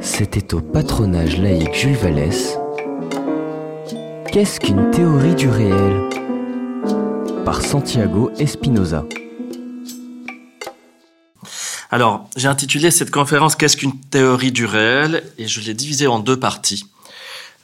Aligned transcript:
C'était 0.00 0.54
au 0.54 0.60
patronage 0.60 1.38
laïque 1.38 1.74
Jules 1.74 1.96
Vallès. 1.96 2.58
Qu'est-ce 4.32 4.60
qu'une 4.60 4.90
théorie 4.90 5.34
du 5.34 5.48
réel? 5.48 6.08
Par 7.44 7.62
Santiago 7.62 8.30
Espinoza. 8.38 9.04
Alors, 11.90 12.28
j'ai 12.36 12.48
intitulé 12.48 12.90
cette 12.90 13.10
conférence 13.10 13.56
Qu'est-ce 13.56 13.76
qu'une 13.76 13.98
théorie 13.98 14.52
du 14.52 14.66
réel? 14.66 15.24
Et 15.38 15.48
je 15.48 15.60
l'ai 15.60 15.74
divisée 15.74 16.06
en 16.06 16.20
deux 16.20 16.38
parties. 16.38 16.86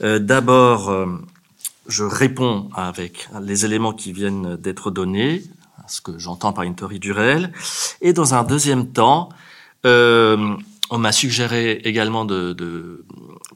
Euh, 0.02 0.18
D'abord, 0.18 0.90
euh, 0.90 1.06
je 1.88 2.04
réponds 2.04 2.68
avec 2.74 3.28
les 3.40 3.64
éléments 3.64 3.92
qui 3.92 4.12
viennent 4.12 4.56
d'être 4.56 4.90
donnés, 4.90 5.44
ce 5.86 6.00
que 6.00 6.18
j'entends 6.18 6.52
par 6.52 6.64
une 6.64 6.74
théorie 6.74 6.98
du 6.98 7.12
réel. 7.12 7.52
Et 8.00 8.12
dans 8.12 8.34
un 8.34 8.42
deuxième 8.42 8.88
temps, 8.88 9.28
euh, 9.86 10.56
on 10.90 10.98
m'a 10.98 11.12
suggéré 11.12 11.72
également 11.84 12.24
de, 12.24 13.04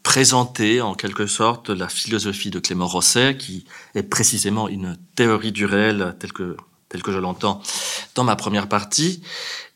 présenter 0.03 0.81
en 0.81 0.95
quelque 0.95 1.27
sorte 1.27 1.69
la 1.69 1.89
philosophie 1.89 2.51
de 2.51 2.59
Clément 2.59 2.87
Rosset, 2.87 3.37
qui 3.37 3.67
est 3.95 4.03
précisément 4.03 4.69
une 4.69 4.97
théorie 5.15 5.53
du 5.53 5.67
réel 5.67 6.17
telle 6.19 6.33
que, 6.33 6.57
je 7.13 7.19
l'entends 7.19 7.61
dans 8.15 8.25
ma 8.25 8.37
première 8.37 8.69
partie. 8.69 9.23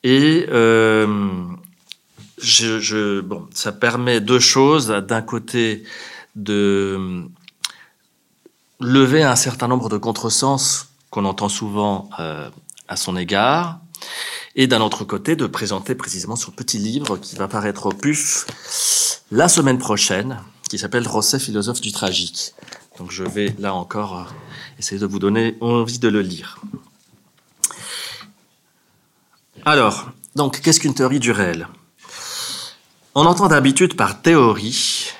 Et 0.03 0.47
euh, 0.49 1.45
ça 3.53 3.73
permet 3.73 4.21
deux 4.21 4.41
choses. 4.41 4.89
D'un 4.89 5.23
côté, 5.23 5.85
de 6.35 7.25
lever 8.81 9.23
un 9.23 9.37
certain 9.37 9.69
nombre 9.69 9.89
de 9.89 9.97
contresens 9.97 10.89
qu'on 11.11 11.25
entend 11.25 11.49
souvent 11.49 12.11
euh, 12.19 12.51
à 12.89 12.97
son 12.97 13.17
égard, 13.17 13.81
et 14.57 14.67
d'un 14.67 14.81
autre 14.81 15.05
côté 15.05 15.37
de 15.37 15.47
présenter 15.47 15.95
précisément 15.95 16.37
ce 16.37 16.51
petit 16.51 16.79
livre 16.79 17.17
qui 17.17 17.37
va 17.37 17.49
paraître 17.49 17.87
au 17.87 17.91
PUF 17.91 18.47
la 19.31 19.49
semaine 19.49 19.79
prochaine, 19.79 20.39
qui 20.69 20.79
s'appelle 20.79 21.07
Rosset, 21.07 21.39
philosophe 21.39 21.81
du 21.81 21.93
tragique. 21.93 22.55
Donc 22.99 23.11
je 23.11 23.25
vais 23.25 23.55
là 23.59 23.75
encore 23.75 24.19
euh, 24.19 24.25
essayer 24.79 25.01
de 25.01 25.07
vous 25.07 25.19
donner 25.19 25.57
envie 25.61 25.99
de 25.99 26.09
le 26.09 26.21
lire. 26.21 26.61
Alors, 29.65 30.11
donc, 30.37 30.61
qu'est-ce 30.61 30.79
qu'une 30.79 30.95
théorie 30.95 31.21
du 31.21 31.33
réel? 31.33 31.69
On 33.15 33.25
entend 33.25 33.49
d'habitude 33.49 33.97
par 33.97 34.21
théorie 34.21 35.13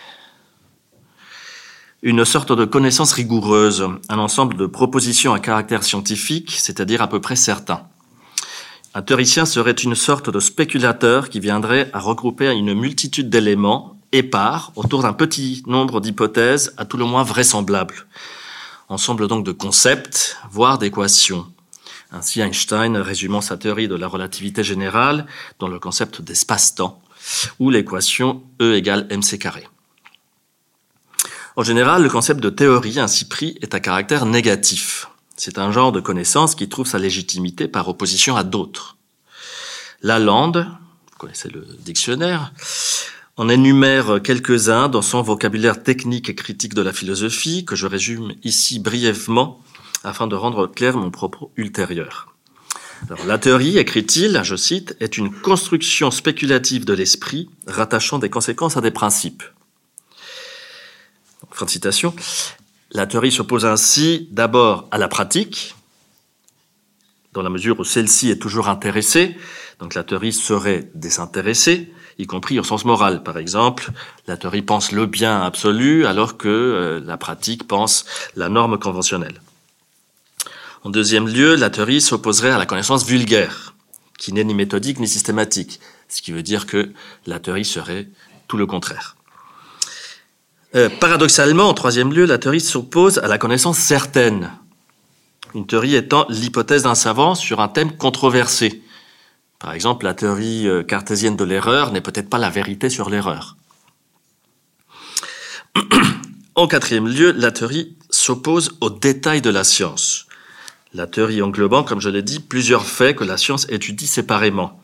une 2.03 2.25
sorte 2.27 2.53
de 2.53 2.67
connaissance 2.67 3.13
rigoureuse, 3.13 3.89
un 4.11 4.19
ensemble 4.19 4.57
de 4.57 4.67
propositions 4.67 5.33
à 5.33 5.41
caractère 5.41 5.83
scientifique, 5.83 6.51
c'est-à-dire 6.51 7.01
à 7.01 7.09
peu 7.09 7.21
près 7.21 7.37
certain. 7.37 7.89
Un 8.97 9.03
théoricien 9.03 9.45
serait 9.45 9.73
une 9.73 9.97
sorte 9.97 10.31
de 10.31 10.39
spéculateur 10.39 11.29
qui 11.29 11.41
viendrait 11.41 11.91
à 11.93 11.99
regrouper 11.99 12.49
une 12.53 12.75
multitude 12.75 13.29
d'éléments 13.29 13.99
épars 14.13 14.71
autour 14.77 15.03
d'un 15.03 15.13
petit 15.13 15.65
nombre 15.67 16.01
d'hypothèses 16.01 16.73
à 16.77 16.85
tout 16.85 16.97
le 16.97 17.05
moins 17.05 17.25
vraisemblables. 17.25 18.07
Ensemble 18.89 19.27
donc 19.27 19.45
de 19.45 19.51
concepts, 19.51 20.37
voire 20.49 20.79
d'équations. 20.79 21.45
Ainsi 22.13 22.41
Einstein 22.41 22.97
résumant 22.97 23.41
sa 23.41 23.57
théorie 23.57 23.89
de 23.89 23.97
la 23.97 24.07
relativité 24.07 24.63
générale 24.63 25.27
dans 25.59 25.67
le 25.67 25.81
concept 25.81 26.23
d'espace-temps, 26.23 27.03
ou 27.59 27.71
l'équation 27.71 28.45
E 28.63 28.77
égale 28.77 29.09
mc 29.11 29.39
carré. 29.39 29.67
En 31.57 31.65
général, 31.65 32.05
le 32.05 32.11
concept 32.11 32.39
de 32.39 32.51
théorie 32.51 33.01
ainsi 33.01 33.25
pris 33.25 33.59
est 33.61 33.75
à 33.75 33.81
caractère 33.81 34.25
négatif. 34.25 35.09
C'est 35.37 35.59
un 35.59 35.73
genre 35.73 35.93
de 35.93 36.01
connaissance 36.01 36.55
qui 36.55 36.69
trouve 36.69 36.87
sa 36.87 36.99
légitimité 36.99 37.67
par 37.69 37.89
opposition 37.89 38.37
à 38.37 38.45
d'autres. 38.45 38.97
Lalande, 40.03 40.67
vous 41.11 41.19
connaissez 41.19 41.49
le 41.49 41.67
dictionnaire, 41.81 42.53
en 43.37 43.49
énumère 43.49 44.21
quelques-uns 44.23 44.89
dans 44.89 45.03
son 45.03 45.23
vocabulaire 45.23 45.83
technique 45.83 46.29
et 46.29 46.35
critique 46.35 46.75
de 46.75 46.83
la 46.83 46.93
philosophie, 46.93 47.65
que 47.65 47.75
je 47.75 47.87
résume 47.87 48.35
ici 48.45 48.79
brièvement 48.79 49.61
afin 50.05 50.27
de 50.27 50.37
rendre 50.37 50.67
clair 50.67 50.97
mon 50.97 51.11
propos 51.11 51.51
ultérieur. 51.57 52.35
La 53.27 53.39
théorie, 53.39 53.77
écrit-il, 53.77 54.41
je 54.45 54.57
cite, 54.57 54.97
est 55.01 55.19
une 55.19 55.33
construction 55.33 56.11
spéculative 56.11 56.85
de 56.85 56.95
l'esprit 56.95 57.51
rattachant 57.67 58.19
des 58.19 58.31
conséquences 58.31 58.77
à 58.77 58.81
des 58.81 58.91
principes. 58.91 59.43
Fin 61.51 61.67
de 61.67 61.71
citation. 61.71 62.15
La 62.95 63.09
théorie 63.09 63.33
s'oppose 63.33 63.67
ainsi 63.67 64.29
d'abord 64.31 64.87
à 64.93 64.99
la 64.99 65.09
pratique, 65.09 65.75
dans 67.33 67.43
la 67.43 67.51
mesure 67.51 67.81
où 67.81 67.85
celle-ci 67.85 68.31
est 68.31 68.41
toujours 68.41 68.69
intéressée. 68.69 69.37
Donc 69.81 69.95
la 69.95 70.05
théorie 70.05 70.33
serait 70.33 70.89
désintéressée, 70.95 71.93
y 72.19 72.27
compris 72.29 72.61
au 72.61 72.63
sens 72.63 72.85
moral. 72.85 73.25
Par 73.25 73.37
exemple, 73.37 73.91
la 74.29 74.37
théorie 74.37 74.63
pense 74.63 74.93
le 74.93 75.07
bien 75.07 75.43
absolu, 75.43 76.07
alors 76.07 76.37
que 76.37 76.49
euh, 76.49 77.01
la 77.05 77.17
pratique 77.17 77.67
pense 77.67 78.05
la 78.37 78.49
norme 78.49 78.79
conventionnelle. 78.79 79.41
En 80.85 80.91
deuxième 80.91 81.27
lieu, 81.27 81.57
la 81.57 81.71
théorie 81.71 82.01
s'opposerait 82.01 82.53
à 82.53 82.59
la 82.59 82.67
connaissance 82.67 83.05
vulgaire, 83.05 83.75
qui 84.19 84.33
n'est 84.33 84.45
ni 84.45 84.55
méthodique 84.55 85.01
ni 85.01 85.09
systématique, 85.09 85.81
ce 86.09 86.23
qui 86.23 86.31
veut 86.31 86.45
dire 86.45 86.67
que 86.67 86.93
la 87.27 87.41
théorie 87.41 87.65
serait 87.65 88.07
tout 88.47 88.57
le 88.57 88.67
contraire. 88.67 89.17
Euh, 90.75 90.89
paradoxalement, 90.89 91.69
en 91.69 91.75
troisième 91.75 92.13
lieu, 92.13 92.25
la 92.25 92.39
théorie 92.39 92.61
s'oppose 92.61 93.19
à 93.19 93.29
la 93.29 93.39
connaissance 93.39 93.79
certaine. 93.79 94.51
Une 95.55 95.67
théorie 95.67 95.95
étant 95.95 96.27
l'hypothèse 96.29 96.83
d'un 96.83 96.97
savant 96.97 97.37
sur 97.37 97.61
un 97.61 97.69
thème 97.69 97.97
controversé. 97.97 98.83
Par 99.61 99.73
exemple, 99.73 100.05
la 100.05 100.15
théorie 100.15 100.67
euh, 100.67 100.83
cartésienne 100.83 101.37
de 101.37 101.45
l'erreur 101.45 101.93
n'est 101.93 102.01
peut-être 102.01 102.29
pas 102.29 102.39
la 102.39 102.51
vérité 102.51 102.91
sur 102.91 103.09
l'erreur. 103.11 103.57
En 106.57 106.69
quatrième 106.69 107.09
lieu, 107.09 107.33
la 107.33 107.51
théorie 107.51 107.97
s'oppose 108.11 108.79
aux 108.81 108.91
détails 108.91 109.43
de 109.43 109.51
la 109.51 109.65
science. 109.65 110.27
La 110.93 111.09
théorie 111.09 111.43
englobant, 111.43 111.83
comme 111.83 112.01
je 112.01 112.09
l'ai 112.09 112.23
dit, 112.23 112.39
plusieurs 112.39 112.87
faits 112.87 113.17
que 113.17 113.25
la 113.25 113.37
science 113.37 113.67
étudie 113.71 114.07
séparément. 114.07 114.81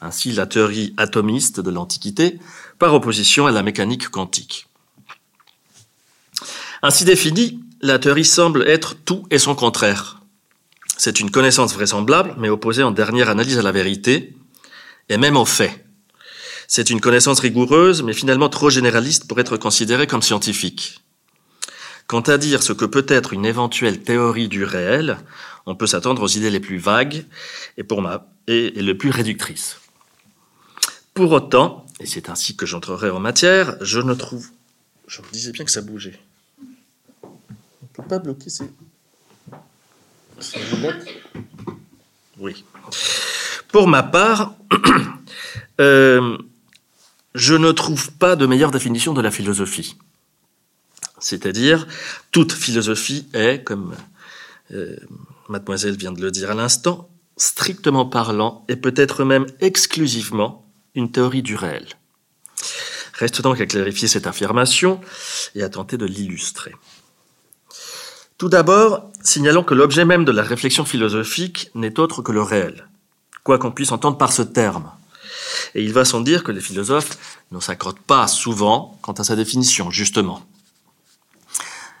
Ainsi, 0.00 0.32
la 0.32 0.46
théorie 0.46 0.94
atomiste 0.96 1.60
de 1.60 1.70
l'Antiquité, 1.70 2.40
par 2.80 2.92
opposition 2.92 3.46
à 3.46 3.52
la 3.52 3.62
mécanique 3.62 4.08
quantique. 4.08 4.66
Ainsi 6.84 7.04
définie, 7.04 7.60
la 7.80 8.00
théorie 8.00 8.24
semble 8.24 8.68
être 8.68 8.96
tout 8.96 9.24
et 9.30 9.38
son 9.38 9.54
contraire. 9.54 10.20
C'est 10.96 11.20
une 11.20 11.30
connaissance 11.30 11.74
vraisemblable, 11.74 12.34
mais 12.38 12.48
opposée 12.48 12.82
en 12.82 12.90
dernière 12.90 13.28
analyse 13.28 13.56
à 13.56 13.62
la 13.62 13.70
vérité, 13.70 14.34
et 15.08 15.16
même 15.16 15.36
aux 15.36 15.44
faits. 15.44 15.84
C'est 16.66 16.90
une 16.90 17.00
connaissance 17.00 17.38
rigoureuse, 17.38 18.02
mais 18.02 18.12
finalement 18.12 18.48
trop 18.48 18.68
généraliste 18.68 19.28
pour 19.28 19.38
être 19.38 19.56
considérée 19.56 20.08
comme 20.08 20.22
scientifique. 20.22 21.00
Quant 22.08 22.20
à 22.22 22.36
dire 22.36 22.64
ce 22.64 22.72
que 22.72 22.84
peut 22.84 23.06
être 23.08 23.32
une 23.32 23.46
éventuelle 23.46 24.02
théorie 24.02 24.48
du 24.48 24.64
réel, 24.64 25.18
on 25.66 25.76
peut 25.76 25.86
s'attendre 25.86 26.22
aux 26.22 26.28
idées 26.28 26.50
les 26.50 26.58
plus 26.58 26.78
vagues 26.78 27.24
et, 27.76 27.84
pour 27.84 28.02
les 28.48 28.94
plus 28.94 29.10
réductrices. 29.10 29.78
Pour 31.14 31.30
autant, 31.30 31.86
et 32.00 32.06
c'est 32.06 32.28
ainsi 32.28 32.56
que 32.56 32.66
j'entrerai 32.66 33.10
en 33.10 33.20
matière, 33.20 33.76
je 33.80 34.00
ne 34.00 34.14
trouve... 34.14 34.48
Je 35.06 35.20
me 35.22 35.30
disais 35.30 35.52
bien 35.52 35.64
que 35.64 35.70
ça 35.70 35.82
bougeait 35.82 36.18
pas 38.02 38.18
bloquer 38.18 38.50
ces... 38.50 38.70
Oui. 42.38 42.64
Pour 43.68 43.88
ma 43.88 44.02
part, 44.02 44.54
euh, 45.80 46.36
je 47.34 47.54
ne 47.54 47.72
trouve 47.72 48.12
pas 48.12 48.36
de 48.36 48.46
meilleure 48.46 48.70
définition 48.70 49.14
de 49.14 49.20
la 49.20 49.30
philosophie. 49.30 49.96
C'est-à-dire, 51.18 51.86
toute 52.32 52.52
philosophie 52.52 53.28
est, 53.32 53.62
comme 53.62 53.94
euh, 54.72 54.96
mademoiselle 55.48 55.96
vient 55.96 56.12
de 56.12 56.20
le 56.20 56.30
dire 56.30 56.50
à 56.50 56.54
l'instant, 56.54 57.08
strictement 57.36 58.04
parlant, 58.04 58.64
et 58.68 58.76
peut-être 58.76 59.24
même 59.24 59.46
exclusivement, 59.60 60.66
une 60.94 61.10
théorie 61.10 61.42
du 61.42 61.54
réel. 61.54 61.86
Reste 63.14 63.40
donc 63.40 63.60
à 63.60 63.66
clarifier 63.66 64.08
cette 64.08 64.26
affirmation 64.26 65.00
et 65.54 65.62
à 65.62 65.68
tenter 65.68 65.96
de 65.96 66.06
l'illustrer. 66.06 66.74
Tout 68.42 68.48
d'abord, 68.48 69.08
signalons 69.22 69.62
que 69.62 69.72
l'objet 69.72 70.04
même 70.04 70.24
de 70.24 70.32
la 70.32 70.42
réflexion 70.42 70.84
philosophique 70.84 71.70
n'est 71.76 72.00
autre 72.00 72.22
que 72.22 72.32
le 72.32 72.42
réel, 72.42 72.88
quoi 73.44 73.56
qu'on 73.56 73.70
puisse 73.70 73.92
entendre 73.92 74.18
par 74.18 74.32
ce 74.32 74.42
terme. 74.42 74.90
Et 75.76 75.84
il 75.84 75.92
va 75.92 76.04
sans 76.04 76.20
dire 76.20 76.42
que 76.42 76.50
les 76.50 76.60
philosophes 76.60 77.38
ne 77.52 77.60
s'accordent 77.60 78.00
pas 78.00 78.26
souvent 78.26 78.98
quant 79.00 79.12
à 79.12 79.22
sa 79.22 79.36
définition, 79.36 79.92
justement. 79.92 80.42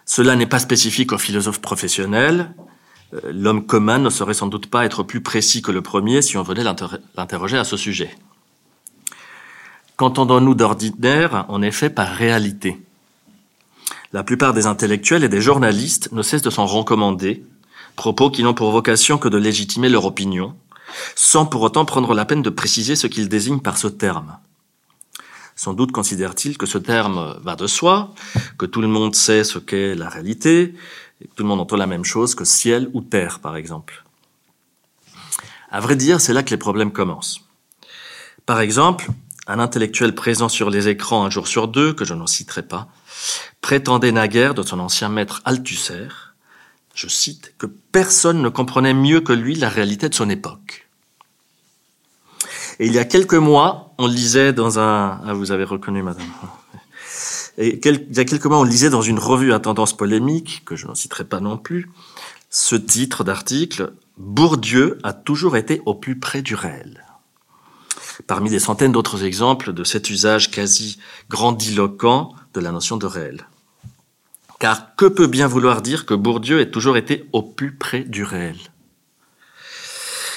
Cela 0.04 0.34
n'est 0.34 0.48
pas 0.48 0.58
spécifique 0.58 1.12
aux 1.12 1.18
philosophes 1.18 1.60
professionnels. 1.60 2.52
Euh, 3.14 3.20
l'homme 3.32 3.64
commun 3.64 4.00
ne 4.00 4.10
saurait 4.10 4.34
sans 4.34 4.48
doute 4.48 4.66
pas 4.66 4.84
être 4.84 5.04
plus 5.04 5.20
précis 5.20 5.62
que 5.62 5.70
le 5.70 5.80
premier 5.80 6.22
si 6.22 6.36
on 6.36 6.42
venait 6.42 6.64
l'interroger 6.64 7.58
à 7.58 7.62
ce 7.62 7.76
sujet. 7.76 8.18
Qu'entendons-nous 9.94 10.56
d'ordinaire, 10.56 11.44
en 11.46 11.62
effet, 11.62 11.88
par 11.88 12.08
réalité? 12.08 12.80
La 14.12 14.22
plupart 14.22 14.52
des 14.52 14.66
intellectuels 14.66 15.24
et 15.24 15.28
des 15.28 15.40
journalistes 15.40 16.10
ne 16.12 16.22
cessent 16.22 16.42
de 16.42 16.50
s'en 16.50 16.66
recommander, 16.66 17.44
propos 17.96 18.30
qui 18.30 18.42
n'ont 18.42 18.54
pour 18.54 18.70
vocation 18.70 19.18
que 19.18 19.28
de 19.28 19.38
légitimer 19.38 19.88
leur 19.88 20.04
opinion, 20.04 20.54
sans 21.14 21.46
pour 21.46 21.62
autant 21.62 21.84
prendre 21.84 22.14
la 22.14 22.24
peine 22.24 22.42
de 22.42 22.50
préciser 22.50 22.96
ce 22.96 23.06
qu'il 23.06 23.28
désigne 23.28 23.60
par 23.60 23.78
ce 23.78 23.88
terme. 23.88 24.36
Sans 25.56 25.74
doute 25.74 25.92
considère-t-il 25.92 26.58
que 26.58 26.66
ce 26.66 26.78
terme 26.78 27.38
va 27.42 27.56
de 27.56 27.66
soi, 27.66 28.14
que 28.58 28.66
tout 28.66 28.80
le 28.80 28.88
monde 28.88 29.14
sait 29.14 29.44
ce 29.44 29.58
qu'est 29.58 29.94
la 29.94 30.08
réalité, 30.08 30.74
et 31.20 31.28
que 31.28 31.34
tout 31.34 31.42
le 31.42 31.48
monde 31.48 31.60
entend 31.60 31.76
la 31.76 31.86
même 31.86 32.04
chose 32.04 32.34
que 32.34 32.44
ciel 32.44 32.90
ou 32.92 33.00
terre, 33.00 33.38
par 33.38 33.56
exemple. 33.56 34.04
À 35.70 35.80
vrai 35.80 35.96
dire, 35.96 36.20
c'est 36.20 36.32
là 36.32 36.42
que 36.42 36.50
les 36.50 36.58
problèmes 36.58 36.92
commencent. 36.92 37.40
Par 38.44 38.60
exemple, 38.60 39.08
un 39.46 39.58
intellectuel 39.58 40.14
présent 40.14 40.48
sur 40.48 40.68
les 40.68 40.88
écrans 40.88 41.24
un 41.24 41.30
jour 41.30 41.48
sur 41.48 41.68
deux, 41.68 41.92
que 41.92 42.04
je 42.04 42.14
n'en 42.14 42.26
citerai 42.26 42.62
pas, 42.62 42.88
prétendait 43.62 44.12
naguère 44.12 44.54
de 44.54 44.62
son 44.62 44.78
ancien 44.80 45.08
maître 45.08 45.40
Althusser, 45.46 46.08
je 46.94 47.08
cite, 47.08 47.54
que 47.56 47.66
personne 47.66 48.42
ne 48.42 48.50
comprenait 48.50 48.92
mieux 48.92 49.22
que 49.22 49.32
lui 49.32 49.54
la 49.54 49.70
réalité 49.70 50.10
de 50.10 50.14
son 50.14 50.28
époque. 50.28 50.88
Et 52.78 52.86
il 52.86 52.92
y 52.92 52.98
a 52.98 53.04
quelques 53.04 53.34
mois, 53.34 53.94
on 53.96 54.06
lisait 54.06 54.52
dans 54.52 54.78
un... 54.78 55.20
Ah, 55.24 55.32
vous 55.32 55.52
avez 55.52 55.64
reconnu, 55.64 56.02
madame. 56.02 56.26
Il 57.58 57.80
y 57.84 58.20
a 58.20 58.24
quelques 58.24 58.46
mois, 58.46 58.58
on 58.58 58.64
lisait 58.64 58.90
dans 58.90 59.02
une 59.02 59.18
revue 59.18 59.52
à 59.52 59.60
tendance 59.60 59.96
polémique, 59.96 60.62
que 60.64 60.74
je 60.74 60.86
n'en 60.86 60.94
citerai 60.94 61.24
pas 61.24 61.40
non 61.40 61.56
plus, 61.56 61.90
ce 62.50 62.76
titre 62.76 63.24
d'article, 63.24 63.92
Bourdieu 64.18 64.98
a 65.02 65.12
toujours 65.12 65.56
été 65.56 65.80
au 65.86 65.94
plus 65.94 66.18
près 66.18 66.42
du 66.42 66.54
réel. 66.54 67.04
Parmi 68.26 68.50
des 68.50 68.58
centaines 68.58 68.92
d'autres 68.92 69.24
exemples 69.24 69.72
de 69.72 69.84
cet 69.84 70.10
usage 70.10 70.50
quasi 70.50 70.98
grandiloquent 71.30 72.34
de 72.54 72.60
la 72.60 72.72
notion 72.72 72.96
de 72.96 73.06
réel. 73.06 73.46
Car 74.62 74.94
que 74.94 75.06
peut 75.06 75.26
bien 75.26 75.48
vouloir 75.48 75.82
dire 75.82 76.06
que 76.06 76.14
Bourdieu 76.14 76.60
ait 76.60 76.70
toujours 76.70 76.96
été 76.96 77.28
au 77.32 77.42
plus 77.42 77.74
près 77.74 78.04
du 78.04 78.22
réel? 78.22 78.54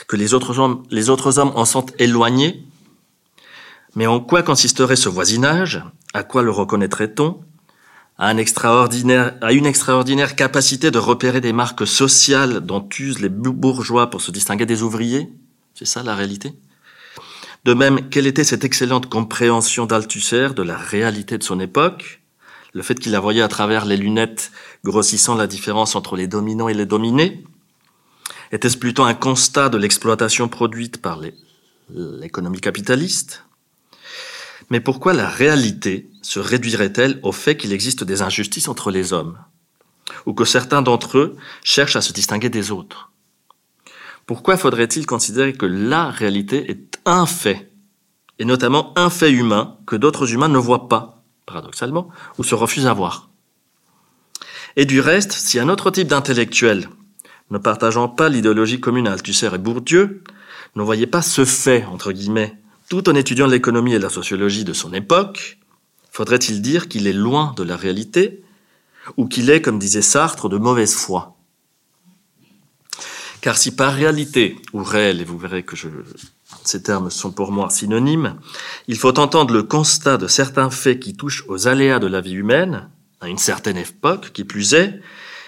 Que 0.08 0.16
les 0.16 0.34
autres 0.34 0.58
hommes, 0.58 1.52
en 1.54 1.66
sont 1.66 1.86
éloignés? 2.00 2.66
Mais 3.94 4.08
en 4.08 4.20
quoi 4.20 4.42
consisterait 4.42 4.96
ce 4.96 5.10
voisinage? 5.10 5.84
À 6.16 6.24
quoi 6.24 6.42
le 6.42 6.50
reconnaîtrait-on? 6.50 7.40
À 8.18 8.32
une 8.32 8.40
extraordinaire 8.40 10.36
capacité 10.36 10.90
de 10.90 10.98
repérer 10.98 11.40
des 11.40 11.54
marques 11.54 11.86
sociales 11.86 12.62
dont 12.62 12.90
usent 12.98 13.20
les 13.20 13.30
bourgeois 13.30 14.10
pour 14.10 14.22
se 14.24 14.32
distinguer 14.32 14.66
des 14.66 14.82
ouvriers? 14.82 15.30
C'est 15.76 15.86
ça 15.86 16.02
la 16.02 16.16
réalité? 16.16 16.54
De 17.64 17.76
même, 17.76 18.10
quelle 18.10 18.26
était 18.26 18.44
cette 18.44 18.64
excellente 18.64 19.08
compréhension 19.08 19.86
d'Althusser 19.86 20.48
de 20.56 20.64
la 20.64 20.78
réalité 20.78 21.38
de 21.38 21.44
son 21.44 21.60
époque? 21.60 22.24
Le 22.76 22.84
fait 22.84 23.00
qu'il 23.00 23.14
la 23.14 23.22
voyait 23.22 23.42
à 23.42 23.48
travers 23.48 23.86
les 23.86 23.96
lunettes 23.96 24.52
grossissant 24.84 25.36
la 25.36 25.48
différence 25.48 25.96
entre 25.96 26.18
les 26.18 26.28
dominants 26.28 26.68
et 26.68 26.74
les 26.74 26.86
dominés 26.86 27.46
Était-ce 28.52 28.78
plutôt 28.78 29.04
un 29.04 29.14
constat 29.14 29.70
de 29.70 29.78
l'exploitation 29.78 30.50
produite 30.50 31.02
par 31.02 31.22
l'économie 31.90 32.60
capitaliste? 32.60 33.46
Mais 34.70 34.82
pourquoi 34.82 35.14
la 35.14 35.30
réalité 35.30 36.10
se 36.22 36.40
réduirait-elle 36.40 37.20
au 37.24 37.32
fait 37.32 37.56
qu'il 37.56 37.72
existe 37.72 38.04
des 38.04 38.22
injustices 38.22 38.68
entre 38.68 38.92
les 38.92 39.14
hommes? 39.14 39.38
Ou 40.26 40.34
que 40.34 40.44
certains 40.44 40.82
d'entre 40.82 41.18
eux 41.18 41.38
cherchent 41.64 41.96
à 41.96 42.02
se 42.02 42.12
distinguer 42.12 42.50
des 42.50 42.72
autres? 42.72 43.10
Pourquoi 44.26 44.58
faudrait-il 44.58 45.06
considérer 45.06 45.54
que 45.54 45.66
la 45.66 46.12
réalité 46.12 46.70
est 46.70 47.00
un 47.06 47.26
fait, 47.26 47.72
et 48.38 48.44
notamment 48.44 48.92
un 48.98 49.10
fait 49.10 49.32
humain 49.32 49.78
que 49.86 49.96
d'autres 49.96 50.34
humains 50.34 50.50
ne 50.50 50.58
voient 50.58 50.90
pas? 50.90 51.15
Paradoxalement, 51.46 52.10
ou 52.38 52.44
se 52.44 52.56
refuse 52.56 52.88
à 52.88 52.94
voir. 52.94 53.30
Et 54.76 54.86
du 54.86 55.00
reste, 55.00 55.32
si 55.32 55.60
un 55.60 55.70
autre 55.70 55.92
type 55.92 56.08
d'intellectuel, 56.08 56.90
ne 57.52 57.58
partageant 57.58 58.10
pas 58.10 58.30
l'idéologie 58.30 58.80
commune 58.80 59.08
à 59.08 59.14
Althusser 59.14 59.54
et 59.54 59.58
Bourdieu, 59.58 60.24
ne 60.76 60.84
voyait 60.84 61.08
pas 61.08 61.22
ce 61.22 61.46
fait, 61.46 61.86
entre 61.86 62.12
guillemets, 62.12 62.58
tout 62.90 63.10
en 63.10 63.16
étudiant 63.16 63.48
l'économie 63.48 63.94
et 63.94 64.00
la 64.00 64.10
sociologie 64.10 64.66
de 64.66 64.74
son 64.74 64.94
époque, 64.94 65.60
faudrait-il 66.12 66.62
dire 66.62 66.88
qu'il 66.88 67.08
est 67.08 67.14
loin 67.14 67.54
de 67.58 67.64
la 67.64 67.78
réalité, 67.78 68.44
ou 69.18 69.28
qu'il 69.28 69.50
est, 69.50 69.62
comme 69.62 69.80
disait 69.80 70.02
Sartre, 70.02 70.50
de 70.50 70.58
mauvaise 70.58 70.96
foi? 70.96 71.36
Car 73.42 73.58
si 73.58 73.76
par 73.76 73.94
réalité, 73.94 74.58
ou 74.74 74.84
réel, 74.84 75.22
et 75.22 75.24
vous 75.24 75.38
verrez 75.38 75.64
que 75.64 75.76
je, 75.76 75.88
ces 76.64 76.84
termes 76.84 77.10
sont 77.10 77.32
pour 77.32 77.52
moi 77.52 77.70
synonymes, 77.70 78.36
il 78.88 78.98
faut 78.98 79.20
entendre 79.20 79.54
le 79.54 79.64
constat 79.64 80.18
de 80.18 80.28
certains 80.28 80.70
faits 80.70 81.00
qui 81.00 81.16
touchent 81.16 81.46
aux 81.48 81.68
aléas 81.68 82.00
de 82.00 82.08
la 82.08 82.22
vie 82.22 82.34
humaine, 82.34 82.90
à 83.22 83.28
une 83.28 83.38
certaine 83.38 83.78
époque, 83.78 84.32
qui 84.32 84.44
plus 84.44 84.74
est, 84.74 85.02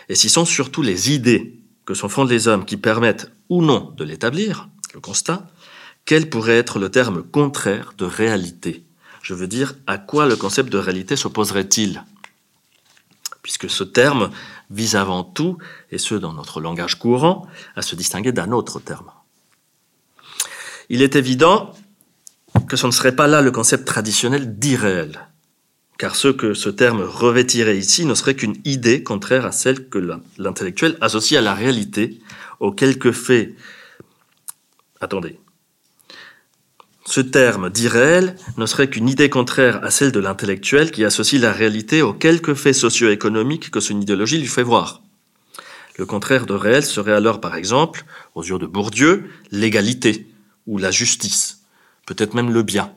et 0.10 0.16
ce 0.16 0.30
sont 0.30 0.46
surtout 0.46 0.82
les 0.82 1.12
idées 1.12 1.60
que 1.86 1.94
sont 1.94 2.10
fondent 2.10 2.30
les 2.30 2.48
hommes 2.48 2.66
qui 2.66 2.78
permettent 2.78 3.32
ou 3.50 3.62
non 3.62 3.94
de 3.96 4.04
l'établir, 4.04 4.70
le 4.94 5.00
constat, 5.00 5.48
quel 6.06 6.30
pourrait 6.30 6.58
être 6.58 6.80
le 6.80 6.90
terme 6.90 7.24
contraire 7.24 7.94
de 7.98 8.06
réalité. 8.06 8.84
Je 9.22 9.34
veux 9.34 9.48
dire, 9.48 9.76
à 9.88 9.98
quoi 9.98 10.26
le 10.26 10.36
concept 10.36 10.72
de 10.72 10.78
réalité 10.78 11.16
s'opposerait-il? 11.16 12.04
Puisque 13.42 13.70
ce 13.70 13.84
terme 13.84 14.32
vise 14.70 14.96
avant 14.96 15.24
tout, 15.24 15.58
et 15.92 15.98
ce 15.98 16.16
dans 16.16 16.34
notre 16.34 16.62
langage 16.62 16.96
courant, 16.96 17.48
à 17.76 17.82
se 17.82 17.96
distinguer 17.96 18.32
d'un 18.32 18.52
autre 18.52 18.80
terme. 18.80 19.12
Il 20.90 21.02
est 21.02 21.16
évident 21.16 21.74
que 22.68 22.78
ce 22.78 22.88
ne 22.88 22.92
serait 22.92 23.16
pas 23.16 23.28
là 23.28 23.42
le 23.42 23.52
concept 23.52 23.86
traditionnel 23.86 24.58
d'irréel, 24.58 25.28
car 25.98 26.16
ce 26.16 26.30
que 26.30 26.54
ce 26.54 26.70
terme 26.70 27.02
revêtirait 27.02 27.78
ici 27.78 28.06
ne 28.06 28.14
serait 28.14 28.36
qu'une 28.36 28.56
idée 28.64 29.04
contraire 29.04 29.46
à 29.46 29.52
celle 29.52 29.90
que 29.90 30.00
l'intellectuel 30.38 30.98
associe 31.02 31.38
à 31.38 31.44
la 31.44 31.54
réalité, 31.54 32.20
aux 32.60 32.72
quelques 32.72 33.12
faits. 33.12 33.54
Attendez. 35.02 35.40
Ce 37.06 37.22
terme 37.22 37.70
d'irréel 37.70 38.36
ne 38.58 38.66
serait 38.66 38.90
qu'une 38.90 39.08
idée 39.08 39.30
contraire 39.30 39.84
à 39.84 39.92
celle 39.92 40.12
de 40.12 40.20
l'intellectuel 40.20 40.92
qui 40.92 41.06
associe 41.06 41.42
la 41.42 41.54
réalité 41.54 42.02
aux 42.02 42.14
quelques 42.14 42.54
faits 42.54 42.76
socio-économiques 42.76 43.72
que 43.72 43.80
son 43.80 44.00
idéologie 44.00 44.40
lui 44.40 44.48
fait 44.48 44.64
voir. 44.64 45.02
Le 45.98 46.06
contraire 46.06 46.46
de 46.46 46.54
réel 46.54 46.84
serait 46.84 47.14
alors, 47.14 47.42
par 47.42 47.56
exemple, 47.56 48.06
aux 48.36 48.44
yeux 48.44 48.60
de 48.60 48.66
Bourdieu, 48.66 49.30
l'égalité, 49.52 50.28
ou 50.68 50.78
la 50.78 50.92
justice, 50.92 51.64
peut-être 52.06 52.34
même 52.34 52.52
le 52.52 52.62
bien. 52.62 52.94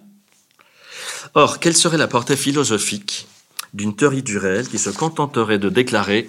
Or, 1.35 1.61
quelle 1.61 1.77
serait 1.77 1.99
la 1.99 2.09
portée 2.09 2.37
philosophique 2.37 3.29
d'une 3.73 3.95
théorie 3.95 4.23
du 4.23 4.37
réel 4.37 4.69
qui 4.69 4.79
se 4.79 4.91
contenterait 4.91 5.59
de 5.59 5.69
déclarer⁇ 5.69 6.23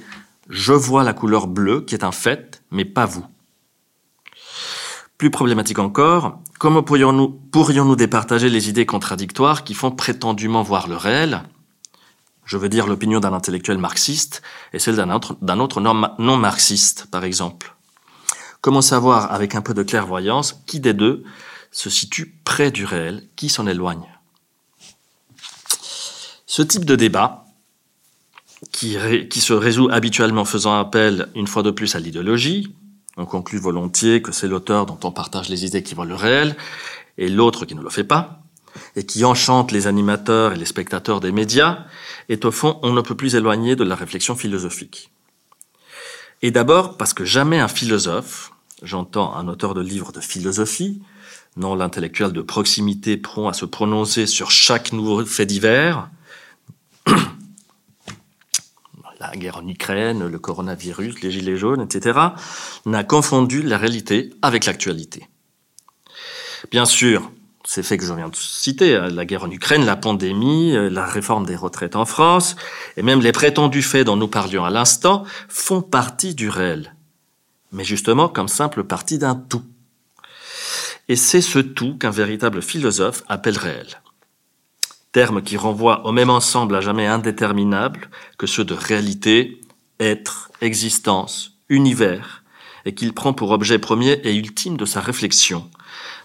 Je 0.50 0.74
vois 0.74 1.04
la 1.04 1.14
couleur 1.14 1.48
bleue 1.48 1.82
qui 1.82 1.96
est 1.96 2.04
un 2.04 2.12
fait, 2.12 2.62
mais 2.70 2.86
pas 2.86 3.06
vous⁇ 3.06 3.22
Plus 5.18 5.32
problématique 5.32 5.80
encore, 5.80 6.40
comment 6.60 6.84
pourrions-nous 6.84 7.30
pourrions 7.30 7.96
départager 7.96 8.50
les 8.50 8.70
idées 8.70 8.86
contradictoires 8.86 9.64
qui 9.64 9.74
font 9.74 9.92
prétendument 9.92 10.62
voir 10.62 10.88
le 10.88 10.98
réel? 10.98 11.44
Je 12.46 12.58
veux 12.58 12.70
dire 12.70 12.86
l'opinion 12.86 13.20
d'un 13.20 13.34
intellectuel 13.34 13.78
marxiste 13.78 14.42
et 14.74 14.80
celle 14.80 14.96
d'un 14.96 15.10
autre, 15.12 15.38
autre 15.42 15.82
non 15.82 16.38
marxiste, 16.38 17.08
par 17.10 17.24
exemple. 17.24 17.76
Comment 18.62 18.82
savoir 18.82 19.34
avec 19.34 19.56
un 19.56 19.62
peu 19.62 19.74
de 19.74 19.82
clairvoyance 19.82 20.62
qui 20.68 20.80
des 20.80 20.94
deux 20.94 21.24
se 21.72 21.90
situe 21.90 22.36
près 22.46 22.70
du 22.70 22.86
réel, 22.86 23.28
qui 23.36 23.50
s'en 23.50 23.66
éloigne? 23.66 24.06
Ce 26.46 26.62
type 26.62 26.86
de 26.86 26.96
débat, 26.96 27.46
qui, 28.72 28.94
se 29.42 29.54
résout 29.54 29.90
habituellement 29.92 30.46
faisant 30.46 30.78
appel 30.78 31.30
une 31.34 31.48
fois 31.48 31.64
de 31.64 31.72
plus 31.72 31.96
à 31.96 32.00
l'idéologie, 32.00 32.76
on 33.18 33.26
conclut 33.26 33.58
volontiers 33.58 34.22
que 34.22 34.32
c'est 34.32 34.48
l'auteur 34.48 34.86
dont 34.86 35.00
on 35.04 35.12
partage 35.12 35.50
les 35.50 35.66
idées 35.66 35.82
qui 35.82 35.96
voient 35.96 36.06
le 36.06 36.16
réel, 36.16 36.56
et 37.18 37.30
l'autre 37.30 37.66
qui 37.66 37.74
ne 37.74 37.82
le 37.82 37.90
fait 37.90 38.04
pas, 38.04 38.44
et 38.96 39.06
qui 39.06 39.26
enchante 39.26 39.72
les 39.72 39.88
animateurs 39.88 40.54
et 40.54 40.58
les 40.58 40.66
spectateurs 40.66 41.20
des 41.20 41.32
médias, 41.32 41.86
est 42.30 42.46
au 42.46 42.52
fond 42.52 42.80
on 42.84 42.94
ne 42.94 43.02
peut 43.02 43.16
plus 43.16 43.34
éloigner 43.34 43.76
de 43.76 43.84
la 43.84 43.96
réflexion 43.96 44.36
philosophique. 44.36 45.12
Et 46.42 46.52
d'abord 46.52 46.98
parce 46.98 47.14
que 47.14 47.26
jamais 47.26 47.60
un 47.60 47.68
philosophe, 47.68 48.51
j'entends 48.82 49.36
un 49.36 49.48
auteur 49.48 49.74
de 49.74 49.82
livres 49.82 50.12
de 50.12 50.20
philosophie, 50.20 51.02
non 51.58 51.76
l'intellectuel 51.76 52.32
de 52.32 52.42
proximité 52.42 53.18
prompt 53.18 53.50
à 53.50 53.54
se 53.54 53.66
prononcer 53.66 54.26
sur 54.26 54.52
chaque 54.52 54.94
nouveau 54.94 55.26
fait 55.26 55.46
divers, 55.46 56.10
la 59.20 59.32
guerre 59.36 59.58
en 59.58 59.68
Ukraine, 59.68 60.28
le 60.28 60.40
coronavirus, 60.40 61.22
les 61.22 61.32
gilets 61.32 61.58
jaunes, 61.58 61.82
etc., 61.82 62.20
n'a 62.86 63.04
confondu 63.04 63.62
la 63.62 63.78
réalité 63.78 64.32
avec 64.42 64.66
l'actualité. 64.66 65.28
Bien 66.72 66.86
sûr, 66.86 67.32
ces 67.64 67.84
faits 67.84 68.00
que 68.00 68.06
je 68.06 68.14
viens 68.14 68.30
de 68.30 68.36
citer, 68.36 68.96
hein, 68.96 69.10
la 69.10 69.26
guerre 69.26 69.44
en 69.44 69.52
Ukraine, 69.52 69.86
la 69.86 69.96
pandémie, 69.96 70.76
euh, 70.76 70.90
la 70.90 71.06
réforme 71.06 71.46
des 71.46 71.56
retraites 71.56 71.96
en 71.96 72.06
France, 72.06 72.56
et 72.98 73.04
même 73.04 73.22
les 73.22 73.32
prétendus 73.32 73.84
faits 73.84 74.06
dont 74.06 74.18
nous 74.18 74.28
parlions 74.28 74.66
à 74.66 74.70
l'instant, 74.70 75.24
font 75.48 75.82
partie 75.82 76.34
du 76.36 76.50
réel, 76.50 76.96
mais 77.72 77.84
justement 77.84 78.30
comme 78.30 78.48
simple 78.48 78.84
partie 78.84 79.18
d'un 79.18 79.36
tout. 79.36 79.64
Et 81.08 81.16
c'est 81.16 81.42
ce 81.42 81.60
tout 81.60 81.98
qu'un 81.98 82.10
véritable 82.10 82.62
philosophe 82.62 83.24
appelle 83.28 83.58
réel. 83.58 83.88
Terme 85.12 85.42
qui 85.42 85.58
renvoie 85.58 86.06
au 86.06 86.12
même 86.12 86.30
ensemble 86.30 86.76
à 86.76 86.82
jamais 86.82 87.08
indéterminable 87.08 88.10
que 88.38 88.48
ceux 88.48 88.64
de 88.64 88.74
réalité, 88.74 89.60
être, 90.00 90.52
existence, 90.62 91.58
univers, 91.70 92.44
et 92.86 92.94
qu'il 92.96 93.14
prend 93.14 93.34
pour 93.34 93.52
objet 93.52 93.78
premier 93.78 94.14
et 94.24 94.36
ultime 94.36 94.78
de 94.78 94.86
sa 94.86 95.02
réflexion– 95.02 95.70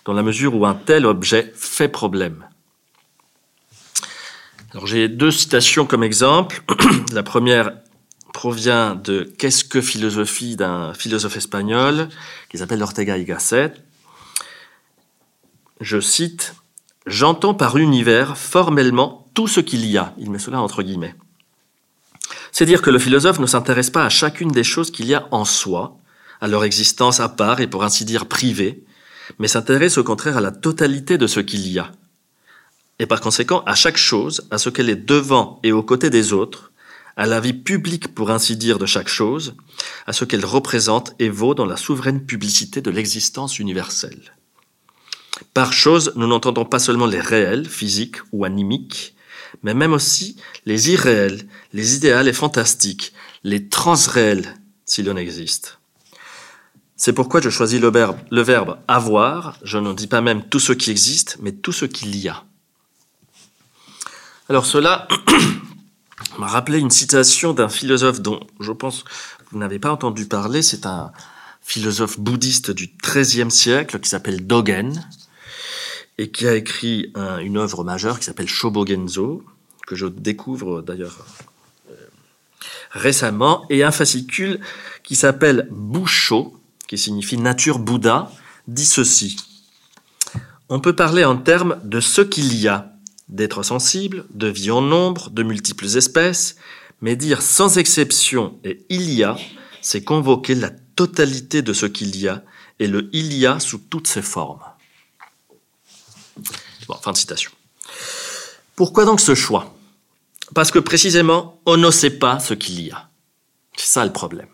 dans 0.06 0.12
la 0.12 0.22
mesure 0.22 0.54
où 0.54 0.64
un 0.64 0.74
tel 0.74 1.04
objet 1.04 1.52
fait 1.54 1.88
problème. 1.88 2.46
J'ai 4.84 5.08
deux 5.08 5.30
citations 5.30 5.84
comme 5.84 6.04
exemple. 6.04 6.62
la 7.12 7.22
première 7.22 7.72
provient 8.32 8.94
de 8.94 9.32
Qu'est-ce 9.38 9.64
que 9.64 9.80
philosophie 9.80 10.56
d'un 10.56 10.94
philosophe 10.94 11.36
espagnol 11.36 12.08
qui 12.50 12.58
s'appelle 12.58 12.82
Ortega 12.82 13.16
y 13.16 13.24
Gasset. 13.24 13.74
Je 15.80 16.00
cite 16.00 16.54
J'entends 17.06 17.54
par 17.54 17.76
univers 17.76 18.36
formellement 18.36 19.28
tout 19.34 19.46
ce 19.46 19.60
qu'il 19.60 19.86
y 19.86 19.96
a. 19.96 20.12
Il 20.18 20.30
met 20.30 20.38
cela 20.38 20.60
entre 20.60 20.82
guillemets. 20.82 21.14
C'est 22.50 22.66
dire 22.66 22.82
que 22.82 22.90
le 22.90 22.98
philosophe 22.98 23.38
ne 23.38 23.46
s'intéresse 23.46 23.90
pas 23.90 24.04
à 24.04 24.08
chacune 24.08 24.50
des 24.50 24.64
choses 24.64 24.90
qu'il 24.90 25.06
y 25.06 25.14
a 25.14 25.28
en 25.30 25.44
soi, 25.44 25.96
à 26.40 26.48
leur 26.48 26.64
existence 26.64 27.20
à 27.20 27.28
part 27.28 27.60
et 27.60 27.66
pour 27.66 27.84
ainsi 27.84 28.04
dire 28.04 28.26
privée, 28.26 28.82
mais 29.38 29.48
s'intéresse 29.48 29.98
au 29.98 30.04
contraire 30.04 30.36
à 30.36 30.40
la 30.40 30.50
totalité 30.50 31.18
de 31.18 31.26
ce 31.26 31.40
qu'il 31.40 31.68
y 31.68 31.78
a. 31.78 31.92
Et 32.98 33.06
par 33.06 33.20
conséquent 33.20 33.62
à 33.66 33.74
chaque 33.74 33.98
chose, 33.98 34.46
à 34.50 34.58
ce 34.58 34.70
qu'elle 34.70 34.88
est 34.88 34.96
devant 34.96 35.60
et 35.62 35.72
aux 35.72 35.82
côtés 35.82 36.10
des 36.10 36.32
autres, 36.32 36.72
à 37.16 37.26
la 37.26 37.40
vie 37.40 37.54
publique 37.54 38.14
pour 38.14 38.30
ainsi 38.30 38.56
dire 38.56 38.78
de 38.78 38.86
chaque 38.86 39.08
chose, 39.08 39.54
à 40.06 40.12
ce 40.12 40.24
qu'elle 40.24 40.44
représente 40.44 41.14
et 41.18 41.30
vaut 41.30 41.54
dans 41.54 41.64
la 41.64 41.76
souveraine 41.76 42.24
publicité 42.24 42.82
de 42.82 42.90
l'existence 42.90 43.58
universelle. 43.58 44.36
Par 45.54 45.72
chose, 45.72 46.12
nous 46.16 46.26
n'entendons 46.26 46.64
pas 46.64 46.78
seulement 46.78 47.06
les 47.06 47.20
réels, 47.20 47.68
physiques 47.68 48.18
ou 48.32 48.44
animiques, 48.44 49.14
mais 49.62 49.74
même 49.74 49.92
aussi 49.92 50.36
les 50.66 50.90
irréels, 50.90 51.46
les 51.72 51.96
idéales 51.96 52.28
et 52.28 52.32
fantastiques, 52.32 53.12
les 53.44 53.68
transréels, 53.68 54.54
s'il 54.84 55.10
en 55.10 55.16
existe. 55.16 55.78
C'est 56.96 57.12
pourquoi 57.12 57.40
je 57.40 57.50
choisis 57.50 57.80
le 57.80 58.42
verbe, 58.42 58.78
avoir, 58.88 59.58
je 59.62 59.78
ne 59.78 59.92
dis 59.92 60.06
pas 60.06 60.22
même 60.22 60.42
tout 60.48 60.60
ce 60.60 60.72
qui 60.72 60.90
existe, 60.90 61.36
mais 61.40 61.52
tout 61.52 61.72
ce 61.72 61.84
qu'il 61.84 62.16
y 62.16 62.28
a. 62.28 62.44
Alors 64.48 64.64
cela 64.64 65.08
m'a 66.38 66.46
rappelé 66.46 66.78
une 66.78 66.90
citation 66.90 67.52
d'un 67.52 67.68
philosophe 67.68 68.20
dont 68.20 68.40
je 68.60 68.72
pense 68.72 69.02
que 69.02 69.10
vous 69.50 69.58
n'avez 69.58 69.78
pas 69.78 69.90
entendu 69.90 70.26
parler, 70.26 70.62
c'est 70.62 70.86
un 70.86 71.12
philosophe 71.62 72.18
bouddhiste 72.18 72.70
du 72.70 72.90
XIIIe 73.02 73.50
siècle 73.50 74.00
qui 74.00 74.08
s'appelle 74.08 74.46
Dogen, 74.46 75.04
et 76.18 76.30
qui 76.30 76.46
a 76.46 76.54
écrit 76.54 77.12
une 77.42 77.58
œuvre 77.58 77.84
majeure 77.84 78.18
qui 78.18 78.24
s'appelle 78.24 78.48
Shobogenzo, 78.48 79.44
que 79.86 79.94
je 79.94 80.06
découvre 80.06 80.82
d'ailleurs 80.82 81.24
euh, 81.90 81.94
récemment, 82.90 83.66
et 83.70 83.84
un 83.84 83.90
fascicule 83.90 84.60
qui 85.02 85.14
s'appelle 85.14 85.68
Busho, 85.70 86.58
qui 86.88 86.98
signifie 86.98 87.36
nature 87.36 87.78
Bouddha, 87.78 88.30
dit 88.66 88.86
ceci. 88.86 89.36
On 90.68 90.80
peut 90.80 90.96
parler 90.96 91.24
en 91.24 91.36
termes 91.36 91.78
de 91.84 92.00
ce 92.00 92.22
qu'il 92.22 92.54
y 92.58 92.66
a, 92.66 92.95
d'êtres 93.28 93.62
sensibles, 93.62 94.24
de 94.30 94.46
vie 94.46 94.70
en 94.70 94.82
nombre, 94.82 95.30
de 95.30 95.42
multiples 95.42 95.96
espèces, 95.96 96.56
mais 97.00 97.16
dire 97.16 97.42
sans 97.42 97.78
exception 97.78 98.58
et 98.64 98.84
il 98.88 99.10
y 99.12 99.24
a, 99.24 99.36
c'est 99.82 100.04
convoquer 100.04 100.54
la 100.54 100.70
totalité 100.70 101.62
de 101.62 101.72
ce 101.72 101.86
qu'il 101.86 102.16
y 102.16 102.28
a, 102.28 102.42
et 102.78 102.86
le 102.86 103.10
il 103.12 103.32
y 103.34 103.46
a 103.46 103.60
sous 103.60 103.78
toutes 103.78 104.06
ses 104.06 104.22
formes. 104.22 104.62
Bon, 106.88 106.94
fin 106.94 107.12
de 107.12 107.16
citation. 107.16 107.50
Pourquoi 108.74 109.04
donc 109.04 109.20
ce 109.20 109.34
choix? 109.34 109.74
Parce 110.54 110.70
que 110.70 110.78
précisément, 110.78 111.60
on 111.66 111.76
ne 111.76 111.90
sait 111.90 112.10
pas 112.10 112.38
ce 112.38 112.54
qu'il 112.54 112.80
y 112.80 112.90
a. 112.90 113.08
C'est 113.76 113.86
ça 113.86 114.04
le 114.04 114.12
problème. 114.12 114.48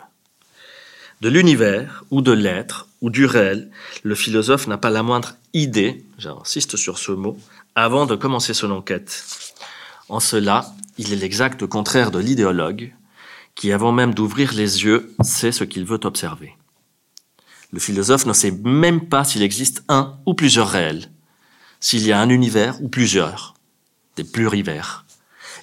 De 1.21 1.29
l'univers, 1.29 2.03
ou 2.09 2.21
de 2.21 2.31
l'être, 2.31 2.87
ou 3.01 3.09
du 3.09 3.25
réel, 3.25 3.69
le 4.01 4.15
philosophe 4.15 4.67
n'a 4.67 4.77
pas 4.77 4.89
la 4.89 5.03
moindre 5.03 5.35
idée, 5.53 6.03
j'insiste 6.17 6.75
sur 6.75 6.97
ce 6.97 7.11
mot, 7.11 7.37
avant 7.75 8.05
de 8.05 8.15
commencer 8.15 8.53
son 8.53 8.71
enquête. 8.71 9.25
En 10.09 10.19
cela, 10.19 10.73
il 10.97 11.11
est 11.11 11.17
l'exact 11.17 11.65
contraire 11.65 12.11
de 12.11 12.19
l'idéologue, 12.19 12.93
qui 13.55 13.71
avant 13.71 13.91
même 13.91 14.13
d'ouvrir 14.13 14.53
les 14.53 14.83
yeux 14.83 15.15
sait 15.23 15.51
ce 15.51 15.63
qu'il 15.63 15.85
veut 15.85 15.99
observer. 16.03 16.55
Le 17.71 17.79
philosophe 17.79 18.25
ne 18.25 18.33
sait 18.33 18.51
même 18.51 19.07
pas 19.07 19.23
s'il 19.23 19.41
existe 19.41 19.83
un 19.89 20.19
ou 20.25 20.33
plusieurs 20.33 20.69
réels, 20.69 21.11
s'il 21.79 22.05
y 22.05 22.11
a 22.11 22.19
un 22.19 22.29
univers 22.29 22.81
ou 22.81 22.89
plusieurs, 22.89 23.55
des 24.15 24.23
plurivers. 24.23 25.05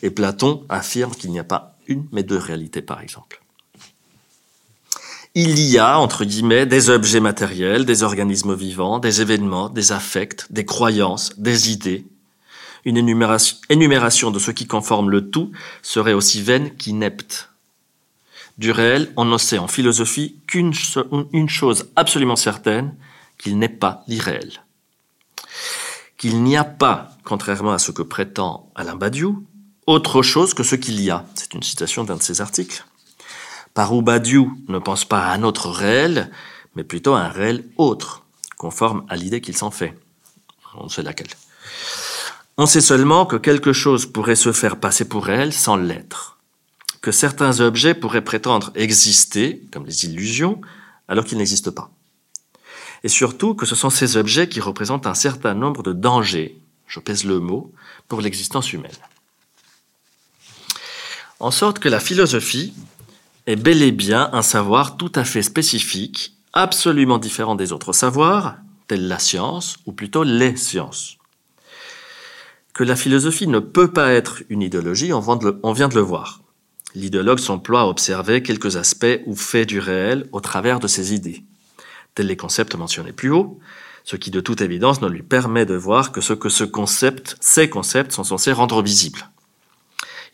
Et 0.03 0.11
Platon 0.11 0.65
affirme 0.69 1.15
qu'il 1.15 1.31
n'y 1.31 1.39
a 1.39 1.45
pas 1.45 1.77
une 1.87 2.07
mais 2.11 2.23
deux 2.23 2.39
réalités, 2.39 2.83
par 2.83 3.01
exemple. 3.01 3.40
Il 5.35 5.61
y 5.61 5.79
a, 5.79 5.99
entre 5.99 6.25
guillemets, 6.25 6.67
des 6.67 6.91
objets 6.91 7.21
matériels, 7.21 7.85
des 7.85 8.03
organismes 8.03 8.55
vivants, 8.55 8.99
des 8.99 9.21
événements, 9.21 9.69
des 9.69 9.93
affects, 9.93 10.47
des 10.51 10.65
croyances, 10.65 11.33
des 11.39 11.71
idées. 11.71 12.05
Une 12.85 12.97
énumération, 12.97 14.31
de 14.31 14.39
ce 14.39 14.51
qui 14.51 14.67
conforme 14.67 15.11
le 15.11 15.31
tout 15.31 15.53
serait 15.83 16.15
aussi 16.15 16.43
vaine 16.43 16.75
qu'inepte. 16.77 17.51
Du 18.59 18.73
réel, 18.73 19.13
on 19.17 19.25
ne 19.25 19.39
sait 19.39 19.59
en 19.59 19.69
philosophie 19.69 20.37
qu'une 20.47 20.73
une 21.33 21.49
chose 21.49 21.91
absolument 21.97 22.37
certaine, 22.37 22.95
qu'il 23.39 23.59
n'est 23.59 23.69
pas 23.69 24.03
l'irréel 24.09 24.51
qu'il 26.21 26.43
n'y 26.43 26.55
a 26.59 26.65
pas, 26.65 27.09
contrairement 27.25 27.73
à 27.73 27.79
ce 27.79 27.93
que 27.93 28.03
prétend 28.03 28.71
Alain 28.75 28.95
Badiou, 28.95 29.43
autre 29.87 30.21
chose 30.21 30.53
que 30.53 30.63
ce 30.63 30.77
qu'il 30.77 31.01
y 31.01 31.09
a. 31.09 31.25
C'est 31.35 31.55
une 31.55 31.63
citation 31.63 32.05
d'un 32.05 32.17
de 32.17 32.23
ses 32.23 32.43
articles. 32.43 32.85
Par 33.75 33.93
Badiou 34.03 34.57
ne 34.69 34.79
pense 34.79 35.05
pas 35.05 35.27
à 35.27 35.35
un 35.35 35.43
autre 35.43 35.71
réel, 35.71 36.31
mais 36.75 36.85
plutôt 36.85 37.15
à 37.15 37.21
un 37.21 37.29
réel 37.29 37.65
autre, 37.77 38.25
conforme 38.57 39.05
à 39.09 39.17
l'idée 39.17 39.41
qu'il 39.41 39.57
s'en 39.57 39.71
fait. 39.71 39.97
On 40.75 40.89
sait 40.89 41.03
laquelle. 41.03 41.29
On 42.57 42.67
sait 42.67 42.81
seulement 42.81 43.27
que 43.27 43.37
quelque 43.37 43.73
chose 43.73 44.07
pourrait 44.07 44.35
se 44.35 44.53
faire 44.53 44.77
passer 44.77 45.05
pour 45.09 45.25
réel 45.25 45.53
sans 45.53 45.77
l'être. 45.77 46.39
Que 47.01 47.13
certains 47.13 47.61
objets 47.61 47.95
pourraient 47.95 48.25
prétendre 48.25 48.71
exister, 48.75 49.63
comme 49.73 49.87
les 49.87 50.05
illusions, 50.05 50.61
alors 51.09 51.25
qu'ils 51.25 51.39
n'existent 51.39 51.73
pas 51.73 51.91
et 53.03 53.09
surtout 53.09 53.55
que 53.55 53.67
ce 53.67 53.75
sont 53.75 53.91
ces 53.91 54.17
objets 54.17 54.49
qui 54.49 54.61
représentent 54.61 55.07
un 55.07 55.15
certain 55.15 55.55
nombre 55.55 55.83
de 55.83 55.93
dangers, 55.93 56.59
je 56.87 57.01
pèse 57.01 57.25
le 57.25 57.39
mot, 57.41 57.73
pour 58.09 58.21
l'existence 58.21 58.73
humaine. 58.73 58.91
En 61.39 61.51
sorte 61.51 61.79
que 61.79 61.89
la 61.89 62.01
philosophie 62.01 62.75
est 63.47 63.57
bel 63.57 63.83
et 63.83 63.93
bien 63.93 64.31
un 64.33 64.43
savoir 64.43 64.97
tout 64.97 65.13
à 65.15 65.25
fait 65.25 65.43
spécifique, 65.43 66.35
absolument 66.53 67.19
différent 67.19 67.55
des 67.55 67.73
autres 67.73 67.93
savoirs, 67.93 68.57
tels 68.89 69.09
la 69.09 69.19
science, 69.19 69.77
ou 69.87 69.93
plutôt 69.93 70.23
les 70.23 70.57
sciences. 70.57 71.17
Que 72.73 72.85
la 72.85 72.97
philosophie 72.97 73.47
ne 73.47 73.59
peut 73.59 73.93
pas 73.93 74.13
être 74.13 74.43
une 74.49 74.63
idéologie, 74.63 75.13
on 75.13 75.73
vient 75.73 75.89
de 75.89 75.95
le 75.95 76.01
voir. 76.01 76.41
L'idéologue 76.95 77.39
s'emploie 77.39 77.83
à 77.83 77.87
observer 77.87 78.43
quelques 78.43 78.77
aspects 78.77 79.21
ou 79.27 79.37
faits 79.37 79.69
du 79.69 79.79
réel 79.79 80.29
au 80.33 80.41
travers 80.41 80.81
de 80.81 80.89
ses 80.89 81.15
idées 81.15 81.45
tels 82.15 82.27
les 82.27 82.37
concepts 82.37 82.75
mentionnés 82.75 83.13
plus 83.13 83.31
haut, 83.31 83.59
ce 84.05 84.17
qui 84.17 84.31
de 84.31 84.41
toute 84.41 84.61
évidence 84.61 85.01
ne 85.03 85.09
lui 85.09 85.23
permet 85.23 85.67
de 85.67 85.75
voir 85.75 86.13
que 86.13 86.21
ce 86.21 86.33
que 86.33 86.49
ce 86.49 86.65
concept, 86.65 87.37
ces 87.41 87.69
concepts 87.69 88.13
sont 88.13 88.25
censés 88.25 88.53
rendre 88.53 88.83
visible. 88.83 89.29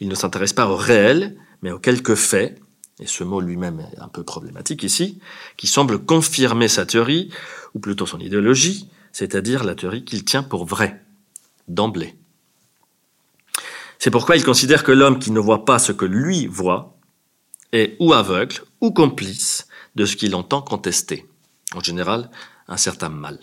Il 0.01 0.09
ne 0.09 0.15
s'intéresse 0.15 0.53
pas 0.53 0.69
au 0.69 0.77
réel, 0.77 1.37
mais 1.63 1.73
aux 1.73 1.79
quelques 1.79 2.15
faits, 2.15 2.61
et 3.01 3.07
ce 3.07 3.25
mot 3.25 3.41
lui-même 3.41 3.81
est 3.81 4.01
un 4.01 4.09
peu 4.09 4.23
problématique 4.23 4.83
ici, 4.83 5.19
qui 5.57 5.67
semblent 5.67 5.99
confirmer 5.99 6.69
sa 6.69 6.87
théorie, 6.87 7.31
ou 7.75 7.79
plutôt 7.79 8.07
son 8.07 8.21
idéologie, 8.21 8.89
c'est-à-dire 9.13 9.65
la 9.65 9.75
théorie 9.75 10.05
qu'il 10.05 10.25
tient 10.25 10.43
pour 10.43 10.65
vraie, 10.65 11.03
d'emblée. 11.69 12.17
C'est 13.99 14.11
pourquoi 14.11 14.37
il 14.37 14.45
considère 14.45 14.85
que 14.85 14.93
l'homme 14.93 15.19
qui 15.19 15.31
ne 15.31 15.41
voit 15.41 15.65
pas 15.65 15.79
ce 15.79 15.93
que 15.93 16.05
lui 16.05 16.47
voit 16.47 16.97
est 17.73 17.97
ou 17.99 18.13
aveugle 18.13 18.57
ou 18.81 18.91
complice 18.93 19.67
de 19.95 20.05
ce 20.05 20.17
qu'il 20.17 20.35
entend 20.35 20.63
contester 20.63 21.27
en 21.75 21.81
général 21.81 22.31
un 22.69 22.77
certain 22.77 23.09
mal. 23.09 23.39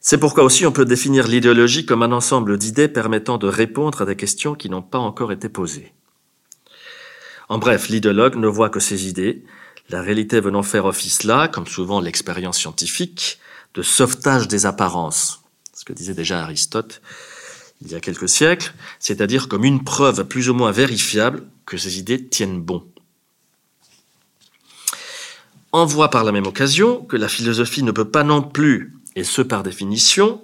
C'est 0.00 0.18
pourquoi 0.18 0.44
aussi 0.44 0.66
on 0.66 0.72
peut 0.72 0.84
définir 0.84 1.28
l'idéologie 1.28 1.86
comme 1.86 2.02
un 2.02 2.12
ensemble 2.12 2.58
d'idées 2.58 2.88
permettant 2.88 3.38
de 3.38 3.46
répondre 3.46 4.02
à 4.02 4.04
des 4.04 4.16
questions 4.16 4.54
qui 4.54 4.68
n'ont 4.68 4.82
pas 4.82 4.98
encore 4.98 5.32
été 5.32 5.48
posées. 5.48 5.94
En 7.48 7.58
bref, 7.58 7.88
l'idéologue 7.88 8.36
ne 8.36 8.46
voit 8.46 8.70
que 8.70 8.80
ses 8.80 9.06
idées, 9.06 9.44
la 9.90 10.00
réalité 10.00 10.40
venant 10.40 10.62
faire 10.62 10.86
office 10.86 11.24
là, 11.24 11.48
comme 11.48 11.66
souvent 11.66 12.00
l'expérience 12.00 12.58
scientifique, 12.58 13.38
de 13.74 13.82
sauvetage 13.82 14.48
des 14.48 14.66
apparences, 14.66 15.42
ce 15.74 15.84
que 15.84 15.92
disait 15.92 16.14
déjà 16.14 16.42
Aristote 16.42 17.02
il 17.84 17.92
y 17.92 17.94
a 17.94 18.00
quelques 18.00 18.28
siècles, 18.28 18.72
c'est-à-dire 18.98 19.48
comme 19.48 19.64
une 19.64 19.84
preuve 19.84 20.24
plus 20.24 20.48
ou 20.48 20.54
moins 20.54 20.72
vérifiable 20.72 21.44
que 21.66 21.76
ces 21.76 21.98
idées 21.98 22.26
tiennent 22.26 22.60
bon. 22.60 22.84
On 25.72 25.84
voit 25.84 26.10
par 26.10 26.24
la 26.24 26.32
même 26.32 26.46
occasion 26.46 27.04
que 27.04 27.16
la 27.16 27.28
philosophie 27.28 27.82
ne 27.82 27.90
peut 27.90 28.08
pas 28.08 28.22
non 28.22 28.42
plus, 28.42 28.94
et 29.16 29.24
ce 29.24 29.42
par 29.42 29.62
définition, 29.62 30.40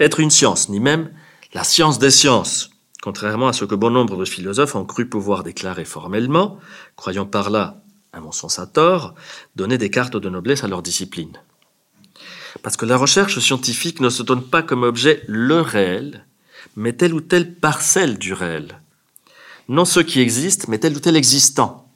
être 0.00 0.20
une 0.20 0.30
science, 0.30 0.68
ni 0.68 0.80
même 0.80 1.10
la 1.54 1.64
science 1.64 1.98
des 1.98 2.10
sciences, 2.10 2.70
contrairement 3.02 3.48
à 3.48 3.52
ce 3.52 3.66
que 3.66 3.74
bon 3.74 3.90
nombre 3.90 4.16
de 4.16 4.24
philosophes 4.24 4.76
ont 4.76 4.86
cru 4.86 5.06
pouvoir 5.06 5.42
déclarer 5.42 5.84
formellement, 5.84 6.58
croyant 6.96 7.26
par 7.26 7.50
là, 7.50 7.82
à 8.12 8.20
mon 8.20 8.32
sens 8.32 8.58
à 8.58 8.66
tort, 8.66 9.14
donner 9.56 9.76
des 9.76 9.90
cartes 9.90 10.16
de 10.16 10.28
noblesse 10.30 10.64
à 10.64 10.68
leur 10.68 10.82
discipline. 10.82 11.36
Parce 12.62 12.76
que 12.76 12.86
la 12.86 12.96
recherche 12.96 13.38
scientifique 13.40 14.00
ne 14.00 14.08
se 14.08 14.22
donne 14.22 14.44
pas 14.44 14.62
comme 14.62 14.84
objet 14.84 15.22
le 15.26 15.60
réel, 15.60 16.24
mais 16.76 16.92
telle 16.92 17.12
ou 17.12 17.20
telle 17.20 17.54
parcelle 17.54 18.18
du 18.18 18.32
réel. 18.34 18.80
Non 19.68 19.84
ce 19.84 20.00
qui 20.00 20.20
existe, 20.20 20.68
mais 20.68 20.78
tel 20.78 20.96
ou 20.96 21.00
tel 21.00 21.16
existant. 21.16 21.88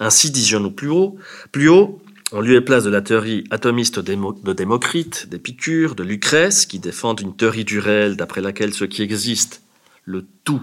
Ainsi, 0.00 0.30
disions-nous 0.30 0.70
plus 0.70 0.88
haut, 0.88 1.18
plus 1.50 1.68
haut, 1.68 2.00
en 2.32 2.40
lieu 2.40 2.56
et 2.56 2.62
place 2.62 2.84
de 2.84 2.90
la 2.90 3.02
théorie 3.02 3.44
atomiste 3.50 3.98
de 3.98 4.52
Démocrite, 4.54 5.28
d'Épicure, 5.28 5.94
de 5.94 6.02
Lucrèce, 6.02 6.64
qui 6.64 6.78
défendent 6.78 7.20
une 7.20 7.36
théorie 7.36 7.66
du 7.66 7.78
réel 7.78 8.16
d'après 8.16 8.40
laquelle 8.40 8.72
ce 8.72 8.86
qui 8.86 9.02
existe, 9.02 9.62
le 10.04 10.26
tout, 10.44 10.62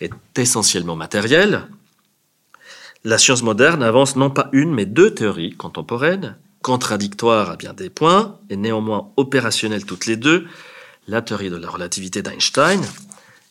est 0.00 0.12
essentiellement 0.36 0.96
matériel, 0.96 1.68
la 3.04 3.18
science 3.18 3.42
moderne 3.42 3.82
avance 3.82 4.14
non 4.14 4.30
pas 4.30 4.48
une, 4.52 4.72
mais 4.72 4.86
deux 4.86 5.12
théories 5.12 5.56
contemporaines, 5.56 6.36
contradictoires 6.62 7.50
à 7.50 7.56
bien 7.56 7.72
des 7.72 7.90
points, 7.90 8.38
et 8.48 8.56
néanmoins 8.56 9.10
opérationnelles 9.16 9.84
toutes 9.84 10.06
les 10.06 10.16
deux, 10.16 10.46
la 11.08 11.20
théorie 11.20 11.50
de 11.50 11.56
la 11.56 11.68
relativité 11.68 12.22
d'Einstein, 12.22 12.80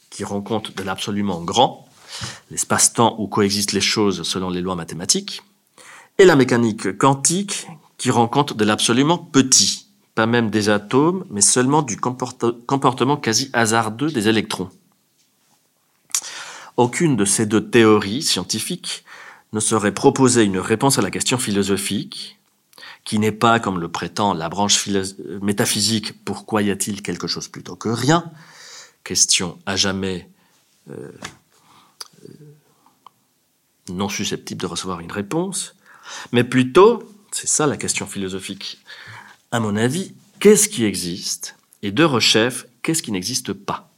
qui 0.10 0.24
rend 0.24 0.40
compte 0.40 0.76
de 0.76 0.84
l'absolument 0.84 1.42
grand, 1.42 1.90
l'espace-temps 2.50 3.18
où 3.20 3.28
coexistent 3.28 3.74
les 3.74 3.82
choses 3.82 4.24
selon 4.24 4.50
les 4.50 4.62
lois 4.62 4.76
mathématiques, 4.76 5.42
et 6.18 6.24
la 6.24 6.38
mécanique 6.38 6.98
quantique, 6.98 7.68
qui 7.98 8.10
rend 8.10 8.30
compte 8.30 8.56
de 8.56 8.64
l'absolument 8.64 9.18
petit, 9.18 9.88
pas 10.16 10.28
même 10.28 10.50
des 10.50 10.70
atomes, 10.70 11.26
mais 11.30 11.42
seulement 11.42 11.82
du 11.82 11.98
comportement 11.98 13.18
quasi 13.18 13.50
hasardeux 13.52 14.12
des 14.12 14.30
électrons. 14.30 14.70
Aucune 16.78 17.16
de 17.16 17.25
ces 17.25 17.46
deux 17.46 17.70
théories 17.70 18.22
scientifiques 18.22 19.04
ne 19.54 19.60
saurait 19.60 19.94
proposer 19.94 20.44
une 20.44 20.60
réponse 20.60 20.98
à 20.98 21.01
la 21.01 21.12
question 21.12 21.38
philosophique, 21.38 22.40
qui 23.04 23.20
n'est 23.20 23.32
pas, 23.32 23.60
comme 23.60 23.80
le 23.80 23.90
prétend 23.90 24.34
la 24.34 24.50
branche 24.50 24.88
métaphysique, 25.42 26.24
pourquoi 26.24 26.62
y 26.62 26.72
a-t-il 26.72 27.01
quelque 27.01 27.28
chose 27.28 27.48
plutôt 27.48 27.75
que 27.75 27.90
rien? 27.90 28.32
Question 29.04 29.58
à 29.66 29.75
jamais 29.75 30.30
euh, 30.90 31.12
euh, 32.24 32.34
non 33.90 34.10
susceptible 34.10 34.62
de 34.62 34.68
recevoir 34.68 35.00
une 35.00 35.12
réponse, 35.12 35.75
mais 36.32 36.44
plutôt, 36.44 37.04
c'est 37.32 37.48
ça 37.48 37.68
la 37.68 37.78
question 37.78 38.06
philosophique, 38.06 38.80
à 39.51 39.60
mon 39.60 39.75
avis, 39.75 40.13
qu'est-ce 40.40 40.70
qui 40.70 40.86
existe? 40.86 41.56
Et 41.82 41.92
de 41.92 42.04
rechef, 42.04 42.68
qu'est-ce 42.84 43.04
qui 43.04 43.12
n'existe 43.12 43.54
pas? 43.54 43.91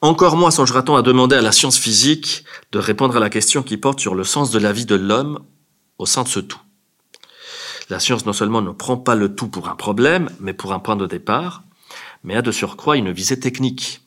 Encore 0.00 0.36
moins 0.36 0.50
songera-t-on 0.50 0.96
à 0.96 1.02
demander 1.02 1.36
à 1.36 1.42
la 1.42 1.52
science 1.52 1.78
physique 1.78 2.44
de 2.72 2.78
répondre 2.78 3.16
à 3.16 3.20
la 3.20 3.30
question 3.30 3.62
qui 3.62 3.76
porte 3.76 4.00
sur 4.00 4.14
le 4.14 4.24
sens 4.24 4.50
de 4.50 4.58
la 4.58 4.72
vie 4.72 4.86
de 4.86 4.94
l'homme 4.94 5.40
au 5.98 6.06
sein 6.06 6.22
de 6.22 6.28
ce 6.28 6.40
tout. 6.40 6.60
La 7.90 8.00
science 8.00 8.24
non 8.24 8.32
seulement 8.32 8.62
ne 8.62 8.70
prend 8.70 8.96
pas 8.96 9.14
le 9.14 9.34
tout 9.34 9.48
pour 9.48 9.68
un 9.68 9.74
problème, 9.74 10.30
mais 10.40 10.54
pour 10.54 10.72
un 10.72 10.78
point 10.78 10.96
de 10.96 11.06
départ, 11.06 11.64
mais 12.22 12.36
a 12.36 12.42
de 12.42 12.52
surcroît 12.52 12.96
une 12.96 13.12
visée 13.12 13.40
technique. 13.40 14.02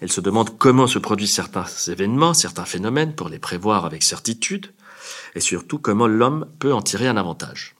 Elle 0.00 0.12
se 0.12 0.20
demande 0.20 0.56
comment 0.58 0.86
se 0.86 0.98
produisent 0.98 1.34
certains 1.34 1.64
événements, 1.88 2.34
certains 2.34 2.66
phénomènes 2.66 3.14
pour 3.14 3.28
les 3.28 3.38
prévoir 3.38 3.84
avec 3.84 4.02
certitude, 4.02 4.72
et 5.34 5.40
surtout 5.40 5.78
comment 5.78 6.06
l'homme 6.06 6.46
peut 6.58 6.72
en 6.72 6.82
tirer 6.82 7.08
un 7.08 7.16
avantage. 7.16 7.74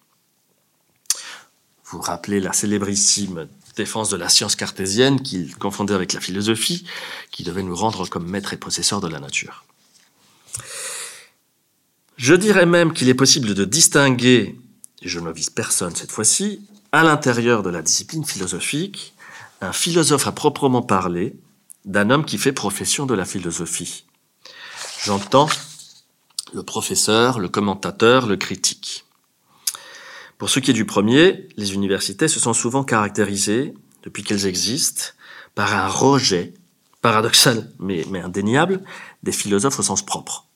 Vous 1.85 2.01
rappelez 2.01 2.41
la 2.41 2.53
célébrissime 2.53 3.49
défense 3.79 4.11
de 4.11 4.17
la 4.17 4.29
science 4.29 4.57
cartésienne 4.57 5.23
qu'il 5.23 5.57
confondait 5.57 5.95
avec 5.95 6.13
la 6.13 6.21
philosophie, 6.21 6.85
qui 7.31 7.45
devait 7.45 7.63
nous 7.63 7.75
rendre 7.75 8.07
comme 8.07 8.29
maîtres 8.29 8.53
et 8.53 8.59
possesseurs 8.59 9.01
de 9.01 9.09
la 9.09 9.21
nature. 9.21 9.65
Je 12.17 12.35
dirais 12.35 12.67
même 12.67 12.93
qu'il 12.93 13.09
est 13.09 13.15
possible 13.15 13.55
de 13.55 13.65
distinguer, 13.65 14.59
et 15.03 15.09
je 15.09 15.21
ne 15.21 15.33
vise 15.33 15.51
personne 15.51 15.95
cette 15.95 16.11
fois-ci, 16.11 16.61
à 16.93 17.05
l'intérieur 17.05 17.63
de 17.63 17.71
la 17.71 17.81
discipline 17.81 18.25
philosophique, 18.25 19.15
un 19.61 19.73
philosophe 19.73 20.27
à 20.27 20.33
proprement 20.33 20.83
parler 20.83 21.37
d'un 21.85 22.11
homme 22.11 22.25
qui 22.25 22.39
fait 22.39 22.53
profession 22.53 23.07
de 23.07 23.15
la 23.15 23.25
philosophie. 23.25 24.05
J'entends 25.05 25.49
le 26.53 26.63
professeur, 26.63 27.39
le 27.39 27.49
commentateur, 27.49 28.27
le 28.27 28.37
critique. 28.37 29.05
Pour 30.39 30.51
ce 30.51 30.61
qui 30.61 30.71
est 30.71 30.75
du 30.75 30.85
premier, 30.85 31.49
les 31.57 31.75
universités 31.75 32.29
se 32.29 32.39
sont 32.39 32.53
souvent 32.53 32.85
caractérisées, 32.85 33.75
depuis 34.05 34.23
qu'elles 34.23 34.47
existent, 34.47 35.07
par 35.57 35.75
un 35.75 35.89
rejet, 35.89 36.55
paradoxal 37.03 37.69
mais, 37.81 38.05
indéniable, 38.23 38.83
des 39.25 39.33
philosophes 39.33 39.81
au 39.81 39.83
sens 39.83 40.07
propre. 40.07 40.47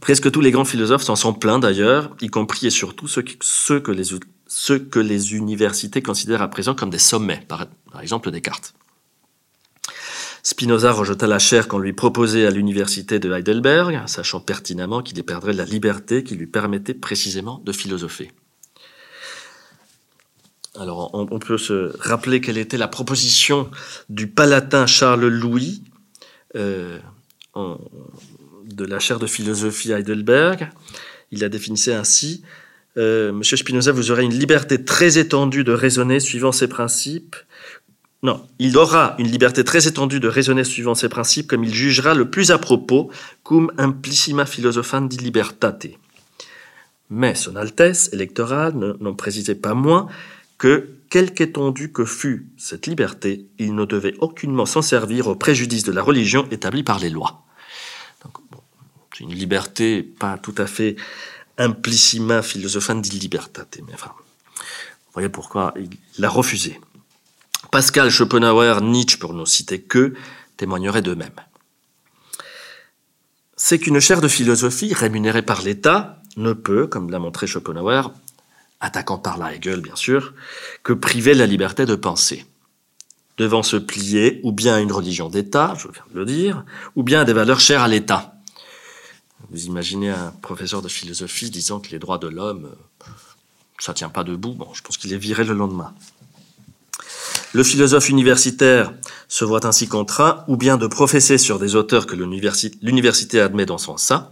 Presque 0.00 0.30
tous 0.30 0.40
les 0.40 0.52
grands 0.52 0.64
philosophes 0.64 1.02
s'en 1.02 1.16
sont 1.16 1.34
plaints 1.34 1.58
d'ailleurs, 1.58 2.16
y 2.20 2.28
compris 2.28 2.68
et 2.68 2.70
surtout 2.70 3.08
ceux, 3.08 3.80
que 3.80 3.90
les, 5.00 5.34
universités 5.34 6.00
considèrent 6.00 6.42
à 6.42 6.48
présent 6.48 6.76
comme 6.76 6.90
des 6.90 6.98
sommets, 6.98 7.44
par, 7.48 7.66
par 7.90 8.00
exemple 8.00 8.30
Descartes. 8.30 8.74
Spinoza 10.44 10.92
rejeta 10.92 11.26
la 11.26 11.40
chair 11.40 11.66
qu'on 11.66 11.80
lui 11.80 11.92
proposait 11.92 12.46
à 12.46 12.50
l'université 12.50 13.18
de 13.18 13.32
Heidelberg, 13.32 14.00
sachant 14.06 14.38
pertinemment 14.38 15.02
qu'il 15.02 15.18
y 15.18 15.22
perdrait 15.24 15.52
la 15.52 15.64
liberté 15.64 16.22
qui 16.22 16.36
lui 16.36 16.46
permettait 16.46 16.94
précisément 16.94 17.60
de 17.64 17.72
philosopher. 17.72 18.30
Alors, 20.78 21.10
on, 21.14 21.38
peut 21.38 21.58
se 21.58 21.96
rappeler 22.00 22.40
quelle 22.40 22.58
était 22.58 22.76
la 22.76 22.88
proposition 22.88 23.70
du 24.08 24.26
palatin 24.26 24.86
Charles 24.86 25.26
Louis 25.26 25.82
euh, 26.54 26.98
de 27.56 28.84
la 28.84 28.98
chaire 28.98 29.18
de 29.18 29.26
philosophie 29.26 29.92
Heidelberg. 29.92 30.68
Il 31.30 31.40
la 31.40 31.48
définissait 31.48 31.94
ainsi 31.94 32.42
euh, 32.96 33.32
Monsieur 33.32 33.56
Spinoza, 33.56 33.92
vous 33.92 34.10
aurez 34.10 34.24
une 34.24 34.32
liberté 34.32 34.82
très 34.82 35.18
étendue 35.18 35.64
de 35.64 35.72
raisonner 35.72 36.20
suivant 36.20 36.52
ses 36.52 36.68
principes. 36.68 37.36
Non, 38.22 38.46
il 38.58 38.76
aura 38.78 39.14
une 39.18 39.30
liberté 39.30 39.64
très 39.64 39.86
étendue 39.86 40.20
de 40.20 40.28
raisonner 40.28 40.64
suivant 40.64 40.94
ses 40.94 41.08
principes 41.08 41.46
comme 41.46 41.64
il 41.64 41.74
jugera 41.74 42.14
le 42.14 42.30
plus 42.30 42.50
à 42.50 42.58
propos, 42.58 43.10
cum 43.44 43.70
implicima 43.76 44.46
philosophandi 44.46 45.18
libertate. 45.18 45.88
Mais 47.10 47.34
son 47.34 47.54
Altesse 47.54 48.10
électorale 48.12 48.74
n'en 48.98 49.14
précisait 49.14 49.54
pas 49.54 49.74
moins 49.74 50.08
que, 50.58 50.98
quelque 51.10 51.42
étendue 51.42 51.92
que 51.92 52.04
fût 52.04 52.48
cette 52.56 52.86
liberté, 52.86 53.46
il 53.58 53.74
ne 53.74 53.84
devait 53.84 54.14
aucunement 54.18 54.66
s'en 54.66 54.82
servir 54.82 55.28
au 55.28 55.36
préjudice 55.36 55.84
de 55.84 55.92
la 55.92 56.02
religion 56.02 56.48
établie 56.50 56.82
par 56.82 56.98
les 56.98 57.10
lois. 57.10 57.44
c'est 59.12 59.24
une 59.24 59.34
liberté 59.34 60.02
pas 60.02 60.38
tout 60.38 60.54
à 60.58 60.66
fait 60.66 60.96
implicima 61.58 62.42
philosophandi 62.42 63.18
libertate, 63.18 63.78
mais 63.86 63.94
enfin, 63.94 64.12
vous 64.16 65.12
voyez 65.14 65.28
pourquoi 65.28 65.72
il 65.76 65.88
l'a 66.18 66.28
refusé. 66.28 66.80
Pascal, 67.70 68.10
Schopenhauer, 68.10 68.80
Nietzsche, 68.82 69.18
pour 69.18 69.34
ne 69.34 69.44
citer 69.44 69.80
que, 69.80 70.14
témoigneraient 70.56 71.02
d'eux-mêmes. 71.02 71.30
C'est 73.56 73.78
qu'une 73.78 74.00
chaire 74.00 74.20
de 74.20 74.28
philosophie 74.28 74.92
rémunérée 74.92 75.42
par 75.42 75.62
l'État 75.62 76.22
ne 76.36 76.52
peut, 76.52 76.86
comme 76.86 77.10
l'a 77.10 77.18
montré 77.18 77.46
Schopenhauer, 77.46 78.12
attaquant 78.80 79.18
par 79.18 79.38
la 79.38 79.54
Hegel 79.54 79.80
bien 79.80 79.96
sûr, 79.96 80.34
que 80.82 80.92
priver 80.92 81.34
la 81.34 81.46
liberté 81.46 81.86
de 81.86 81.94
penser, 81.94 82.44
devant 83.38 83.62
se 83.62 83.76
plier 83.76 84.40
ou 84.42 84.52
bien 84.52 84.74
à 84.76 84.80
une 84.80 84.92
religion 84.92 85.28
d'État, 85.28 85.74
je 85.78 85.88
viens 85.88 86.04
de 86.12 86.18
le 86.18 86.24
dire, 86.24 86.64
ou 86.94 87.02
bien 87.02 87.20
à 87.20 87.24
des 87.24 87.32
valeurs 87.32 87.60
chères 87.60 87.82
à 87.82 87.88
l'État. 87.88 88.34
Vous 89.50 89.66
imaginez 89.66 90.10
un 90.10 90.32
professeur 90.42 90.82
de 90.82 90.88
philosophie 90.88 91.50
disant 91.50 91.80
que 91.80 91.90
les 91.90 91.98
droits 91.98 92.18
de 92.18 92.28
l'homme, 92.28 92.70
ça 93.78 93.94
tient 93.94 94.08
pas 94.08 94.24
debout, 94.24 94.52
bon, 94.52 94.68
je 94.72 94.82
pense 94.82 94.96
qu'il 94.96 95.12
est 95.12 95.18
viré 95.18 95.44
le 95.44 95.54
lendemain. 95.54 95.94
Le 97.52 97.62
philosophe 97.62 98.08
universitaire 98.08 98.92
se 99.28 99.44
voit 99.44 99.66
ainsi 99.66 99.88
contraint 99.88 100.44
ou 100.48 100.56
bien 100.56 100.76
de 100.76 100.86
professer 100.86 101.38
sur 101.38 101.58
des 101.58 101.74
auteurs 101.74 102.06
que 102.06 102.16
l'université 102.16 103.40
admet 103.40 103.66
dans 103.66 103.78
son 103.78 103.96
sein, 103.96 104.30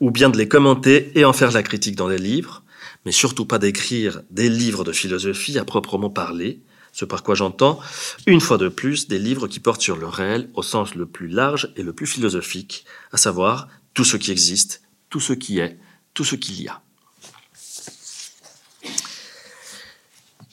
ou 0.00 0.10
bien 0.10 0.30
de 0.30 0.38
les 0.38 0.48
commenter 0.48 1.12
et 1.18 1.24
en 1.24 1.32
faire 1.32 1.52
la 1.52 1.62
critique 1.62 1.96
dans 1.96 2.08
des 2.08 2.18
livres, 2.18 2.61
mais 3.04 3.12
surtout 3.12 3.46
pas 3.46 3.58
d'écrire 3.58 4.22
des 4.30 4.48
livres 4.48 4.84
de 4.84 4.92
philosophie 4.92 5.58
à 5.58 5.64
proprement 5.64 6.10
parler, 6.10 6.60
ce 6.92 7.04
par 7.04 7.22
quoi 7.22 7.34
j'entends, 7.34 7.80
une 8.26 8.40
fois 8.40 8.58
de 8.58 8.68
plus, 8.68 9.08
des 9.08 9.18
livres 9.18 9.48
qui 9.48 9.60
portent 9.60 9.80
sur 9.80 9.96
le 9.96 10.06
réel 10.06 10.50
au 10.54 10.62
sens 10.62 10.94
le 10.94 11.06
plus 11.06 11.28
large 11.28 11.72
et 11.76 11.82
le 11.82 11.92
plus 11.92 12.06
philosophique, 12.06 12.84
à 13.12 13.16
savoir 13.16 13.68
tout 13.94 14.04
ce 14.04 14.16
qui 14.16 14.30
existe, 14.30 14.82
tout 15.08 15.20
ce 15.20 15.32
qui 15.32 15.58
est, 15.58 15.78
tout 16.14 16.24
ce 16.24 16.36
qu'il 16.36 16.60
y 16.60 16.68
a. 16.68 16.82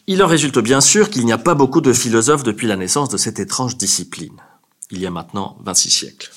Il 0.07 0.23
en 0.23 0.27
résulte 0.27 0.57
bien 0.59 0.81
sûr 0.81 1.11
qu'il 1.11 1.25
n'y 1.25 1.33
a 1.33 1.37
pas 1.37 1.53
beaucoup 1.53 1.81
de 1.81 1.93
philosophes 1.93 2.43
depuis 2.43 2.65
la 2.65 2.77
naissance 2.77 3.09
de 3.09 3.17
cette 3.17 3.37
étrange 3.37 3.77
discipline, 3.77 4.41
il 4.89 4.99
y 4.99 5.05
a 5.05 5.11
maintenant 5.11 5.57
26 5.63 5.89
siècles. 5.91 6.31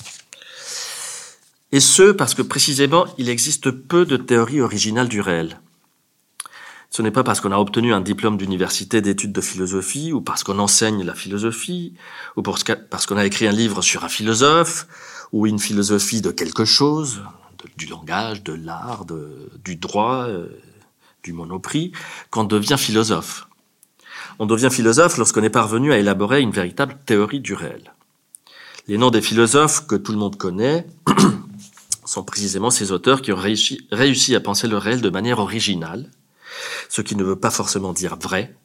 Et 1.71 1.79
ce, 1.79 2.11
parce 2.11 2.35
que 2.35 2.43
précisément, 2.43 3.07
il 3.17 3.29
existe 3.29 3.71
peu 3.71 4.05
de 4.05 4.15
théories 4.15 4.61
originales 4.61 5.07
du 5.07 5.21
réel. 5.21 5.59
Ce 6.95 7.01
n'est 7.01 7.09
pas 7.09 7.23
parce 7.23 7.41
qu'on 7.41 7.51
a 7.51 7.57
obtenu 7.57 7.91
un 7.91 8.01
diplôme 8.01 8.37
d'université 8.37 9.01
d'études 9.01 9.31
de 9.31 9.41
philosophie, 9.41 10.13
ou 10.13 10.21
parce 10.21 10.43
qu'on 10.43 10.59
enseigne 10.59 11.03
la 11.03 11.15
philosophie, 11.15 11.95
ou 12.35 12.43
parce 12.43 12.63
qu'on 13.07 13.17
a 13.17 13.25
écrit 13.25 13.47
un 13.47 13.51
livre 13.51 13.81
sur 13.81 14.03
un 14.03 14.09
philosophe, 14.09 14.87
ou 15.31 15.47
une 15.47 15.57
philosophie 15.57 16.21
de 16.21 16.29
quelque 16.29 16.65
chose, 16.65 17.23
du 17.77 17.87
langage, 17.87 18.43
de 18.43 18.53
l'art, 18.53 19.07
du 19.65 19.75
droit, 19.75 20.27
euh, 20.27 20.49
du 21.23 21.33
monoprix, 21.33 21.93
qu'on 22.29 22.43
devient 22.43 22.77
philosophe. 22.77 23.47
On 24.37 24.45
devient 24.45 24.69
philosophe 24.71 25.17
lorsqu'on 25.17 25.41
est 25.41 25.49
parvenu 25.49 25.91
à 25.91 25.97
élaborer 25.97 26.41
une 26.41 26.51
véritable 26.51 26.99
théorie 27.07 27.39
du 27.39 27.55
réel. 27.55 27.91
Les 28.87 28.99
noms 28.99 29.09
des 29.09 29.23
philosophes 29.23 29.87
que 29.87 29.95
tout 29.95 30.11
le 30.11 30.19
monde 30.19 30.37
connaît 30.37 30.85
sont 32.05 32.23
précisément 32.23 32.69
ces 32.69 32.91
auteurs 32.91 33.23
qui 33.23 33.31
ont 33.31 33.37
réussi, 33.37 33.87
réussi 33.91 34.35
à 34.35 34.39
penser 34.39 34.67
le 34.67 34.77
réel 34.77 35.01
de 35.01 35.09
manière 35.09 35.39
originale, 35.39 36.11
ce 36.89 37.01
qui 37.01 37.15
ne 37.15 37.23
veut 37.23 37.39
pas 37.39 37.51
forcément 37.51 37.93
dire 37.93 38.15
vrai, 38.15 38.55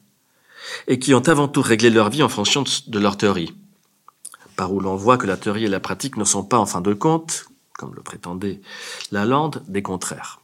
et 0.87 0.99
qui 0.99 1.13
ont 1.13 1.27
avant 1.27 1.47
tout 1.47 1.61
réglé 1.61 1.89
leur 1.89 2.09
vie 2.09 2.23
en 2.23 2.29
fonction 2.29 2.63
de 2.87 2.99
leur 2.99 3.17
théorie. 3.17 3.53
Par 4.55 4.73
où 4.73 4.79
l'on 4.79 4.95
voit 4.95 5.17
que 5.17 5.27
la 5.27 5.37
théorie 5.37 5.65
et 5.65 5.69
la 5.69 5.79
pratique 5.79 6.17
ne 6.17 6.25
sont 6.25 6.43
pas, 6.43 6.57
en 6.57 6.65
fin 6.65 6.81
de 6.81 6.93
compte, 6.93 7.45
comme 7.77 7.95
le 7.95 8.01
prétendait 8.01 8.59
Lalande, 9.11 9.63
des 9.67 9.81
contraires. 9.81 10.41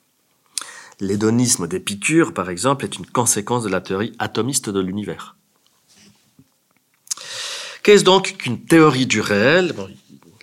L'hédonisme 1.02 1.68
d'Épicure, 1.68 2.34
par 2.34 2.50
exemple, 2.50 2.86
est 2.86 2.96
une 2.96 3.06
conséquence 3.06 3.64
de 3.64 3.70
la 3.70 3.82
théorie 3.82 4.16
atomiste 4.18 4.70
de 4.70 4.80
l'univers. 4.80 5.36
Qu'est-ce 7.84 8.06
donc 8.06 8.38
qu'une 8.38 8.64
théorie 8.64 9.06
du 9.06 9.20
réel? 9.20 9.74
Bon, 9.74 9.88
Il 9.90 9.98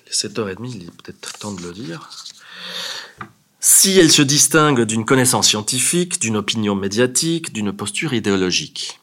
est 0.07 0.15
7h30, 0.15 0.73
il 0.77 0.83
est 0.85 1.03
peut-être 1.03 1.39
temps 1.39 1.53
de 1.53 1.63
le 1.63 1.73
dire. 1.73 2.11
Si 3.65 3.97
elle 3.97 4.11
se 4.11 4.23
distingue 4.23 4.81
d'une 4.81 5.05
connaissance 5.05 5.47
scientifique, 5.47 6.21
d'une 6.21 6.37
opinion 6.37 6.75
médiatique, 6.75 7.53
d'une 7.53 7.73
posture 7.73 8.13
idéologique 8.13 8.99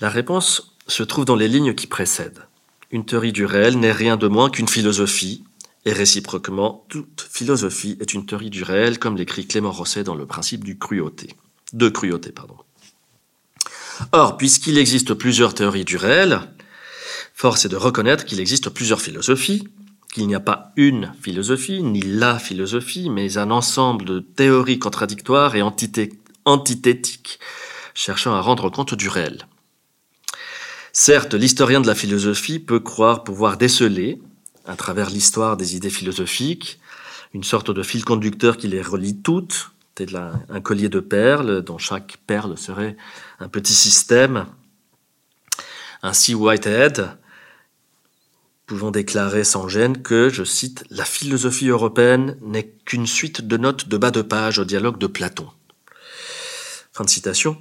La 0.00 0.08
réponse 0.08 0.74
se 0.86 1.02
trouve 1.02 1.26
dans 1.26 1.36
les 1.36 1.46
lignes 1.46 1.74
qui 1.74 1.86
précèdent. 1.86 2.46
Une 2.90 3.04
théorie 3.04 3.32
du 3.32 3.44
réel 3.44 3.78
n'est 3.78 3.92
rien 3.92 4.16
de 4.16 4.28
moins 4.28 4.48
qu'une 4.48 4.66
philosophie, 4.66 5.44
et 5.84 5.92
réciproquement, 5.92 6.86
toute 6.88 7.28
philosophie 7.30 7.98
est 8.00 8.14
une 8.14 8.24
théorie 8.24 8.48
du 8.48 8.62
réel, 8.62 8.98
comme 8.98 9.18
l'écrit 9.18 9.46
Clément 9.46 9.72
Rosset 9.72 10.04
dans 10.04 10.14
le 10.14 10.24
principe 10.24 10.64
du 10.64 10.78
cruauté. 10.78 11.36
De 11.74 11.90
cruauté, 11.90 12.32
pardon. 12.32 12.56
Or, 14.12 14.38
puisqu'il 14.38 14.78
existe 14.78 15.12
plusieurs 15.12 15.52
théories 15.52 15.84
du 15.84 15.98
réel, 15.98 16.40
force 17.34 17.66
est 17.66 17.68
de 17.68 17.76
reconnaître 17.76 18.24
qu'il 18.24 18.40
existe 18.40 18.70
plusieurs 18.70 19.02
philosophies, 19.02 19.68
qu'il 20.12 20.26
n'y 20.26 20.34
a 20.34 20.40
pas 20.40 20.72
une 20.76 21.12
philosophie, 21.20 21.82
ni 21.82 22.02
la 22.02 22.38
philosophie, 22.38 23.08
mais 23.08 23.38
un 23.38 23.50
ensemble 23.50 24.04
de 24.04 24.20
théories 24.20 24.78
contradictoires 24.78 25.56
et 25.56 25.62
antithétiques, 25.62 27.40
cherchant 27.94 28.34
à 28.34 28.42
rendre 28.42 28.68
compte 28.68 28.94
du 28.94 29.08
réel. 29.08 29.46
Certes, 30.92 31.32
l'historien 31.32 31.80
de 31.80 31.86
la 31.86 31.94
philosophie 31.94 32.58
peut 32.58 32.78
croire 32.78 33.24
pouvoir 33.24 33.56
déceler, 33.56 34.20
à 34.66 34.76
travers 34.76 35.08
l'histoire 35.08 35.56
des 35.56 35.76
idées 35.76 35.90
philosophiques, 35.90 36.78
une 37.32 37.42
sorte 37.42 37.70
de 37.70 37.82
fil 37.82 38.04
conducteur 38.04 38.58
qui 38.58 38.68
les 38.68 38.82
relie 38.82 39.16
toutes, 39.16 39.70
un 40.50 40.60
collier 40.60 40.90
de 40.90 41.00
perles, 41.00 41.62
dont 41.62 41.78
chaque 41.78 42.18
perle 42.26 42.58
serait 42.58 42.98
un 43.40 43.48
petit 43.48 43.74
système. 43.74 44.46
Ainsi, 46.02 46.34
Whitehead, 46.34 47.16
pouvant 48.72 48.90
déclarer 48.90 49.44
sans 49.44 49.68
gêne 49.68 50.00
que, 50.00 50.30
je 50.30 50.44
cite, 50.44 50.84
la 50.88 51.04
philosophie 51.04 51.68
européenne 51.68 52.38
n'est 52.40 52.70
qu'une 52.86 53.06
suite 53.06 53.46
de 53.46 53.58
notes 53.58 53.86
de 53.86 53.98
bas 53.98 54.10
de 54.10 54.22
page 54.22 54.58
au 54.58 54.64
dialogue 54.64 54.96
de 54.96 55.06
Platon. 55.06 55.46
Fin 56.90 57.04
de 57.04 57.10
citation. 57.10 57.58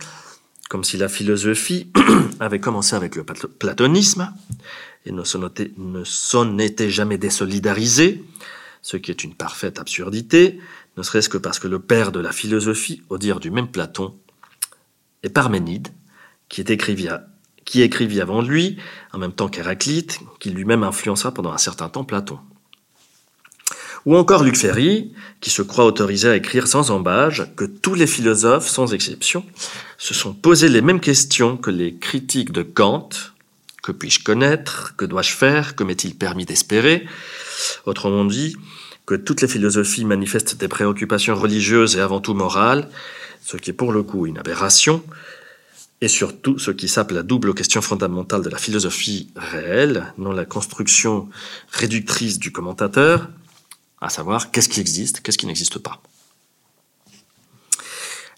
Comme 0.69 0.85
si 0.85 0.95
la 0.95 1.09
philosophie 1.09 1.91
avait 2.39 2.61
commencé 2.61 2.95
avec 2.95 3.17
le 3.17 3.25
platonisme 3.25 4.33
et 5.05 5.11
ne 5.11 5.25
s'en 6.05 6.57
était 6.57 6.89
jamais 6.89 7.17
désolidarisé, 7.17 8.23
ce 8.81 8.95
qui 8.95 9.11
est 9.11 9.25
une 9.25 9.35
parfaite 9.35 9.79
absurdité, 9.79 10.61
ne 10.95 11.03
serait-ce 11.03 11.27
que 11.27 11.37
parce 11.37 11.59
que 11.59 11.67
le 11.67 11.79
père 11.79 12.13
de 12.13 12.21
la 12.21 12.31
philosophie, 12.31 13.03
au 13.09 13.17
dire 13.17 13.41
du 13.41 13.51
même 13.51 13.67
Platon, 13.67 14.15
est 15.23 15.29
Parménide, 15.29 15.89
qui, 16.47 16.61
est 16.61 16.69
écrivit, 16.69 17.09
qui 17.65 17.81
écrivit 17.81 18.21
avant 18.21 18.41
lui, 18.41 18.77
en 19.13 19.17
même 19.17 19.33
temps 19.33 19.49
qu'Héraclite, 19.49 20.19
qui 20.39 20.49
lui-même 20.49 20.83
influença 20.83 21.31
pendant 21.31 21.51
un 21.51 21.57
certain 21.57 21.89
temps 21.89 22.03
Platon. 22.03 22.39
Ou 24.05 24.15
encore 24.15 24.43
Luc 24.43 24.57
Ferry, 24.57 25.13
qui 25.41 25.51
se 25.51 25.61
croit 25.61 25.85
autorisé 25.85 26.27
à 26.27 26.35
écrire 26.35 26.67
sans 26.67 26.89
embâge 26.89 27.47
que 27.55 27.65
tous 27.65 27.93
les 27.93 28.07
philosophes, 28.07 28.67
sans 28.67 28.93
exception, 28.93 29.45
se 29.97 30.15
sont 30.15 30.33
posés 30.33 30.69
les 30.69 30.81
mêmes 30.81 30.99
questions 30.99 31.55
que 31.55 31.69
les 31.69 31.95
critiques 31.95 32.51
de 32.51 32.63
Kant, 32.63 33.09
que 33.83 33.91
puis-je 33.91 34.23
connaître? 34.23 34.95
Que 34.95 35.05
dois-je 35.05 35.33
faire? 35.33 35.75
Que 35.75 35.83
m'est-il 35.83 36.15
permis 36.15 36.45
d'espérer? 36.45 37.07
Autrement 37.85 38.25
dit, 38.25 38.55
que 39.05 39.15
toutes 39.15 39.41
les 39.41 39.47
philosophies 39.47 40.05
manifestent 40.05 40.57
des 40.57 40.67
préoccupations 40.67 41.35
religieuses 41.35 41.97
et 41.97 41.99
avant 41.99 42.21
tout 42.21 42.33
morales, 42.33 42.87
ce 43.43 43.57
qui 43.57 43.71
est 43.71 43.73
pour 43.73 43.91
le 43.91 44.03
coup 44.03 44.27
une 44.27 44.37
aberration, 44.37 45.03
et 46.01 46.07
surtout 46.07 46.57
ce 46.57 46.71
qui 46.71 46.87
s'appelle 46.87 47.17
la 47.17 47.23
double 47.23 47.53
question 47.53 47.81
fondamentale 47.81 48.41
de 48.41 48.49
la 48.49 48.57
philosophie 48.57 49.31
réelle, 49.35 50.13
non 50.17 50.31
la 50.31 50.45
construction 50.45 51.29
réductrice 51.71 52.39
du 52.39 52.51
commentateur, 52.51 53.29
à 54.01 54.09
savoir 54.09 54.49
qu'est-ce 54.49 54.67
qui 54.67 54.79
existe, 54.79 55.21
qu'est-ce 55.21 55.37
qui 55.37 55.45
n'existe 55.45 55.77
pas. 55.77 56.01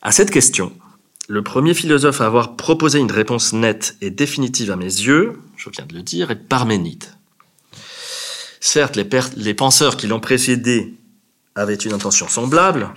À 0.02 0.12
cette 0.12 0.30
question, 0.30 0.74
le 1.30 1.42
premier 1.42 1.74
philosophe 1.74 2.20
à 2.20 2.26
avoir 2.26 2.58
proposé 2.58 3.00
une 3.00 3.12
réponse 3.12 3.54
nette 3.54 3.96
et 4.02 4.12
définitive 4.12 4.70
à 4.70 4.76
mes 4.76 4.84
yeux, 4.84 5.40
je 5.56 5.70
viens 5.70 5.86
de 5.86 5.94
le 5.94 6.02
dire, 6.02 6.32
est 6.32 6.36
Parménide. 6.36 7.06
Certes, 8.60 8.98
les, 8.98 9.54
penseurs 9.54 9.96
qui 9.96 10.08
l'ont 10.08 10.20
précédé 10.20 10.94
avaient 11.56 11.76
une 11.76 11.94
intention 11.94 12.28
semblable. 12.28 12.94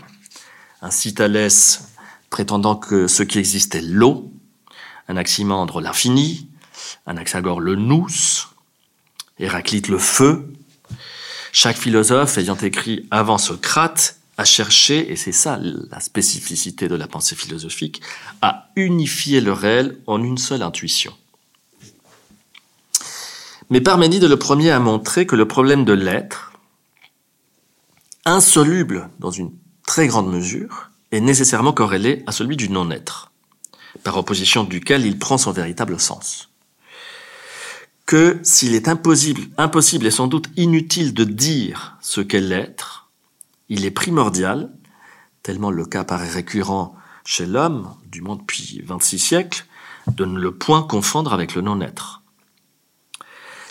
Ainsi, 0.82 1.14
Thalès 1.14 1.88
prétendant 2.30 2.74
que 2.74 3.06
ce 3.06 3.22
qui 3.22 3.38
existe 3.38 3.76
est 3.76 3.82
l'eau, 3.82 4.32
Anaximandre 5.08 5.80
l'infini, 5.80 6.48
Anaxagore 7.06 7.60
le 7.60 7.74
nous, 7.76 8.08
Héraclite 9.38 9.88
le 9.88 9.98
feu. 9.98 10.52
Chaque 11.52 11.76
philosophe 11.76 12.38
ayant 12.38 12.56
écrit 12.56 13.06
avant 13.10 13.38
Socrate 13.38 14.18
à 14.38 14.44
chercher, 14.44 15.10
et 15.10 15.16
c'est 15.16 15.32
ça 15.32 15.58
la 15.62 16.00
spécificité 16.00 16.88
de 16.88 16.94
la 16.94 17.06
pensée 17.06 17.34
philosophique, 17.34 18.02
à 18.42 18.68
unifier 18.76 19.40
le 19.40 19.52
réel 19.52 19.98
en 20.06 20.22
une 20.22 20.38
seule 20.38 20.62
intuition. 20.62 21.14
Mais 23.70 23.80
Parménide 23.80 24.24
le 24.24 24.38
premier 24.38 24.70
a 24.70 24.78
montré 24.78 25.26
que 25.26 25.36
le 25.36 25.48
problème 25.48 25.84
de 25.84 25.92
l'être, 25.92 26.52
insoluble 28.24 29.08
dans 29.18 29.30
une 29.30 29.52
très 29.86 30.06
grande 30.06 30.30
mesure, 30.30 30.90
est 31.12 31.20
nécessairement 31.20 31.72
corrélé 31.72 32.22
à 32.26 32.32
celui 32.32 32.56
du 32.56 32.68
non-être, 32.68 33.30
par 34.02 34.16
opposition 34.16 34.64
duquel 34.64 35.04
il 35.04 35.18
prend 35.18 35.38
son 35.38 35.52
véritable 35.52 35.98
sens. 35.98 36.50
Que 38.04 38.38
s'il 38.42 38.74
est 38.74 38.88
impossible, 38.88 39.42
impossible 39.58 40.06
et 40.06 40.10
sans 40.10 40.28
doute 40.28 40.48
inutile 40.56 41.12
de 41.12 41.24
dire 41.24 41.96
ce 42.00 42.20
qu'est 42.20 42.40
l'être, 42.40 43.10
il 43.68 43.84
est 43.84 43.90
primordial, 43.90 44.70
tellement 45.42 45.70
le 45.70 45.84
cas 45.84 46.04
paraît 46.04 46.30
récurrent 46.30 46.94
chez 47.24 47.46
l'homme, 47.46 47.94
du 48.10 48.22
moins 48.22 48.36
depuis 48.36 48.80
26 48.84 49.18
siècles, 49.18 49.66
de 50.08 50.24
ne 50.24 50.38
le 50.38 50.52
point 50.52 50.82
confondre 50.82 51.32
avec 51.32 51.54
le 51.54 51.62
non-être. 51.62 52.22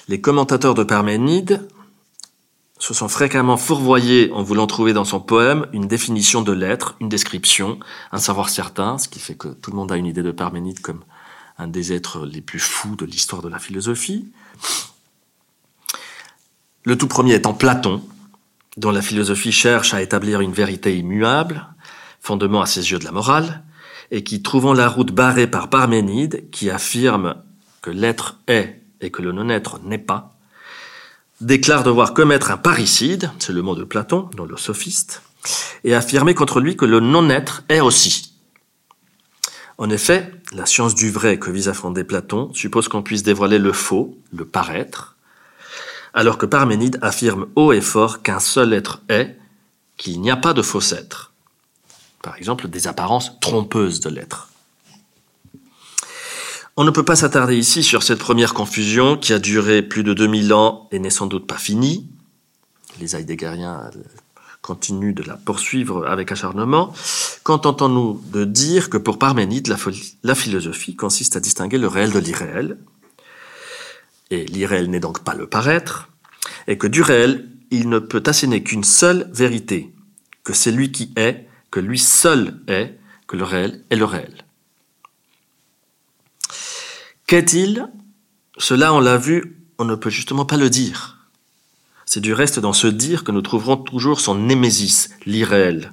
Les 0.08 0.20
commentateurs 0.22 0.74
de 0.74 0.84
Parménide 0.84 1.68
se 2.86 2.94
sont 2.94 3.08
fréquemment 3.08 3.58
fourvoyés 3.58 4.30
en 4.32 4.44
voulant 4.44 4.68
trouver 4.68 4.94
dans 4.94 5.06
son 5.06 5.20
poème 5.20 5.66
une 5.74 5.88
définition 5.88 6.44
de 6.44 6.52
l'être, 6.52 6.96
une 7.02 7.10
description, 7.10 7.80
un 8.12 8.20
savoir 8.20 8.48
certain, 8.50 9.00
ce 9.00 9.08
qui 9.08 9.18
fait 9.18 9.34
que 9.34 9.48
tout 9.48 9.72
le 9.72 9.76
monde 9.76 9.92
a 9.92 9.96
une 9.96 10.06
idée 10.06 10.22
de 10.22 10.30
Parménide 10.30 10.82
comme 10.82 11.04
un 11.58 11.68
des 11.68 11.94
êtres 11.94 12.28
les 12.28 12.42
plus 12.42 12.60
fous 12.60 12.96
de 12.96 13.04
l'histoire 13.04 13.42
de 13.42 13.50
la 13.50 13.58
philosophie. 13.58 14.32
Le 16.84 16.96
tout 16.96 17.08
premier 17.08 17.34
étant 17.34 17.56
Platon, 17.56 18.04
dont 18.78 18.92
la 18.92 19.02
philosophie 19.02 19.52
cherche 19.52 19.96
à 19.96 20.04
établir 20.04 20.42
une 20.42 20.54
vérité 20.54 20.96
immuable, 20.96 21.66
fondement 22.22 22.62
à 22.62 22.68
ses 22.68 22.92
yeux 22.92 23.00
de 23.00 23.06
la 23.06 23.12
morale, 23.12 23.64
et 24.12 24.24
qui, 24.24 24.44
trouvant 24.44 24.74
la 24.74 24.90
route 24.90 25.12
barrée 25.12 25.48
par 25.48 25.72
Parménide, 25.72 26.52
qui 26.52 26.70
affirme 26.70 27.42
que 27.82 27.90
l'être 27.90 28.42
est 28.46 28.84
et 29.02 29.10
que 29.10 29.24
le 29.24 29.32
non-être 29.32 29.80
n'est 29.80 29.98
pas, 29.98 30.35
déclare 31.42 31.84
devoir 31.84 32.14
commettre 32.14 32.52
un 32.52 32.58
parricide, 32.58 33.32
c'est 33.40 33.54
le 33.54 33.62
mot 33.62 33.76
de 33.76 33.84
Platon, 33.84 34.30
dans 34.36 34.46
le 34.46 34.58
sophiste, 34.58 35.22
et 35.84 35.94
affirmer 35.94 36.34
contre 36.34 36.60
lui 36.60 36.76
que 36.76 36.86
le 36.86 37.00
non-être 37.00 37.64
est 37.70 37.82
aussi. 37.82 38.34
En 39.78 39.90
effet, 39.90 40.32
la 40.54 40.66
science 40.66 40.96
du 40.96 41.12
vrai 41.12 41.38
que 41.38 41.52
vise 41.52 41.68
à 41.68 41.74
fonder 41.74 42.04
Platon 42.04 42.54
suppose 42.54 42.88
qu'on 42.88 43.04
puisse 43.04 43.24
dévoiler 43.24 43.60
le 43.60 43.74
faux, 43.74 44.18
le 44.32 44.46
paraître, 44.46 45.18
alors 46.14 46.38
que 46.38 46.46
Parménide 46.46 46.98
affirme 47.02 47.48
haut 47.56 47.74
et 47.74 47.82
fort 47.82 48.22
qu'un 48.22 48.40
seul 48.40 48.72
être 48.72 49.02
est, 49.10 49.38
qu'il 49.98 50.22
n'y 50.22 50.32
a 50.32 50.38
pas 50.38 50.54
de 50.54 50.62
faux 50.62 50.94
être. 50.94 51.34
Par 52.24 52.38
exemple, 52.38 52.70
des 52.70 52.88
apparences 52.88 53.38
trompeuses 53.42 54.00
de 54.00 54.10
l'être. 54.10 54.50
On 56.78 56.84
ne 56.84 56.92
peut 56.92 57.06
pas 57.06 57.16
s'attarder 57.16 57.58
ici 57.58 57.84
sur 57.84 58.04
cette 58.04 58.20
première 58.20 58.54
confusion 58.54 59.16
qui 59.16 59.32
a 59.32 59.40
duré 59.40 59.82
plus 59.82 60.04
de 60.04 60.14
2000 60.14 60.54
ans 60.54 60.90
et 60.92 61.00
n'est 61.00 61.10
sans 61.10 61.26
doute 61.26 61.48
pas 61.48 61.58
finie. 61.58 62.10
Les 63.00 63.16
heideggeriens 63.16 63.90
continue 64.62 65.14
de 65.14 65.24
la 65.24 65.38
poursuivre 65.38 66.06
avec 66.06 66.34
acharnement, 66.34 66.92
qu'entendons-nous 67.44 68.22
de 68.34 68.44
dire 68.44 68.90
que 68.90 68.98
pour 68.98 69.20
Parménide, 69.20 69.68
la, 70.24 70.36
philosophie 70.36 70.98
consiste 70.98 71.38
à 71.38 71.40
distinguer 71.40 71.78
le 71.78 71.88
réel 71.88 72.12
de 72.12 72.20
l'irréel, 72.20 72.78
et 74.32 74.46
l'irréel 74.46 74.90
n'est 74.90 75.00
donc 75.00 75.24
pas 75.24 75.36
le 75.36 75.48
paraître, 75.48 76.10
et 76.68 76.78
que 76.78 76.88
du 76.88 77.02
réel, 77.02 77.48
il 77.72 77.88
ne 77.88 78.00
peut 78.00 78.24
asséner 78.26 78.64
qu'une 78.64 78.84
seule 78.84 79.30
vérité, 79.32 79.94
que 80.44 80.54
c'est 80.54 80.72
lui 80.72 80.92
qui 80.92 81.14
est, 81.16 81.48
que 81.72 81.80
lui 81.80 82.00
seul 82.00 82.60
est, 82.68 82.98
que 83.28 83.38
le 83.38 83.44
réel 83.44 83.84
est 83.92 83.96
le 83.96 84.06
réel. 84.06 84.45
Qu'est-il 87.28 87.88
Cela, 88.60 88.94
on 88.94 89.00
l'a 89.00 89.18
vu, 89.18 89.58
on 89.80 89.86
ne 89.86 89.96
peut 89.96 90.12
justement 90.12 90.46
pas 90.46 90.58
le 90.58 90.70
dire. 90.70 91.18
C'est 92.06 92.20
du 92.20 92.34
reste 92.34 92.60
dans 92.60 92.72
ce 92.72 92.86
dire 92.86 93.24
que 93.24 93.32
nous 93.32 93.42
trouverons 93.42 93.78
toujours 93.78 94.20
son 94.20 94.36
némésis, 94.36 95.10
l'irréel. 95.26 95.92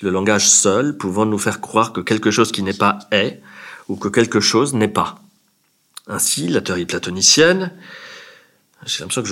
Le 0.00 0.08
langage 0.08 0.48
seul 0.48 0.96
pouvant 0.96 1.26
nous 1.26 1.38
faire 1.38 1.60
croire 1.60 1.92
que 1.92 2.00
quelque 2.00 2.30
chose 2.30 2.50
qui 2.50 2.62
n'est 2.62 2.72
pas 2.72 3.00
est, 3.10 3.42
ou 3.88 3.96
que 3.96 4.08
quelque 4.08 4.40
chose 4.40 4.72
n'est 4.72 4.88
pas. 4.88 5.20
Ainsi, 6.08 6.48
la 6.48 6.62
théorie 6.62 6.86
platonicienne, 6.86 7.70
j'ai 8.86 9.00
l'impression 9.00 9.22
que 9.22 9.28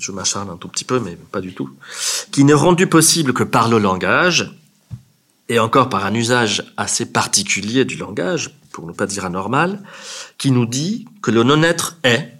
je 0.00 0.12
m'acharne 0.12 0.48
un 0.48 0.56
tout 0.56 0.68
petit 0.68 0.84
peu, 0.84 0.98
mais 0.98 1.16
pas 1.30 1.42
du 1.42 1.52
tout, 1.52 1.70
qui 2.32 2.44
n'est 2.44 2.54
rendue 2.54 2.86
possible 2.86 3.34
que 3.34 3.44
par 3.44 3.68
le 3.68 3.78
langage, 3.78 4.50
et 5.50 5.58
encore 5.58 5.90
par 5.90 6.06
un 6.06 6.14
usage 6.14 6.72
assez 6.78 7.04
particulier 7.04 7.84
du 7.84 7.96
langage, 7.96 8.58
pour 8.78 8.86
ne 8.86 8.92
pas 8.92 9.06
dire 9.06 9.24
anormal, 9.24 9.82
qui 10.38 10.52
nous 10.52 10.64
dit 10.64 11.08
que 11.20 11.32
le 11.32 11.42
non-être 11.42 11.96
est, 12.04 12.32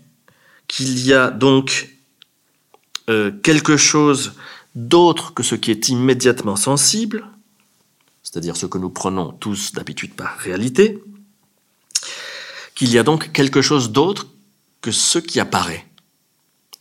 qu'il 0.68 1.04
y 1.04 1.12
a 1.12 1.30
donc 1.32 1.96
euh, 3.10 3.32
quelque 3.42 3.76
chose 3.76 4.34
d'autre 4.76 5.34
que 5.34 5.42
ce 5.42 5.56
qui 5.56 5.72
est 5.72 5.88
immédiatement 5.88 6.54
sensible, 6.54 7.26
c'est-à-dire 8.22 8.56
ce 8.56 8.66
que 8.66 8.78
nous 8.78 8.88
prenons 8.88 9.32
tous 9.32 9.72
d'habitude 9.72 10.14
par 10.14 10.38
réalité, 10.38 11.02
qu'il 12.76 12.92
y 12.92 12.98
a 12.98 13.02
donc 13.02 13.32
quelque 13.32 13.60
chose 13.60 13.90
d'autre 13.90 14.28
que 14.80 14.92
ce 14.92 15.18
qui 15.18 15.40
apparaît, 15.40 15.84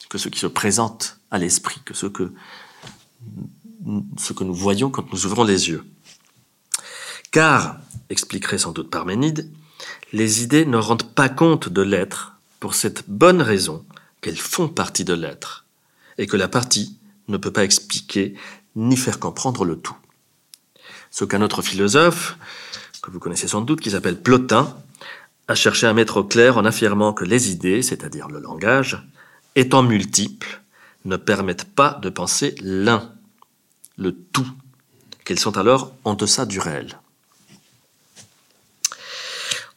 que 0.07 0.19
ce 0.19 0.29
qui 0.29 0.37
se 0.37 0.45
présente 0.45 1.17
à 1.31 1.39
l'esprit, 1.39 1.81
que 1.83 1.95
ce 1.95 2.05
que, 2.05 2.31
ce 4.19 4.33
que 4.33 4.43
nous 4.43 4.53
voyons 4.53 4.91
quand 4.91 5.11
nous 5.11 5.25
ouvrons 5.25 5.45
les 5.45 5.69
yeux. 5.69 5.83
Car, 7.31 7.79
expliquerait 8.09 8.57
sans 8.57 8.71
doute 8.71 8.89
Parménide, 8.89 9.49
les 10.13 10.43
idées 10.43 10.65
ne 10.65 10.77
rendent 10.77 11.13
pas 11.13 11.29
compte 11.29 11.69
de 11.69 11.81
l'être 11.81 12.37
pour 12.59 12.73
cette 12.73 13.09
bonne 13.09 13.41
raison 13.41 13.85
qu'elles 14.21 14.37
font 14.37 14.67
partie 14.67 15.03
de 15.03 15.13
l'être 15.13 15.65
et 16.17 16.27
que 16.27 16.37
la 16.37 16.47
partie 16.47 16.97
ne 17.27 17.37
peut 17.37 17.51
pas 17.51 17.63
expliquer 17.63 18.35
ni 18.75 18.97
faire 18.97 19.19
comprendre 19.19 19.65
le 19.65 19.77
tout. 19.77 19.97
Ce 21.11 21.25
qu'un 21.25 21.41
autre 21.41 21.61
philosophe, 21.61 22.37
que 23.01 23.11
vous 23.11 23.19
connaissez 23.19 23.47
sans 23.47 23.61
doute, 23.61 23.81
qui 23.81 23.91
s'appelle 23.91 24.21
Plotin, 24.21 24.75
a 25.47 25.55
cherché 25.55 25.87
à 25.87 25.93
mettre 25.93 26.17
au 26.17 26.23
clair 26.23 26.57
en 26.57 26.65
affirmant 26.65 27.13
que 27.13 27.23
les 27.23 27.51
idées, 27.51 27.81
c'est-à-dire 27.81 28.27
le 28.27 28.39
langage, 28.39 29.01
étant 29.55 29.83
multiples, 29.83 30.61
ne 31.05 31.15
permettent 31.15 31.63
pas 31.63 31.99
de 32.01 32.09
penser 32.09 32.55
l'un, 32.61 33.13
le 33.97 34.13
tout, 34.13 34.47
qu'elles 35.23 35.39
sont 35.39 35.57
alors 35.57 35.93
en 36.03 36.15
deçà 36.15 36.45
du 36.45 36.59
réel. 36.59 36.99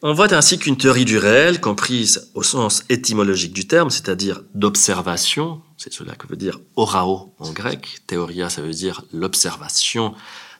On 0.03 0.13
voit 0.13 0.33
ainsi 0.33 0.57
qu'une 0.57 0.77
théorie 0.77 1.05
du 1.05 1.19
réel, 1.19 1.61
comprise 1.61 2.31
au 2.33 2.41
sens 2.41 2.83
étymologique 2.89 3.53
du 3.53 3.67
terme, 3.67 3.91
c'est-à-dire 3.91 4.41
d'observation, 4.55 5.61
c'est 5.77 5.93
cela 5.93 6.15
que 6.15 6.25
veut 6.25 6.37
dire 6.37 6.59
orao 6.75 7.35
en 7.37 7.51
grec, 7.51 7.99
théoria 8.07 8.49
ça 8.49 8.63
veut 8.63 8.73
dire 8.73 9.03
l'observation 9.13 10.15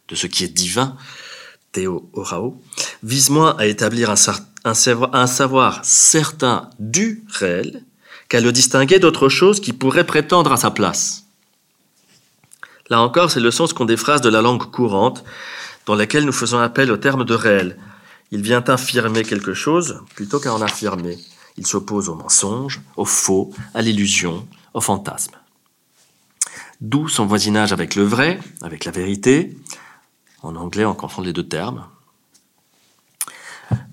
de 0.09 0.15
ce 0.15 0.27
qui 0.27 0.43
est 0.43 0.47
divin, 0.47 0.95
théo 1.71 2.07
orao, 2.13 2.61
vise 3.01 3.31
moins 3.31 3.55
à 3.57 3.65
établir 3.65 4.11
un, 4.11 4.15
savoir 4.75 5.79
certain 5.83 6.69
du 6.77 7.23
réel 7.27 7.83
qu'à 8.29 8.41
le 8.41 8.51
distinguer 8.51 8.99
d'autres 8.99 9.29
choses 9.29 9.59
qui 9.59 9.73
pourraient 9.73 10.05
prétendre 10.05 10.51
à 10.51 10.57
sa 10.57 10.69
place. 10.69 11.23
Là 12.91 13.01
encore, 13.01 13.31
c'est 13.31 13.39
le 13.39 13.49
sens 13.49 13.73
qu'ont 13.73 13.85
des 13.85 13.97
phrases 13.97 14.21
de 14.21 14.29
la 14.29 14.43
langue 14.43 14.69
courante 14.69 15.23
dans 15.87 15.95
lesquelles 15.95 16.25
nous 16.25 16.31
faisons 16.31 16.59
appel 16.59 16.91
au 16.91 16.97
terme 16.97 17.25
de 17.25 17.33
réel, 17.33 17.75
il 18.31 18.41
vient 18.41 18.63
affirmer 18.67 19.23
quelque 19.23 19.53
chose 19.53 20.01
plutôt 20.15 20.39
qu'à 20.39 20.53
en 20.53 20.61
affirmer. 20.61 21.17
Il 21.57 21.67
s'oppose 21.67 22.07
au 22.07 22.15
mensonge, 22.15 22.81
au 22.95 23.05
faux, 23.05 23.53
à 23.73 23.81
l'illusion, 23.81 24.47
au 24.73 24.81
fantasme. 24.81 25.35
D'où 26.79 27.09
son 27.09 27.25
voisinage 27.25 27.73
avec 27.73 27.95
le 27.95 28.03
vrai, 28.03 28.39
avec 28.61 28.85
la 28.85 28.91
vérité. 28.91 29.57
En 30.41 30.55
anglais, 30.55 30.85
on 30.85 30.95
confond 30.95 31.21
les 31.21 31.33
deux 31.33 31.47
termes. 31.47 31.85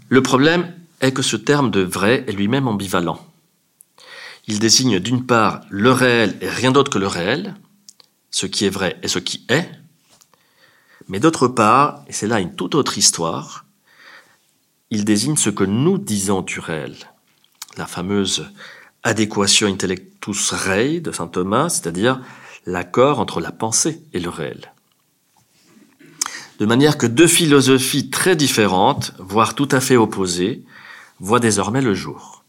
Le 0.09 0.23
problème 0.23 0.75
est 1.01 1.13
que 1.13 1.23
ce 1.23 1.37
terme 1.37 1.71
de 1.71 1.81
vrai 1.81 2.25
est 2.27 2.33
lui-même 2.33 2.69
ambivalent. 2.69 3.25
Il 4.47 4.59
désigne 4.59 5.01
d'une 5.01 5.27
part 5.27 5.61
le 5.69 5.93
réel 5.93 6.39
et 6.41 6.49
rien 6.49 6.73
d'autre 6.73 6.91
que 6.91 6.99
le 6.99 7.07
réel, 7.07 7.55
ce 8.31 8.47
qui 8.47 8.65
est 8.65 8.71
vrai 8.71 8.99
et 9.03 9.09
ce 9.09 9.19
qui 9.19 9.45
est, 9.51 9.69
mais 11.09 11.21
d'autre 11.21 11.49
part, 11.49 12.05
et 12.07 12.13
c'est 12.13 12.27
là 12.27 12.41
une 12.41 12.55
toute 12.55 12.75
autre 12.75 12.97
histoire, 12.97 13.67
il 14.91 15.05
désigne 15.05 15.37
ce 15.37 15.51
que 15.51 15.65
nous 15.65 15.99
disons 15.99 16.43
du 16.43 16.61
réel. 16.61 16.95
La 17.77 17.87
fameuse 17.87 18.51
adéquation 19.03 19.69
intellectus 19.69 20.53
rei 20.53 21.01
de 21.01 21.13
saint 21.13 21.29
Thomas, 21.29 21.69
c'est-à-dire 21.69 22.21
l'accord 22.67 23.21
entre 23.21 23.41
la 23.41 23.53
pensée 23.53 24.03
et 24.13 24.21
le 24.21 24.29
réel. 24.29 24.73
De 26.59 26.67
manière 26.67 26.99
que 26.99 27.07
deux 27.07 27.29
philosophies 27.29 28.11
très 28.11 28.35
différentes, 28.35 29.13
voire 29.19 29.55
tout 29.55 29.69
à 29.71 29.81
fait 29.81 29.97
opposées, 29.97 30.65
voient 31.21 31.41
désormais 31.41 31.83
le 31.83 31.95
jour. 31.95 32.45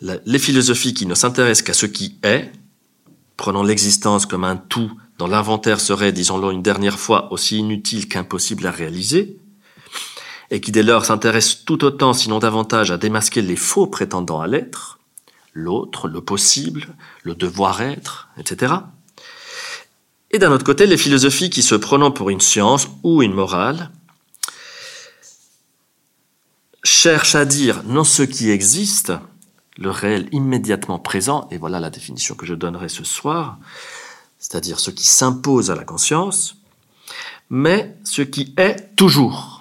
Les 0.00 0.38
philosophies 0.38 0.94
qui 0.94 1.06
ne 1.06 1.14
s'intéressent 1.14 1.66
qu'à 1.66 1.74
ce 1.74 1.86
qui 1.86 2.18
est, 2.22 2.52
prenant 3.36 3.62
l'existence 3.62 4.26
comme 4.26 4.44
un 4.44 4.56
tout 4.56 4.90
dont 5.18 5.26
l'inventaire 5.26 5.80
serait, 5.80 6.12
disons-le 6.12 6.52
une 6.52 6.62
dernière 6.62 6.98
fois, 6.98 7.32
aussi 7.32 7.58
inutile 7.58 8.08
qu'impossible 8.08 8.66
à 8.66 8.70
réaliser, 8.70 9.36
et 10.50 10.60
qui 10.60 10.72
dès 10.72 10.82
lors 10.82 11.04
s'intéresse 11.04 11.64
tout 11.64 11.84
autant, 11.84 12.12
sinon 12.12 12.38
davantage, 12.38 12.90
à 12.90 12.96
démasquer 12.96 13.42
les 13.42 13.56
faux 13.56 13.86
prétendants 13.86 14.40
à 14.40 14.46
l'être, 14.46 14.98
l'autre, 15.52 16.08
le 16.08 16.20
possible, 16.20 16.86
le 17.22 17.34
devoir-être, 17.34 18.28
etc. 18.38 18.74
Et 20.30 20.38
d'un 20.38 20.52
autre 20.52 20.64
côté, 20.64 20.86
les 20.86 20.96
philosophies 20.96 21.50
qui 21.50 21.62
se 21.62 21.74
prenant 21.74 22.10
pour 22.10 22.30
une 22.30 22.40
science 22.40 22.88
ou 23.02 23.22
une 23.22 23.34
morale 23.34 23.90
cherchent 26.82 27.34
à 27.34 27.44
dire 27.44 27.82
non 27.84 28.04
ce 28.04 28.22
qui 28.22 28.50
existe, 28.50 29.12
le 29.76 29.90
réel 29.90 30.28
immédiatement 30.32 30.98
présent, 30.98 31.46
et 31.50 31.58
voilà 31.58 31.80
la 31.80 31.90
définition 31.90 32.34
que 32.34 32.46
je 32.46 32.54
donnerai 32.54 32.88
ce 32.88 33.04
soir, 33.04 33.58
c'est-à-dire 34.38 34.80
ce 34.80 34.90
qui 34.90 35.06
s'impose 35.06 35.70
à 35.70 35.74
la 35.74 35.84
conscience, 35.84 36.56
mais 37.50 37.96
ce 38.04 38.22
qui 38.22 38.54
est 38.56 38.94
toujours 38.96 39.57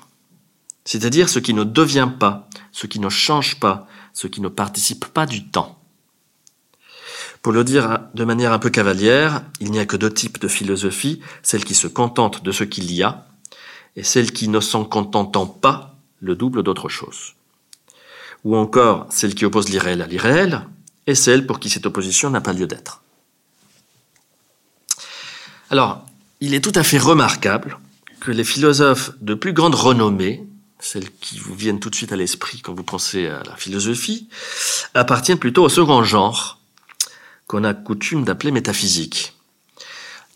c'est-à-dire 0.88 1.28
ce 1.28 1.40
qui 1.40 1.54
ne 1.54 1.66
devient 1.66 2.10
pas, 2.18 2.48
ce 2.72 2.88
qui 2.88 3.02
ne 3.02 3.10
change 3.10 3.60
pas, 3.60 3.88
ce 4.14 4.26
qui 4.26 4.40
ne 4.40 4.48
participe 4.48 5.06
pas 5.06 5.26
du 5.26 5.46
temps. 5.46 5.78
Pour 7.42 7.52
le 7.52 7.66
dire 7.66 8.00
de 8.14 8.24
manière 8.24 8.54
un 8.54 8.60
peu 8.60 8.70
cavalière, 8.70 9.44
il 9.60 9.70
n'y 9.72 9.80
a 9.80 9.86
que 9.86 9.98
deux 9.98 10.14
types 10.14 10.40
de 10.40 10.48
philosophie, 10.48 11.22
celle 11.44 11.66
qui 11.66 11.76
se 11.76 11.88
contente 11.88 12.42
de 12.42 12.54
ce 12.54 12.64
qu'il 12.64 12.90
y 12.94 13.04
a, 13.04 13.28
et 13.98 14.04
celle 14.04 14.32
qui 14.32 14.48
ne 14.48 14.62
s'en 14.62 14.86
contentant 14.86 15.46
pas, 15.46 15.98
le 16.22 16.36
double 16.36 16.64
d'autre 16.64 16.88
chose. 16.88 17.34
Ou 18.46 18.56
encore 18.56 19.08
celle 19.10 19.36
qui 19.36 19.44
oppose 19.44 19.68
l'irréel 19.68 20.02
à 20.02 20.08
l'irréel, 20.08 20.68
et 21.06 21.16
celle 21.16 21.46
pour 21.46 21.60
qui 21.60 21.70
cette 21.70 21.86
opposition 21.86 22.30
n'a 22.30 22.40
pas 22.40 22.54
lieu 22.54 22.66
d'être. 22.66 23.04
Alors, 25.70 26.06
il 26.40 26.54
est 26.54 26.62
tout 26.62 26.72
à 26.76 26.84
fait 26.84 26.98
remarquable 26.98 27.78
que 28.22 28.32
les 28.32 28.46
philosophes 28.46 29.12
de 29.20 29.34
plus 29.34 29.52
grande 29.52 29.76
renommée 29.76 30.47
celles 30.80 31.12
qui 31.12 31.40
vous 31.40 31.56
viennent 31.56 31.80
tout 31.80 31.90
de 31.90 31.96
suite 31.96 32.12
à 32.12 32.16
l'esprit 32.16 32.62
quand 32.62 32.74
vous 32.74 32.84
pensez 32.84 33.28
à 33.28 33.44
la 33.44 33.56
philosophie, 33.56 34.30
appartiennent 34.94 35.40
plutôt 35.40 35.64
au 35.64 35.70
second 35.70 36.04
genre, 36.04 36.60
qu'on 37.48 37.64
a 37.64 37.74
coutume 37.74 38.24
d'appeler 38.24 38.52
métaphysique. 38.52 39.34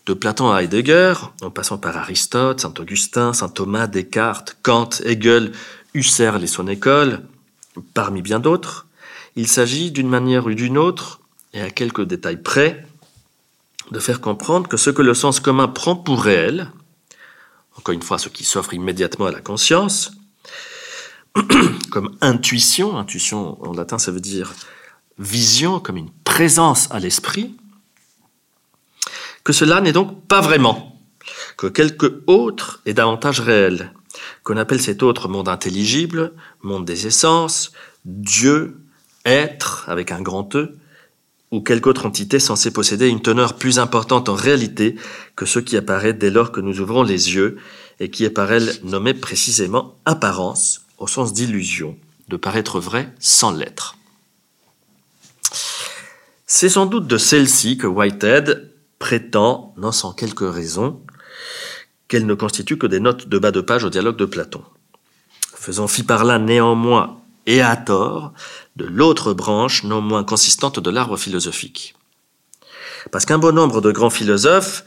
De 0.06 0.14
Platon 0.14 0.50
à 0.50 0.62
Heidegger, 0.62 1.14
en 1.42 1.50
passant 1.50 1.78
par 1.78 1.96
Aristote, 1.96 2.60
Saint 2.60 2.74
Augustin, 2.78 3.32
Saint 3.32 3.48
Thomas, 3.48 3.86
Descartes, 3.86 4.56
Kant, 4.62 4.90
Hegel, 5.04 5.52
Husserl 5.94 6.42
et 6.42 6.48
son 6.48 6.66
école, 6.66 7.22
parmi 7.94 8.20
bien 8.20 8.40
d'autres, 8.40 8.86
il 9.36 9.46
s'agit 9.46 9.92
d'une 9.92 10.08
manière 10.08 10.46
ou 10.46 10.54
d'une 10.54 10.76
autre, 10.76 11.20
et 11.54 11.60
à 11.60 11.70
quelques 11.70 12.02
détails 12.02 12.42
près, 12.42 12.84
de 13.90 13.98
faire 14.00 14.20
comprendre 14.20 14.68
que 14.68 14.76
ce 14.76 14.90
que 14.90 15.02
le 15.02 15.14
sens 15.14 15.38
commun 15.38 15.68
prend 15.68 15.94
pour 15.94 16.22
réel, 16.22 16.72
encore 17.76 17.94
une 17.94 18.02
fois 18.02 18.18
ce 18.18 18.28
qui 18.28 18.44
s'offre 18.44 18.74
immédiatement 18.74 19.26
à 19.26 19.32
la 19.32 19.40
conscience, 19.40 20.12
comme 21.90 22.16
intuition. 22.20 22.96
Intuition 22.96 23.62
en 23.62 23.72
latin, 23.72 23.98
ça 23.98 24.10
veut 24.10 24.20
dire 24.20 24.52
vision, 25.18 25.80
comme 25.80 25.96
une 25.96 26.10
présence 26.24 26.88
à 26.90 26.98
l'esprit. 26.98 27.56
que 29.44 29.52
cela 29.52 29.80
n'est 29.80 29.92
donc 29.92 30.26
pas 30.28 30.40
vraiment, 30.40 31.00
que 31.56 31.66
quelque 31.66 32.22
autre 32.26 32.80
est 32.86 32.94
davantage 32.94 33.40
réel, 33.40 33.92
qu'on 34.44 34.56
appelle 34.56 34.80
cet 34.80 35.02
autre 35.02 35.28
monde 35.28 35.48
intelligible, 35.48 36.32
monde 36.62 36.84
des 36.84 37.08
essences, 37.08 37.72
Dieu, 38.04 38.76
être, 39.24 39.84
avec 39.88 40.12
un 40.12 40.22
grand 40.22 40.54
E, 40.54 40.78
ou 41.50 41.60
quelque 41.60 41.88
autre 41.88 42.06
entité 42.06 42.38
censée 42.38 42.72
posséder 42.72 43.08
une 43.08 43.20
teneur 43.20 43.56
plus 43.56 43.78
importante 43.78 44.28
en 44.28 44.34
réalité 44.34 44.96
que 45.36 45.44
ce 45.44 45.58
qui 45.58 45.76
apparaît 45.76 46.14
dès 46.14 46.30
lors 46.30 46.50
que 46.50 46.60
nous 46.60 46.80
ouvrons 46.80 47.02
les 47.02 47.34
yeux 47.34 47.58
et 48.02 48.10
qui 48.10 48.24
est 48.24 48.30
par 48.30 48.50
elle 48.50 48.74
nommé 48.82 49.14
précisément 49.14 49.96
apparence, 50.06 50.86
au 50.98 51.06
sens 51.06 51.32
d'illusion, 51.32 51.96
de 52.26 52.36
paraître 52.36 52.80
vrai 52.80 53.14
sans 53.20 53.52
l'être. 53.52 53.96
C'est 56.48 56.68
sans 56.68 56.86
doute 56.86 57.06
de 57.06 57.16
celle-ci 57.16 57.78
que 57.78 57.86
Whitehead 57.86 58.72
prétend, 58.98 59.72
non 59.76 59.92
sans 59.92 60.12
quelques 60.12 60.52
raisons, 60.52 61.00
qu'elle 62.08 62.26
ne 62.26 62.34
constitue 62.34 62.76
que 62.76 62.88
des 62.88 62.98
notes 62.98 63.28
de 63.28 63.38
bas 63.38 63.52
de 63.52 63.60
page 63.60 63.84
au 63.84 63.88
dialogue 63.88 64.16
de 64.16 64.24
Platon, 64.24 64.64
faisant 65.54 65.86
fi 65.86 66.02
par 66.02 66.24
là 66.24 66.40
néanmoins 66.40 67.20
et 67.46 67.62
à 67.62 67.76
tort 67.76 68.32
de 68.74 68.84
l'autre 68.84 69.32
branche 69.32 69.84
non 69.84 70.00
moins 70.00 70.24
consistante 70.24 70.80
de 70.80 70.90
l'arbre 70.90 71.16
philosophique. 71.16 71.94
Parce 73.12 73.26
qu'un 73.26 73.38
bon 73.38 73.54
nombre 73.54 73.80
de 73.80 73.92
grands 73.92 74.10
philosophes, 74.10 74.84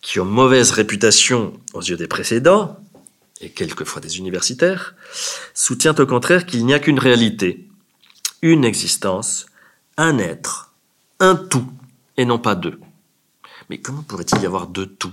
qui 0.00 0.20
ont 0.20 0.24
mauvaise 0.24 0.70
réputation 0.70 1.60
aux 1.72 1.82
yeux 1.82 1.96
des 1.96 2.06
précédents, 2.06 2.78
et 3.40 3.50
quelquefois 3.50 4.00
des 4.00 4.18
universitaires, 4.18 4.94
soutient 5.54 5.94
au 5.94 6.06
contraire 6.06 6.46
qu'il 6.46 6.64
n'y 6.66 6.74
a 6.74 6.78
qu'une 6.78 6.98
réalité, 6.98 7.68
une 8.42 8.64
existence, 8.64 9.46
un 9.96 10.18
être, 10.18 10.72
un 11.20 11.36
tout, 11.36 11.70
et 12.16 12.24
non 12.24 12.38
pas 12.38 12.54
deux. 12.54 12.78
Mais 13.68 13.78
comment 13.78 14.02
pourrait-il 14.02 14.42
y 14.42 14.46
avoir 14.46 14.66
deux 14.66 14.86
tout? 14.86 15.12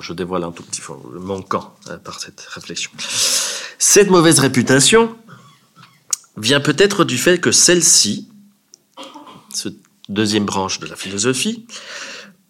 Je 0.00 0.12
dévoile 0.14 0.44
un 0.44 0.52
tout 0.52 0.62
petit 0.62 0.80
peu 0.80 0.94
le 1.12 1.20
manquant 1.20 1.74
par 2.02 2.18
cette 2.18 2.40
réflexion. 2.40 2.90
Cette 3.78 4.10
mauvaise 4.10 4.38
réputation 4.38 5.16
vient 6.38 6.60
peut-être 6.60 7.04
du 7.04 7.18
fait 7.18 7.38
que 7.38 7.52
celle-ci, 7.52 8.28
cette 9.52 9.76
deuxième 10.08 10.46
branche 10.46 10.80
de 10.80 10.86
la 10.86 10.96
philosophie, 10.96 11.66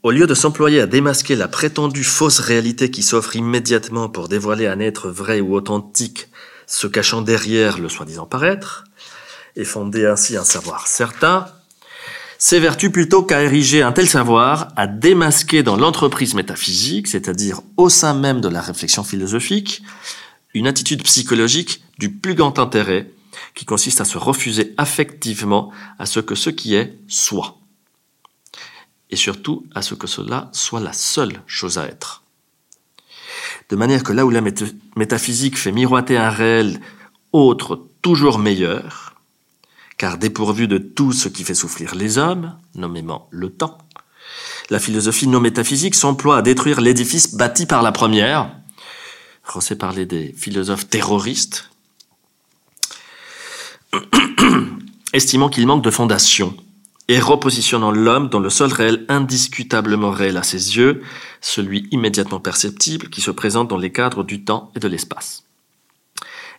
au 0.03 0.11
lieu 0.11 0.27
de 0.27 0.35
s'employer 0.35 0.81
à 0.81 0.87
démasquer 0.87 1.37
la 1.37 1.49
prétendue 1.49 2.05
fausse 2.05 2.41
réalité 2.41 2.91
qui 2.91 3.03
s'offre 3.03 3.37
immédiatement 3.37 4.09
pour 4.09 4.29
dévoiler 4.29 4.67
un 4.67 4.81
être 4.81 5.09
vrai 5.09 5.41
ou 5.41 5.55
authentique 5.55 6.29
se 6.67 6.87
cachant 6.87 7.23
derrière 7.23 7.79
le 7.79 7.89
soi-disant 7.89 8.27
paraître, 8.27 8.85
et 9.57 9.65
fonder 9.65 10.07
ainsi 10.07 10.37
un 10.37 10.45
savoir 10.45 10.87
certain, 10.87 11.47
s'évertue 12.39 12.91
plutôt 12.91 13.23
qu'à 13.23 13.43
ériger 13.43 13.83
un 13.83 13.93
tel 13.93 14.09
savoir, 14.09 14.69
à 14.77 14.87
démasquer 14.87 15.63
dans 15.63 15.77
l'entreprise 15.77 16.35
métaphysique, 16.35 17.07
c'est-à-dire 17.07 17.61
au 17.77 17.89
sein 17.89 18.15
même 18.15 18.41
de 18.41 18.49
la 18.49 18.61
réflexion 18.61 19.05
philosophique, 19.05 19.83
une 20.55 20.67
attitude 20.67 21.05
psychologique 21.05 21.85
du 21.99 22.11
plus 22.11 22.35
grand 22.35 22.59
intérêt, 22.59 23.11
qui 23.55 23.65
consiste 23.65 24.01
à 24.01 24.05
se 24.05 24.19
refuser 24.19 24.75
affectivement 24.79 25.71
à 25.99 26.07
ce 26.07 26.21
que 26.21 26.35
ce 26.35 26.51
qui 26.51 26.75
est 26.75 26.99
soit 27.07 27.62
et 29.13 29.17
surtout 29.17 29.67
à 29.75 29.83
ce 29.83 29.95
que 29.95 30.09
cela 30.09 30.49
soit 30.53 30.81
la 30.81 30.95
seule 30.95 31.43
chose 31.47 31.79
à 31.79 31.85
être. 31.85 32.25
De 33.69 33.77
manière 33.77 34.03
que 34.03 34.13
là 34.13 34.27
où 34.27 34.31
la 34.31 34.41
métaphysique 34.97 35.59
fait 35.59 35.71
miroiter 35.71 36.17
un 36.17 36.31
réel 36.31 36.81
autre 37.33 37.87
toujours 38.01 38.39
meilleur, 38.39 39.15
car 39.99 40.19
dépourvu 40.19 40.67
de 40.67 40.79
tout 40.79 41.13
ce 41.13 41.29
qui 41.29 41.45
fait 41.45 41.55
souffrir 41.55 41.95
les 41.95 42.19
hommes, 42.19 42.57
nommément 42.75 43.29
le 43.31 43.51
temps, 43.51 43.79
la 44.71 44.79
philosophie 44.79 45.29
non 45.29 45.41
métaphysique 45.41 45.95
s'emploie 45.95 46.39
à 46.39 46.43
détruire 46.43 46.81
l'édifice 46.81 47.35
bâti 47.35 47.67
par 47.67 47.83
la 47.83 47.93
première. 47.93 48.51
Rosset 49.45 49.77
parlait 49.77 50.07
des 50.07 50.33
philosophes 50.33 50.89
terroristes, 50.89 51.71
estimant 55.13 55.51
qu'il 55.51 55.67
manque 55.67 55.85
de 55.85 55.91
fondation 55.91 56.57
et 57.09 57.19
repositionnant 57.19 57.91
l'homme 57.91 58.29
dans 58.29 58.39
le 58.39 58.51
seul 58.51 58.73
réel 58.73 59.05
indiscutablement 59.09 60.11
réel 60.11 60.37
à 60.37 60.43
ses 60.43 60.77
yeux, 60.77 61.03
celui 61.41 61.89
immédiatement 61.91 62.41
perceptible 62.41 63.11
qui 63.11 63.21
se 63.21 63.31
présente 63.31 63.69
dans 63.69 63.77
les 63.77 63.93
cadres 63.93 64.25
du 64.25 64.45
temps 64.45 64.71
et 64.77 64.79
de 64.81 64.89
l'espace. 64.89 65.45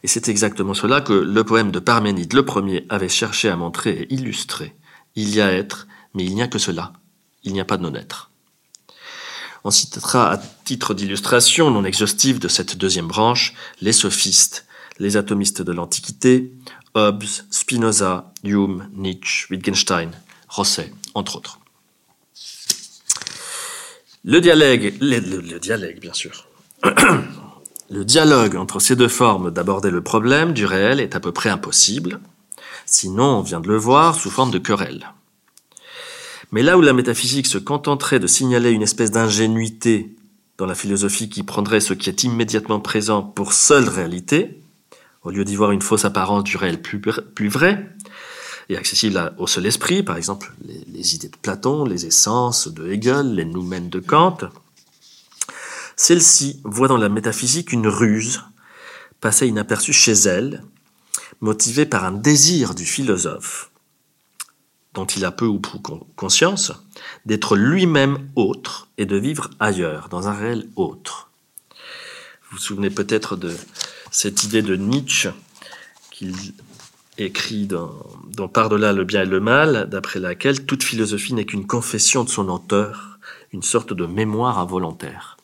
Et 0.04 0.08
c'est 0.08 0.28
exactement 0.28 0.74
cela 0.74 1.00
que 1.00 1.14
le 1.14 1.44
poème 1.44 1.72
de 1.72 1.80
Parménide 1.80 2.34
le 2.34 2.44
premier 2.44 2.86
avait 2.90 3.10
cherché 3.10 3.50
à 3.50 3.56
montrer 3.56 3.92
et 3.92 4.14
illustrer. 4.14 4.76
Il 5.16 5.34
y 5.34 5.40
a 5.40 5.52
être, 5.52 5.88
mais 6.14 6.26
il 6.26 6.36
n'y 6.36 6.42
a 6.42 6.48
que 6.48 6.60
cela. 6.60 6.92
Il 7.44 7.54
n'y 7.54 7.62
a 7.62 7.66
pas 7.66 7.78
de 7.78 7.84
non-être. 7.84 8.30
On 9.64 9.72
citera 9.72 10.30
à 10.30 10.38
titre 10.66 10.94
d'illustration 10.94 11.72
non 11.72 11.86
exhaustive 11.86 12.40
de 12.40 12.50
cette 12.50 12.78
deuxième 12.78 13.08
branche 13.08 13.54
les 13.80 13.94
sophistes, 13.94 14.66
les 15.00 15.16
atomistes 15.16 15.62
de 15.62 15.72
l'Antiquité, 15.72 16.52
Hobbes, 16.96 17.24
Spinoza, 17.50 18.34
Hume, 18.44 18.90
Nietzsche, 18.94 19.48
Wittgenstein, 19.50 20.12
Rosset, 20.54 20.94
entre 21.16 21.38
autres. 21.38 21.60
Le 24.24 24.40
dialogue, 24.40 24.94
le, 25.02 25.58
dialogue 25.58 26.00
bien 26.00 26.14
sûr. 26.14 26.48
le 27.90 28.06
dialogue 28.06 28.56
entre 28.56 28.80
ces 28.80 28.96
deux 28.96 29.08
formes 29.08 29.50
d'aborder 29.50 29.90
le 29.90 30.04
problème 30.04 30.54
du 30.54 30.68
réel 30.68 31.00
est 31.00 31.16
à 31.16 31.20
peu 31.20 31.32
près 31.32 31.50
impossible, 31.50 32.20
sinon 32.86 33.40
on 33.40 33.42
vient 33.42 33.62
de 33.62 33.68
le 33.68 33.78
voir 33.78 34.14
sous 34.14 34.30
forme 34.30 34.52
de 34.52 34.60
querelle. 34.60 35.14
Mais 36.52 36.62
là 36.62 36.78
où 36.78 36.82
la 36.82 36.94
métaphysique 36.94 37.48
se 37.48 37.58
contenterait 37.58 38.20
de 38.20 38.28
signaler 38.28 38.70
une 38.70 38.84
espèce 38.84 39.10
d'ingénuité 39.10 40.16
dans 40.60 40.68
la 40.68 40.76
philosophie 40.76 41.30
qui 41.30 41.42
prendrait 41.42 41.80
ce 41.80 41.96
qui 41.96 42.12
est 42.12 42.24
immédiatement 42.24 42.80
présent 42.80 43.24
pour 43.24 43.54
seule 43.54 43.90
réalité, 43.90 44.62
au 45.24 45.32
lieu 45.32 45.46
d'y 45.46 45.56
voir 45.56 45.72
une 45.72 45.82
fausse 45.82 46.06
apparence 46.06 46.44
du 46.44 46.58
réel 46.58 46.80
plus, 46.80 47.00
plus 47.00 47.50
vrai, 47.50 47.90
et 48.70 48.78
accessible 48.78 49.34
au 49.38 49.48
seul 49.48 49.66
esprit, 49.66 50.04
par 50.04 50.18
exemple 50.18 50.54
les, 50.64 51.16
idées 51.16 51.30
de 51.30 51.38
Platon, 51.38 51.86
les 51.86 52.06
essences 52.06 52.68
de 52.68 52.92
Hegel, 52.92 53.36
les 53.36 53.46
noumens 53.46 53.90
de 53.90 54.00
Kant. 54.00 54.38
Celle-ci 55.96 56.62
voit 56.64 56.88
dans 56.88 56.98
la 56.98 57.10
métaphysique 57.10 57.72
une 57.72 57.88
ruse 57.88 58.42
passée 59.22 59.48
inaperçue 59.48 59.94
chez 59.94 60.14
elle, 60.14 60.64
motivée 61.40 61.86
par 61.86 62.04
un 62.04 62.12
désir 62.12 62.74
du 62.74 62.86
philosophe, 62.86 63.72
dont 64.94 65.06
il 65.06 65.26
a 65.26 65.32
peu 65.32 65.46
ou 65.46 65.60
prou 65.60 65.80
conscience, 66.16 66.74
d'être 67.26 67.56
lui-même 67.56 68.30
autre 68.36 68.88
et 68.98 69.06
de 69.06 69.18
vivre 69.18 69.50
ailleurs, 69.60 70.10
dans 70.10 70.28
un 70.28 70.34
réel 70.34 70.70
autre. 70.76 71.30
Vous 72.44 72.58
vous 72.58 72.64
souvenez 72.64 72.90
peut-être 72.90 73.36
de 73.36 73.56
cette 74.12 74.44
idée 74.44 74.62
de 74.62 74.76
Nietzsche 74.76 75.30
qu'il 76.12 76.36
écrit 77.18 77.66
dans, 77.66 77.92
Par-delà 78.52 78.94
le 78.94 79.04
bien 79.04 79.24
et 79.24 79.26
le 79.26 79.40
mal, 79.40 79.88
d'après 79.90 80.20
laquelle 80.20 80.66
toute 80.66 80.84
philosophie 80.84 81.34
n'est 81.34 81.46
qu'une 81.46 81.68
confession 81.68 82.24
de 82.24 82.30
son 82.30 82.50
auteur, 82.50 83.20
une 83.52 83.64
sorte 83.64 83.94
de 83.94 84.06
mémoire 84.06 84.60
involontaire. 84.60 85.38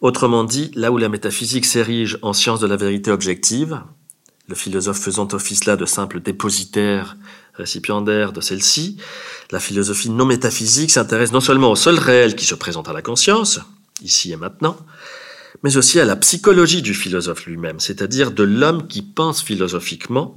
Autrement 0.00 0.44
dit, 0.44 0.70
là 0.74 0.90
où 0.92 0.98
la 0.98 1.08
métaphysique 1.08 1.64
s'érige 1.64 2.18
en 2.22 2.32
science 2.32 2.60
de 2.60 2.66
la 2.66 2.76
vérité 2.76 3.10
objective, 3.10 3.80
le 4.48 4.54
philosophe 4.54 5.00
faisant 5.00 5.28
office 5.32 5.64
là 5.64 5.76
de 5.76 5.86
simple 5.86 6.20
dépositaire, 6.20 7.16
récipiendaire 7.54 8.32
de 8.32 8.40
celle-ci, 8.40 8.98
la 9.50 9.60
philosophie 9.60 10.10
non 10.10 10.26
métaphysique 10.26 10.90
s'intéresse 10.90 11.32
non 11.32 11.40
seulement 11.40 11.70
au 11.70 11.76
seul 11.76 11.98
réel 11.98 12.34
qui 12.34 12.44
se 12.44 12.54
présente 12.54 12.88
à 12.88 12.92
la 12.92 13.00
conscience, 13.00 13.60
ici 14.02 14.32
et 14.32 14.36
maintenant, 14.36 14.76
mais 15.62 15.76
aussi 15.76 16.00
à 16.00 16.04
la 16.04 16.16
psychologie 16.16 16.82
du 16.82 16.94
philosophe 16.94 17.46
lui-même, 17.46 17.80
c'est-à-dire 17.80 18.32
de 18.32 18.42
l'homme 18.42 18.86
qui 18.86 19.02
pense 19.02 19.42
philosophiquement 19.42 20.36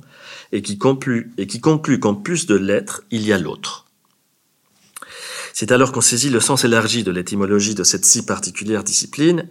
et 0.51 0.62
qui 0.62 0.77
conclut, 0.77 1.34
qu'en 1.99 2.15
plus 2.15 2.45
de 2.45 2.56
l'être, 2.56 3.03
il 3.12 3.25
y 3.25 3.34
a 3.34 3.38
l'autre. 3.38 3.86
C'est 5.53 5.71
alors 5.71 5.91
qu'on 5.91 6.01
saisit 6.01 6.30
le 6.30 6.39
sens 6.39 6.65
élargi 6.65 7.03
de 7.03 7.12
l'étymologie 7.12 7.74
de 7.74 7.84
cette 7.84 8.05
si 8.05 8.26
particulière 8.26 8.84
discipline. 8.84 9.49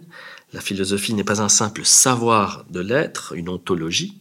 La 0.53 0.61
philosophie 0.61 1.13
n'est 1.13 1.25
pas 1.25 1.41
un 1.41 1.49
simple 1.49 1.83
savoir 1.83 2.65
de 2.69 2.79
l'être, 2.79 3.33
une 3.35 3.49
ontologie, 3.49 4.17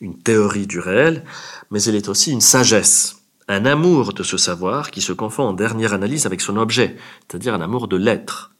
une 0.00 0.16
théorie 0.16 0.68
du 0.68 0.78
réel, 0.78 1.24
mais 1.70 1.82
elle 1.82 1.96
est 1.96 2.08
aussi 2.08 2.30
une 2.30 2.40
sagesse, 2.40 3.16
un 3.48 3.64
amour 3.64 4.14
de 4.14 4.22
ce 4.22 4.36
savoir 4.36 4.92
qui 4.92 5.00
se 5.00 5.12
confond 5.12 5.42
en 5.42 5.52
dernière 5.52 5.92
analyse 5.92 6.26
avec 6.26 6.40
son 6.40 6.56
objet, 6.56 6.96
c'est-à-dire 7.28 7.54
un 7.54 7.60
amour 7.60 7.88
de 7.88 7.96
l'être, 7.96 8.52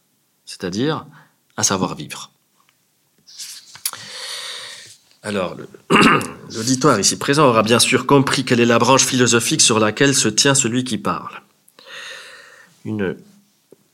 c'est-à-dire 0.44 1.06
à 1.60 1.62
savoir 1.62 1.94
vivre. 1.94 2.30
Alors, 5.22 5.56
l'auditoire 6.54 6.98
ici 6.98 7.18
présent 7.18 7.46
aura 7.46 7.62
bien 7.62 7.78
sûr 7.78 8.06
compris 8.06 8.44
quelle 8.44 8.60
est 8.60 8.66
la 8.66 8.78
branche 8.78 9.04
philosophique 9.04 9.60
sur 9.60 9.78
laquelle 9.78 10.14
se 10.14 10.28
tient 10.28 10.54
celui 10.54 10.84
qui 10.84 10.96
parle. 10.96 11.42
Une 12.86 13.16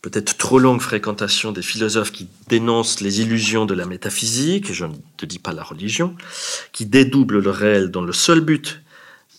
peut-être 0.00 0.36
trop 0.36 0.60
longue 0.60 0.80
fréquentation 0.80 1.50
des 1.50 1.62
philosophes 1.62 2.12
qui 2.12 2.28
dénoncent 2.46 3.00
les 3.00 3.20
illusions 3.20 3.66
de 3.66 3.74
la 3.74 3.86
métaphysique, 3.86 4.72
je 4.72 4.84
ne 4.84 4.94
te 5.16 5.26
dis 5.26 5.40
pas 5.40 5.52
la 5.52 5.64
religion, 5.64 6.14
qui 6.70 6.86
dédoublent 6.86 7.40
le 7.40 7.50
réel 7.50 7.90
dans 7.90 8.02
le 8.02 8.12
seul 8.12 8.40
but 8.40 8.80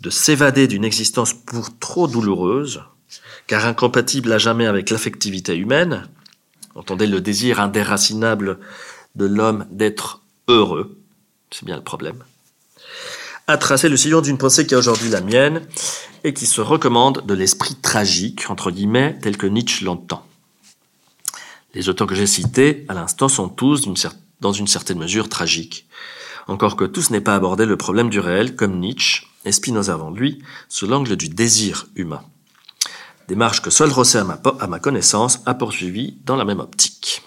de 0.02 0.10
s'évader 0.10 0.68
d'une 0.68 0.84
existence 0.84 1.34
pour 1.34 1.80
trop 1.80 2.10
douloureuse, 2.10 2.84
car 3.48 3.66
incompatible 3.66 4.34
à 4.34 4.38
jamais 4.38 4.66
avec 4.66 4.90
l'affectivité 4.90 5.56
humaine, 5.56 6.10
entendez 6.78 7.08
le 7.08 7.20
désir 7.20 7.60
indéracinable 7.60 8.60
de 9.16 9.26
l'homme 9.26 9.66
d'être 9.72 10.22
heureux, 10.48 10.98
c'est 11.52 11.66
bien 11.66 11.76
le 11.76 11.84
problème, 11.84 12.24
a 13.48 13.58
tracé 13.58 13.90
le 13.90 13.98
sillon 13.98 14.22
d'une 14.22 14.38
pensée 14.38 14.68
qui 14.68 14.74
est 14.74 14.78
aujourd'hui 14.78 15.10
la 15.10 15.22
mienne 15.22 15.62
et 16.24 16.34
qui 16.34 16.46
se 16.46 16.62
recommande 16.62 17.26
de 17.26 17.34
l'esprit 17.34 17.76
tragique, 17.76 18.50
entre 18.50 18.72
guillemets, 18.72 19.18
tel 19.22 19.38
que 19.38 19.48
Nietzsche 19.48 19.86
l'entend. 19.86 20.26
Les 21.74 21.90
auteurs 21.90 22.08
que 22.08 22.16
j'ai 22.16 22.28
cités 22.28 22.86
à 22.90 22.94
l'instant 22.94 23.30
sont 23.30 23.50
tous, 23.50 23.88
dans 24.42 24.52
une 24.52 24.68
certaine 24.68 25.00
mesure, 25.00 25.30
tragiques. 25.30 25.88
Encore 26.48 26.76
que 26.76 26.86
tous 26.86 27.10
n'aient 27.10 27.22
pas 27.22 27.36
abordé 27.36 27.66
le 27.66 27.78
problème 27.78 28.10
du 28.10 28.20
réel, 28.20 28.56
comme 28.56 28.80
Nietzsche 28.80 29.28
et 29.46 29.52
Spinoza 29.52 29.94
avant 29.94 30.12
lui, 30.12 30.42
sous 30.68 30.88
l'angle 30.88 31.16
du 31.16 31.30
désir 31.30 31.88
humain. 31.96 32.24
Démarche 33.28 33.62
que 33.62 33.70
seul 33.70 33.92
Rosset, 33.92 34.20
à 34.20 34.68
ma, 34.68 34.80
connaissance, 34.80 35.40
a 35.46 35.54
poursuivi 35.54 36.18
dans 36.26 36.36
la 36.36 36.46
même 36.46 36.60
optique. 36.60 37.24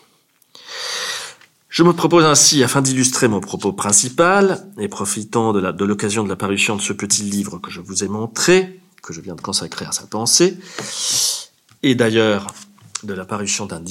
Je 1.68 1.82
me 1.82 1.92
propose 1.92 2.24
ainsi, 2.24 2.64
afin 2.64 2.80
d'illustrer 2.80 3.28
mon 3.28 3.40
propos 3.40 3.72
principal, 3.72 4.66
et 4.78 4.88
profitant 4.88 5.52
de 5.52 5.84
l'occasion 5.84 6.22
de, 6.22 6.28
de 6.28 6.32
la 6.32 6.36
parution 6.36 6.74
de 6.74 6.80
ce 6.80 6.92
petit 6.92 7.22
livre 7.22 7.58
que 7.58 7.70
je 7.70 7.80
vous 7.80 8.02
ai 8.02 8.08
montré, 8.08 8.80
que 9.02 9.12
je 9.12 9.20
viens 9.20 9.34
de 9.34 9.40
consacrer 9.40 9.84
à 9.84 9.92
sa 9.92 10.06
pensée, 10.06 10.58
et 11.82 11.94
d'ailleurs 11.94 12.46
de 13.02 13.14
la 13.14 13.24
parution 13.24 13.66
d'un 13.66 13.82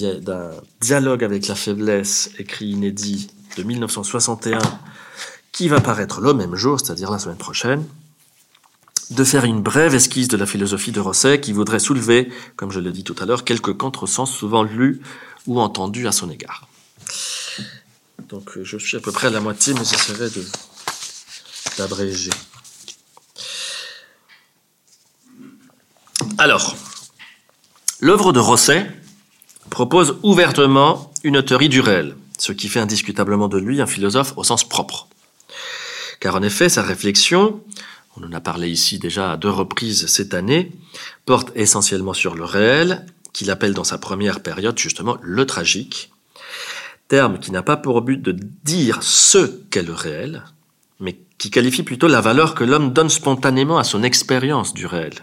dialogue 0.81 1.23
avec 1.23 1.47
la 1.47 1.55
faiblesse, 1.55 2.31
écrit 2.37 2.67
inédit 2.67 3.29
de 3.57 3.63
1961, 3.63 4.59
qui 5.51 5.67
va 5.67 5.81
paraître 5.81 6.21
le 6.21 6.33
même 6.33 6.55
jour, 6.55 6.79
c'est-à-dire 6.79 7.11
la 7.11 7.19
semaine 7.19 7.37
prochaine, 7.37 7.83
de 9.09 9.23
faire 9.23 9.45
une 9.45 9.61
brève 9.61 9.95
esquisse 9.95 10.27
de 10.27 10.37
la 10.37 10.45
philosophie 10.45 10.91
de 10.91 10.99
Rosset 10.99 11.41
qui 11.41 11.51
voudrait 11.51 11.79
soulever, 11.79 12.31
comme 12.55 12.71
je 12.71 12.79
l'ai 12.79 12.91
dit 12.91 13.03
tout 13.03 13.15
à 13.19 13.25
l'heure, 13.25 13.43
quelques 13.43 13.73
contresens 13.73 14.31
souvent 14.31 14.63
lus 14.63 15.01
ou 15.47 15.59
entendus 15.59 16.07
à 16.07 16.11
son 16.11 16.29
égard. 16.29 16.67
Donc 18.29 18.51
je 18.61 18.77
suis 18.77 18.97
à 18.97 18.99
peu 18.99 19.11
près 19.11 19.27
à 19.27 19.31
la 19.31 19.39
moitié, 19.39 19.73
mais 19.73 19.83
j'essaierai 19.83 20.29
de 20.29 20.43
d'abréger. 21.77 22.31
Alors, 26.37 26.75
l'œuvre 27.99 28.31
de 28.33 28.39
Rosset 28.39 28.89
propose 29.69 30.17
ouvertement 30.23 31.11
une 31.23 31.43
théorie 31.43 31.69
du 31.69 31.81
réel, 31.81 32.15
ce 32.37 32.51
qui 32.51 32.67
fait 32.67 32.79
indiscutablement 32.79 33.47
de 33.47 33.57
lui 33.57 33.81
un 33.81 33.85
philosophe 33.85 34.33
au 34.37 34.43
sens 34.43 34.67
propre. 34.67 35.07
Car 36.19 36.35
en 36.35 36.41
effet, 36.41 36.69
sa 36.69 36.81
réflexion, 36.81 37.61
on 38.19 38.27
en 38.27 38.33
a 38.33 38.41
parlé 38.41 38.69
ici 38.69 38.99
déjà 38.99 39.31
à 39.31 39.37
deux 39.37 39.49
reprises 39.49 40.07
cette 40.07 40.33
année, 40.33 40.71
porte 41.25 41.51
essentiellement 41.55 42.13
sur 42.13 42.35
le 42.35 42.43
réel, 42.43 43.05
qu'il 43.33 43.51
appelle 43.51 43.73
dans 43.73 43.83
sa 43.83 43.97
première 43.97 44.41
période 44.41 44.77
justement 44.77 45.17
le 45.21 45.45
tragique, 45.45 46.11
terme 47.07 47.39
qui 47.39 47.51
n'a 47.51 47.63
pas 47.63 47.77
pour 47.77 48.01
but 48.01 48.21
de 48.21 48.37
dire 48.63 49.01
ce 49.01 49.45
qu'est 49.69 49.83
le 49.83 49.93
réel, 49.93 50.43
mais 50.99 51.17
qui 51.37 51.49
qualifie 51.49 51.83
plutôt 51.83 52.07
la 52.07 52.21
valeur 52.21 52.55
que 52.55 52.63
l'homme 52.63 52.91
donne 52.91 53.09
spontanément 53.09 53.77
à 53.77 53.83
son 53.83 54.03
expérience 54.03 54.73
du 54.73 54.85
réel. 54.85 55.13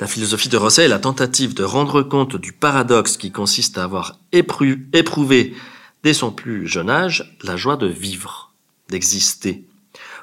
La 0.00 0.06
philosophie 0.06 0.48
de 0.48 0.56
Rosset 0.56 0.84
est 0.84 0.88
la 0.88 0.98
tentative 0.98 1.54
de 1.54 1.62
rendre 1.62 2.02
compte 2.02 2.36
du 2.36 2.52
paradoxe 2.52 3.16
qui 3.16 3.30
consiste 3.30 3.78
à 3.78 3.84
avoir 3.84 4.18
éprouvé 4.32 5.54
dès 6.02 6.14
son 6.14 6.32
plus 6.32 6.66
jeune 6.66 6.90
âge 6.90 7.36
la 7.42 7.56
joie 7.56 7.76
de 7.76 7.86
vivre, 7.86 8.52
d'exister, 8.88 9.64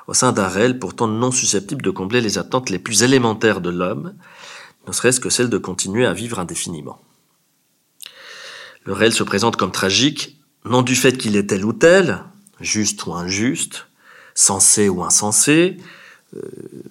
au 0.07 0.13
sein 0.13 0.31
d'un 0.31 0.47
réel 0.47 0.79
pourtant 0.79 1.07
non 1.07 1.31
susceptible 1.31 1.81
de 1.81 1.91
combler 1.91 2.21
les 2.21 2.37
attentes 2.37 2.69
les 2.69 2.79
plus 2.79 3.03
élémentaires 3.03 3.61
de 3.61 3.69
l'homme, 3.69 4.13
ne 4.87 4.93
serait-ce 4.93 5.19
que 5.19 5.29
celle 5.29 5.49
de 5.49 5.57
continuer 5.57 6.05
à 6.05 6.13
vivre 6.13 6.39
indéfiniment. 6.39 6.99
Le 8.85 8.93
réel 8.93 9.11
se 9.13 9.23
présente 9.23 9.57
comme 9.57 9.71
tragique, 9.71 10.39
non 10.63 10.81
du 10.81 10.95
fait 10.95 11.17
qu'il 11.17 11.35
est 11.35 11.47
tel 11.47 11.65
ou 11.65 11.73
tel, 11.73 12.23
juste 12.61 13.05
ou 13.05 13.13
injuste, 13.13 13.87
sensé 14.33 14.87
ou 14.87 15.03
insensé, 15.03 15.77
euh, 16.35 16.41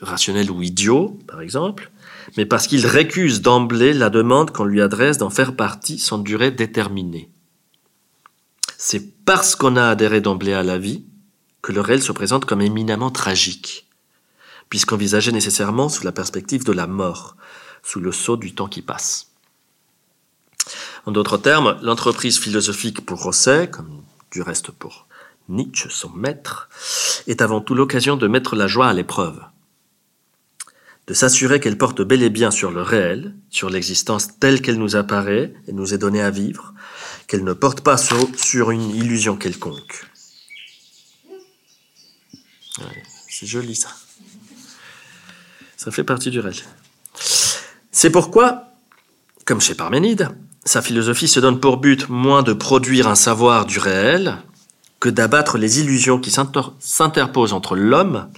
rationnel 0.03 0.51
ou 0.51 0.63
idiot, 0.63 1.19
par 1.27 1.41
exemple, 1.41 1.91
mais 2.37 2.45
parce 2.45 2.67
qu'il 2.67 2.87
récuse 2.87 3.41
d'emblée 3.41 3.95
la 3.95 4.11
demande 4.11 4.51
qu'on 4.51 4.65
lui 4.65 4.83
adresse 4.83 5.17
d'en 5.17 5.31
faire 5.31 5.57
partie 5.57 5.99
sans 5.99 6.19
durée 6.19 6.51
déterminée. 6.51 7.31
C'est 8.77 9.25
parce 9.25 9.57
qu'on 9.57 9.77
a 9.77 9.89
adhéré 9.89 10.21
d'emblée 10.21 10.53
à 10.53 10.63
la 10.63 10.79
vie 10.79 11.07
que 11.67 11.73
le 11.73 11.81
réel 11.81 12.01
se 12.01 12.13
présente 12.13 12.45
comme 12.45 12.61
éminemment 12.61 13.11
tragique, 13.11 13.89
puisqu'envisagé 14.69 15.33
nécessairement 15.33 15.89
sous 15.89 16.05
la 16.05 16.13
perspective 16.13 16.63
de 16.63 16.71
la 16.71 16.87
mort, 16.87 17.37
sous 17.83 17.99
le 17.99 18.13
sceau 18.13 18.37
du 18.37 18.55
temps 18.55 18.69
qui 18.69 18.83
passe. 18.83 19.33
En 21.07 21.11
d'autres 21.11 21.39
termes, 21.39 21.77
l'entreprise 21.83 22.39
philosophique 22.39 23.05
pour 23.05 23.21
Rosset, 23.21 23.69
comme 23.69 24.05
du 24.31 24.43
reste 24.43 24.71
pour 24.71 25.09
Nietzsche, 25.49 25.89
son 25.91 26.11
maître, 26.11 26.69
est 27.27 27.43
avant 27.43 27.61
tout 27.61 27.75
l'occasion 27.75 28.17
de 28.17 28.29
mettre 28.29 28.55
la 28.55 28.69
joie 28.69 28.87
à 28.87 28.93
l'épreuve, 28.93 29.43
de 31.09 31.15
s'assurer 31.15 31.59
qu'elle 31.59 31.79
porte 31.79 32.01
bel 32.01 32.23
et 32.23 32.31
bien 32.31 32.53
sur 32.53 32.71
le 32.71 32.83
réel, 32.83 33.35
sur 33.51 33.71
l'existence 33.71 34.39
telle 34.39 34.63
qu'elle 34.63 34.79
nous 34.79 34.95
apparaît 34.95 35.53
et 35.67 35.73
nous 35.73 35.93
est 35.93 35.99
donnée 35.99 36.23
à 36.23 36.31
vivre, 36.31 36.75
qu'elle 37.27 37.43
ne 37.43 37.55
porte 37.55 37.81
pas 37.81 37.97
sur 37.97 38.71
une 38.71 38.91
illusion 38.91 39.37
quelconque. 39.37 40.07
C'est 43.29 43.47
joli 43.47 43.75
ça. 43.75 43.89
Ça 45.77 45.91
fait 45.91 46.05
partie 46.05 46.31
du 46.31 46.41
réel. 46.41 46.57
C'est 47.91 48.11
pourquoi, 48.11 48.73
comme 49.45 49.61
chez 49.61 49.75
Parménide, 49.75 50.31
sa 50.65 50.83
philosophie 50.83 51.29
se 51.29 51.41
donne 51.41 51.61
pour 51.61 51.77
but 51.77 52.09
moins 52.09 52.43
de 52.43 52.53
produire 52.53 53.07
un 53.07 53.15
savoir 53.15 53.67
du 53.67 53.79
réel 53.79 54.39
que 55.01 55.09
d'abattre 55.09 55.59
les 55.59 55.81
illusions 55.81 56.19
qui 56.19 56.31
s'interposent 56.31 57.53
entre 57.53 57.77
l'homme, 57.77 58.29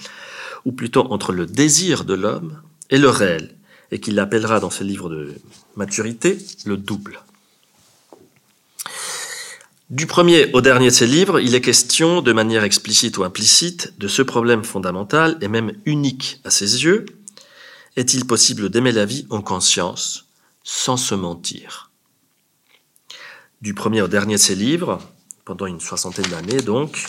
ou 0.65 0.73
plutôt 0.73 1.11
entre 1.13 1.33
le 1.33 1.47
désir 1.47 2.05
de 2.05 2.15
l'homme 2.15 2.61
et 2.91 2.99
le 2.99 3.09
réel, 3.09 3.57
et 3.91 4.01
qu'il 4.01 4.19
appellera 4.19 4.61
dans 4.61 4.71
ses 4.71 4.85
livres 4.85 5.09
de 5.09 5.35
maturité 5.77 6.39
le 6.67 6.77
double. 6.77 7.21
Du 9.91 10.07
premier 10.07 10.53
au 10.53 10.61
dernier 10.61 10.89
de 10.89 10.95
ses 10.95 11.07
livres, 11.07 11.41
il 11.41 11.55
est 11.55 11.63
question, 11.63 12.21
de 12.21 12.35
manière 12.35 12.63
explicite 12.63 13.17
ou 13.17 13.25
implicite, 13.25 13.95
de 13.99 14.07
ce 14.07 14.21
problème 14.21 14.63
fondamental 14.63 15.39
et 15.41 15.49
même 15.49 15.73
unique 15.87 16.43
à 16.45 16.51
ses 16.51 16.85
yeux. 16.85 17.07
Est-il 17.97 18.27
possible 18.27 18.69
d'aimer 18.69 18.93
la 18.93 19.07
vie 19.07 19.27
en 19.31 19.41
conscience 19.41 20.27
sans 20.63 20.99
se 20.99 21.15
mentir? 21.15 21.91
Du 23.63 23.73
premier 23.73 24.03
au 24.03 24.09
dernier 24.09 24.35
de 24.35 24.41
ses 24.41 24.55
livres, 24.55 24.99
pendant 25.47 25.65
une 25.65 25.81
soixantaine 25.81 26.31
d'années 26.31 26.61
donc, 26.61 27.07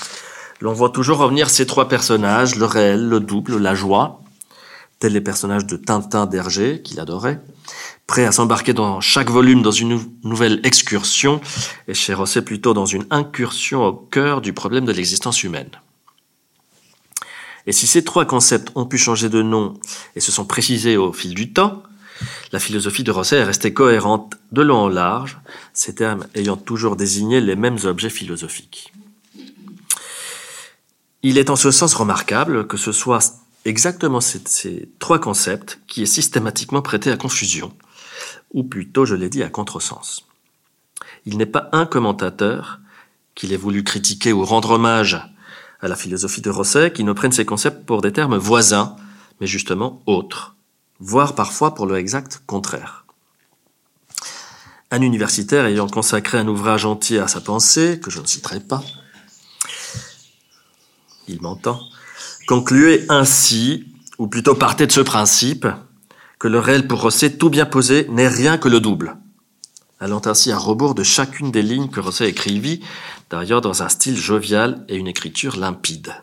l'on 0.61 0.71
voit 0.71 0.91
toujours 0.91 1.17
revenir 1.17 1.49
ces 1.49 1.65
trois 1.65 1.89
personnages, 1.89 2.55
le 2.55 2.63
réel, 2.63 3.09
le 3.09 3.19
double, 3.19 3.57
la 3.57 3.75
joie, 3.75 4.21
tels 4.99 5.11
les 5.11 5.19
personnages 5.19 5.65
de 5.65 5.75
Tintin 5.75 6.27
d'Hergé, 6.27 6.81
qu'il 6.81 7.01
adorait, 7.01 7.41
prêts 8.09 8.25
à 8.25 8.31
s'embarquer 8.31 8.73
dans 8.73 9.01
chaque 9.01 9.29
volume 9.29 9.61
dans 9.61 9.69
une 9.71 10.01
nouvelle 10.23 10.61
excursion, 10.63 11.39
et 11.87 11.93
chez 11.93 12.15
Rosset 12.15 12.41
plutôt 12.41 12.73
dans 12.73 12.87
une 12.87 13.05
incursion 13.11 13.85
au 13.85 13.93
cœur 13.93 14.41
du 14.41 14.51
problème 14.51 14.85
de 14.85 14.91
l'existence 14.91 15.43
humaine. 15.43 15.69
Et 17.67 17.71
si 17.71 17.85
ces 17.85 18.03
trois 18.03 18.25
concepts 18.25 18.71
ont 18.73 18.87
pu 18.87 18.97
changer 18.97 19.29
de 19.29 19.43
nom 19.43 19.75
et 20.15 20.21
se 20.21 20.31
sont 20.31 20.45
précisés 20.45 20.97
au 20.97 21.13
fil 21.13 21.35
du 21.35 21.53
temps, 21.53 21.83
la 22.51 22.57
philosophie 22.57 23.03
de 23.03 23.11
Rosset 23.11 23.37
est 23.37 23.43
restée 23.43 23.73
cohérente 23.73 24.33
de 24.51 24.63
long 24.63 24.77
en 24.77 24.89
large, 24.89 25.37
ces 25.73 25.93
termes 25.93 26.25
ayant 26.33 26.57
toujours 26.57 26.95
désigné 26.95 27.39
les 27.39 27.55
mêmes 27.55 27.77
objets 27.83 28.09
philosophiques. 28.09 28.91
Il 31.21 31.37
est 31.37 31.51
en 31.51 31.55
ce 31.55 31.69
sens 31.69 31.93
remarquable 31.93 32.65
que 32.65 32.77
ce 32.77 32.91
soit 32.91 33.19
exactement 33.65 34.19
ces, 34.19 34.89
trois 34.97 35.19
concepts 35.19 35.79
qui 35.85 36.01
est 36.01 36.07
systématiquement 36.07 36.81
prêté 36.81 37.11
à 37.11 37.17
confusion, 37.17 37.71
ou 38.51 38.63
plutôt, 38.63 39.05
je 39.05 39.15
l'ai 39.15 39.29
dit, 39.29 39.43
à 39.43 39.49
contresens. 39.49 40.25
Il 41.25 41.37
n'est 41.37 41.45
pas 41.45 41.69
un 41.71 41.85
commentateur 41.85 42.79
qu'il 43.35 43.53
ait 43.53 43.57
voulu 43.57 43.83
critiquer 43.83 44.33
ou 44.33 44.43
rendre 44.43 44.71
hommage 44.71 45.21
à 45.81 45.87
la 45.87 45.95
philosophie 45.95 46.41
de 46.41 46.49
Rosset 46.49 46.91
qui 46.91 47.03
ne 47.03 47.13
prenne 47.13 47.31
ces 47.31 47.45
concepts 47.45 47.85
pour 47.85 48.01
des 48.01 48.11
termes 48.11 48.37
voisins, 48.37 48.95
mais 49.39 49.47
justement 49.47 50.01
autres, 50.05 50.55
voire 50.99 51.35
parfois 51.35 51.73
pour 51.73 51.85
le 51.85 51.97
exact 51.97 52.41
contraire. 52.45 53.05
Un 54.91 55.01
universitaire 55.01 55.65
ayant 55.65 55.87
consacré 55.87 56.37
un 56.37 56.47
ouvrage 56.47 56.85
entier 56.85 57.19
à 57.19 57.27
sa 57.27 57.41
pensée, 57.41 57.99
que 58.03 58.09
je 58.09 58.19
ne 58.19 58.25
citerai 58.25 58.59
pas, 58.59 58.83
il 61.27 61.41
m'entend, 61.41 61.79
concluait 62.47 63.05
ainsi, 63.09 63.85
ou 64.17 64.27
plutôt 64.27 64.55
partait 64.55 64.87
de 64.87 64.91
ce 64.91 65.01
principe, 65.01 65.67
que 66.39 66.47
le 66.47 66.59
réel 66.59 66.87
pour 66.87 67.01
Rosset 67.01 67.37
tout 67.37 67.49
bien 67.49 67.65
posé 67.65 68.07
n'est 68.09 68.29
rien 68.29 68.57
que 68.57 68.69
le 68.69 68.79
double, 68.79 69.17
allant 69.99 70.21
ainsi 70.25 70.51
à 70.51 70.57
rebours 70.57 70.95
de 70.95 71.03
chacune 71.03 71.51
des 71.51 71.61
lignes 71.61 71.89
que 71.89 71.99
Rosset 71.99 72.29
écrivit, 72.29 72.81
d'ailleurs 73.29 73.61
dans 73.61 73.83
un 73.83 73.89
style 73.89 74.17
jovial 74.17 74.85
et 74.87 74.95
une 74.95 75.07
écriture 75.07 75.57
limpide. 75.57 76.13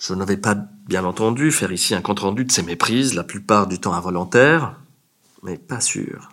Je 0.00 0.14
ne 0.14 0.24
vais 0.24 0.38
pas, 0.38 0.56
bien 0.88 1.04
entendu, 1.04 1.52
faire 1.52 1.72
ici 1.72 1.94
un 1.94 2.00
compte-rendu 2.00 2.44
de 2.44 2.52
ces 2.52 2.62
méprises, 2.62 3.14
la 3.14 3.24
plupart 3.24 3.66
du 3.66 3.78
temps 3.78 3.92
involontaires, 3.92 4.76
mais 5.42 5.58
pas 5.58 5.80
sûr, 5.80 6.30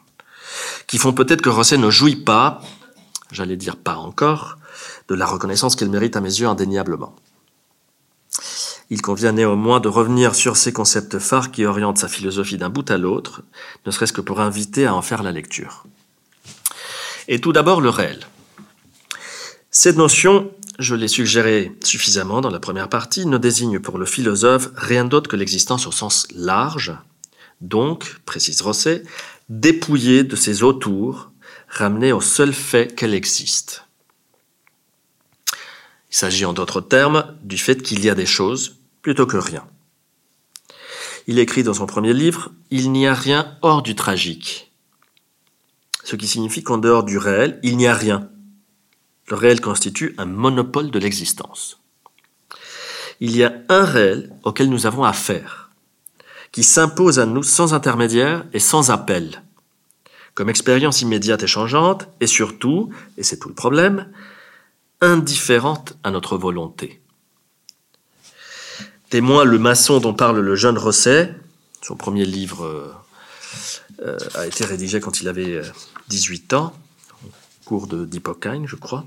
qui 0.88 0.98
font 0.98 1.14
peut-être 1.14 1.42
que 1.42 1.50
Rosset 1.50 1.78
ne 1.78 1.90
jouit 1.90 2.16
pas, 2.16 2.62
j'allais 3.32 3.58
dire 3.58 3.76
pas 3.76 3.96
encore, 3.96 4.58
de 5.10 5.16
la 5.16 5.26
reconnaissance 5.26 5.76
qu'elle 5.76 5.90
mérite 5.90 6.16
à 6.16 6.22
mes 6.22 6.40
yeux 6.40 6.48
indéniablement. 6.48 7.16
Il 8.90 9.02
convient 9.02 9.32
néanmoins 9.32 9.80
de 9.80 9.88
revenir 9.88 10.36
sur 10.36 10.58
ces 10.58 10.74
concepts 10.74 11.20
phares 11.20 11.52
qui 11.52 11.66
orientent 11.66 11.98
sa 11.98 12.08
philosophie 12.08 12.58
d'un 12.58 12.70
bout 12.70 12.90
à 12.92 12.98
l'autre, 12.98 13.42
ne 13.86 13.92
serait-ce 13.92 14.14
que 14.14 14.22
pour 14.22 14.42
inviter 14.42 14.86
à 14.86 14.96
en 14.96 15.02
faire 15.02 15.24
la 15.24 15.32
lecture. 15.32 15.86
Et 17.28 17.40
tout 17.40 17.54
d'abord 17.54 17.82
le 17.82 17.90
réel. 17.90 18.20
Cette 19.72 19.98
notion, 19.98 20.52
je 20.80 20.96
l'ai 20.96 21.08
suggérée 21.08 21.72
suffisamment 21.84 22.42
dans 22.42 22.50
la 22.50 22.60
première 22.60 22.90
partie, 22.90 23.26
ne 23.26 23.38
désigne 23.38 23.80
pour 23.80 23.98
le 23.98 24.06
philosophe 24.06 24.70
rien 24.76 25.06
d'autre 25.06 25.30
que 25.30 25.36
l'existence 25.36 25.88
au 25.88 25.92
sens 25.92 26.28
large, 26.36 26.94
donc, 27.64 28.20
précise 28.26 28.62
Rosset, 28.62 29.04
dépouillée 29.48 30.24
de 30.24 30.36
ses 30.36 30.64
autours, 30.64 31.32
ramenée 31.70 32.12
au 32.12 32.22
seul 32.22 32.54
fait 32.54 32.94
qu'elle 32.94 33.14
existe. 33.14 33.86
Il 36.14 36.16
s'agit 36.16 36.46
en 36.46 36.54
d'autres 36.54 36.80
termes 36.80 37.36
du 37.42 37.58
fait 37.58 37.82
qu'il 37.82 38.06
y 38.06 38.10
a 38.10 38.14
des 38.14 38.28
choses 38.28 38.76
plutôt 39.02 39.26
que 39.26 39.38
rien. 39.38 39.66
Il 41.26 41.40
écrit 41.40 41.64
dans 41.64 41.74
son 41.74 41.88
premier 41.88 42.14
livre 42.14 42.52
Il 42.70 42.92
n'y 42.92 43.08
a 43.08 43.16
rien 43.16 43.58
hors 43.64 43.82
du 43.82 43.96
tragique. 43.96 44.72
Ce 46.04 46.16
qui 46.16 46.28
signifie 46.28 46.62
qu'en 46.62 46.78
dehors 46.78 47.04
du 47.04 47.18
réel, 47.18 47.60
il 47.64 47.78
n'y 47.78 47.88
a 47.88 47.96
rien. 47.96 48.30
Le 49.28 49.36
réel 49.36 49.60
constitue 49.60 50.14
un 50.20 50.26
monopole 50.26 50.92
de 50.92 51.00
l'existence. 51.00 51.80
Il 53.20 53.36
y 53.36 53.44
a 53.44 53.52
un 53.70 53.84
réel 53.84 54.30
auquel 54.44 54.70
nous 54.70 54.86
avons 54.86 55.04
affaire, 55.04 55.72
qui 56.52 56.62
s'impose 56.62 57.18
à 57.18 57.26
nous 57.26 57.42
sans 57.42 57.74
intermédiaire 57.74 58.46
et 58.54 58.60
sans 58.60 58.92
appel, 58.92 59.42
comme 60.36 60.50
expérience 60.50 61.02
immédiate 61.02 61.42
et 61.42 61.48
changeante, 61.48 62.08
et 62.20 62.28
surtout, 62.28 62.92
et 63.18 63.24
c'est 63.24 63.40
tout 63.40 63.50
le 63.50 63.56
problème, 63.56 64.12
indifférente 65.04 65.98
à 66.04 66.12
notre 66.12 66.38
volonté. 66.38 67.02
Témoin 69.10 69.44
le 69.44 69.60
maçon 69.60 70.00
dont 70.00 70.14
parle 70.14 70.40
le 70.40 70.56
jeune 70.56 70.78
Rosset, 70.78 71.36
son 71.82 71.96
premier 71.96 72.26
livre 72.26 72.66
euh, 72.66 72.94
euh, 74.02 74.18
a 74.36 74.48
été 74.48 74.66
rédigé 74.66 75.00
quand 75.00 75.22
il 75.22 75.28
avait 75.28 75.62
18 76.08 76.54
euh, 76.54 76.58
ans, 76.58 76.74
au 77.24 77.30
cours 77.66 77.88
de 77.88 78.06
d'Hippocane, 78.06 78.66
je 78.66 78.76
crois. 78.76 79.06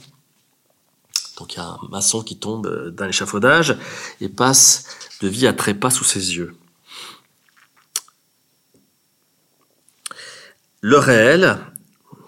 Donc 1.38 1.55
il 1.55 1.57
y 1.57 1.61
a 1.61 1.64
un 1.64 1.88
maçon 1.90 2.22
qui 2.22 2.38
tombe 2.38 2.90
d'un 2.90 3.09
échafaudage 3.09 3.76
et 4.20 4.28
passe 4.28 4.84
de 5.22 5.28
vie 5.28 5.47
à 5.47 5.53
trépas 5.53 5.90
sous 5.90 6.05
ses 6.05 6.36
yeux. 6.36 6.57
Le 10.82 10.99
réel, 10.99 11.59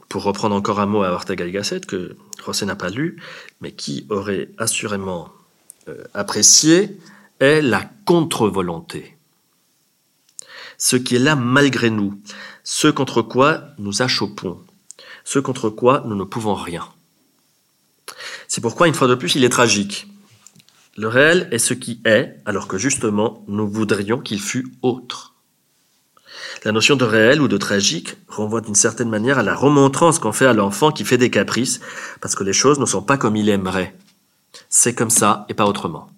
pour 0.09 0.23
reprendre 0.23 0.55
encore 0.55 0.81
un 0.81 0.87
mot 0.87 1.03
à 1.03 1.11
Ortega 1.11 1.49
Gasset, 1.49 1.81
que 1.81 2.17
Rosset 2.45 2.67
n'a 2.67 2.77
pas 2.77 2.89
lu, 2.89 3.21
mais 3.61 3.73
qui 3.73 4.07
aurait 4.09 4.49
assurément 4.59 5.31
euh, 5.89 6.05
apprécié, 6.15 6.99
est 7.41 7.61
la 7.61 7.91
contre-volonté. 8.05 9.17
Ce 10.79 10.97
qui 10.97 11.17
est 11.17 11.21
là 11.21 11.37
malgré 11.37 11.91
nous, 11.91 12.21
ce 12.65 12.89
contre 12.89 13.23
quoi 13.23 13.65
nous 13.79 14.03
achoppons, 14.03 14.63
ce 15.25 15.39
contre 15.39 15.69
quoi 15.71 16.05
nous 16.07 16.15
ne 16.15 16.25
pouvons 16.25 16.55
rien. 16.55 16.89
C'est 18.47 18.61
pourquoi, 18.61 18.89
une 18.89 18.95
fois 18.95 19.09
de 19.09 19.15
plus, 19.15 19.35
il 19.35 19.45
est 19.45 19.51
tragique. 19.51 20.09
Le 20.97 21.09
réel 21.09 21.49
est 21.53 21.59
ce 21.59 21.75
qui 21.75 22.01
est, 22.05 22.37
alors 22.47 22.67
que 22.67 22.79
justement, 22.79 23.45
nous 23.47 23.69
voudrions 23.69 24.19
qu'il 24.19 24.41
fût 24.41 24.73
autre. 24.83 25.35
La 26.65 26.73
notion 26.73 26.97
de 26.97 27.05
réel 27.05 27.41
ou 27.41 27.49
de 27.49 27.57
tragique 27.57 28.17
renvoie 28.29 28.61
d'une 28.61 28.75
certaine 28.75 29.09
manière 29.09 29.39
à 29.39 29.43
la 29.43 29.55
remontrance 29.55 30.19
qu'on 30.19 30.33
fait 30.33 30.47
à 30.47 30.53
l'enfant 30.53 30.91
qui 30.91 31.05
fait 31.05 31.19
des 31.19 31.31
caprices, 31.31 31.81
parce 32.21 32.35
que 32.35 32.45
les 32.45 32.53
choses 32.53 32.79
ne 32.79 32.87
sont 32.87 33.03
pas 33.03 33.17
comme 33.17 33.37
il 33.37 33.49
aimerait. 33.49 33.95
C'est 34.69 34.95
comme 34.95 35.11
ça 35.11 35.47
et 35.49 35.55
pas 35.55 35.67
autrement. 35.67 36.11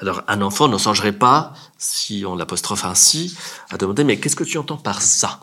Alors 0.00 0.22
un 0.28 0.42
enfant 0.42 0.68
ne 0.68 0.78
songerait 0.78 1.12
pas, 1.12 1.52
si 1.78 2.24
on 2.26 2.36
l'apostrophe 2.36 2.84
ainsi, 2.84 3.36
à 3.70 3.76
demander 3.76 4.04
mais 4.04 4.18
qu'est-ce 4.18 4.36
que 4.36 4.44
tu 4.44 4.58
entends 4.58 4.76
par 4.76 5.02
ça? 5.02 5.40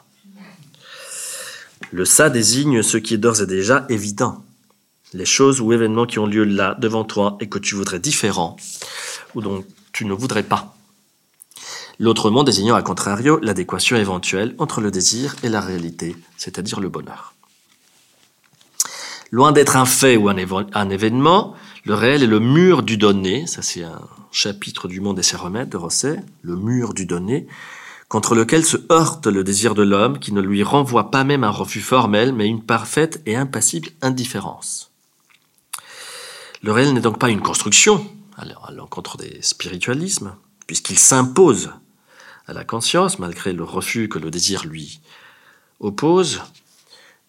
Le 1.91 2.06
ça 2.06 2.30
désigne 2.30 2.82
ce 2.82 2.97
qui 2.97 3.14
est 3.14 3.18
d'ores 3.18 3.41
et 3.41 3.47
déjà 3.47 3.86
évident. 3.89 4.43
Les 5.14 5.26
choses 5.26 5.62
ou 5.62 5.74
événements 5.74 6.08
qui 6.08 6.18
ont 6.18 6.26
lieu 6.26 6.43
là, 6.43 6.76
devant 6.80 7.04
toi, 7.04 7.38
et 7.39 7.47
que 7.47 7.60
tu 7.60 7.76
voudrais 7.76 7.99
différents, 7.99 8.58
ou 9.36 9.41
dont 9.41 9.64
tu 9.91 10.06
ne 10.06 10.14
voudrais 10.14 10.41
pas. 10.41 10.76
L'autre 12.00 12.32
mot 12.32 12.44
désignant 12.44 12.76
à 12.76 12.82
contrario 12.82 13.39
l'adéquation 13.41 13.96
éventuelle 13.98 14.56
entre 14.58 14.82
le 14.82 14.89
désir 14.89 15.36
et 15.44 15.50
la 15.50 15.62
réalité, 15.62 16.16
c'est-à-dire 16.38 16.80
le 16.80 16.89
bonheur. 16.89 17.34
Loin 19.32 19.52
d'être 19.52 19.78
un 19.78 19.86
fait 19.86 20.16
ou 20.16 20.30
un, 20.30 20.89
événement, 20.89 21.56
le 21.86 21.94
réel 21.94 22.24
est 22.24 22.28
le 22.28 22.39
mur 22.39 22.84
du 22.84 22.98
donné, 22.98 23.48
ça 23.48 23.62
c'est 23.62 23.84
un 23.84 24.02
chapitre 24.32 24.88
du 24.88 25.02
Monde 25.02 25.20
et 25.20 25.24
ses 25.24 25.38
remèdes 25.38 25.70
de 25.70 25.78
Rosset, 25.78 26.24
le 26.41 26.56
mur 26.56 26.94
du 26.94 27.06
donné, 27.06 27.48
contre 28.10 28.36
lequel 28.36 28.64
se 28.64 28.78
heurte 28.91 29.26
le 29.26 29.44
désir 29.44 29.74
de 29.74 29.82
l'homme 29.82 30.20
qui 30.20 30.34
ne 30.34 30.41
lui 30.41 30.62
renvoie 30.62 31.10
pas 31.10 31.24
même 31.24 31.44
un 31.44 31.50
refus 31.50 31.82
formel, 31.82 32.32
mais 32.32 32.48
une 32.48 32.64
parfaite 32.64 33.22
et 33.26 33.36
impassible 33.36 33.89
indifférence. 34.02 34.91
Le 36.62 36.72
réel 36.72 36.94
n'est 36.94 37.02
donc 37.02 37.18
pas 37.18 37.30
une 37.30 37.41
construction, 37.41 38.06
à 38.38 38.72
l'encontre 38.72 39.18
des 39.18 39.39
spiritualismes, 39.41 40.36
puisqu'il 40.68 40.98
s'impose 40.98 41.72
à 42.48 42.54
la 42.54 42.64
conscience, 42.64 43.20
malgré 43.20 43.54
le 43.54 43.64
refus 43.64 44.10
que 44.10 44.20
le 44.20 44.32
désir 44.32 44.66
lui 44.66 45.00
oppose. 45.80 46.41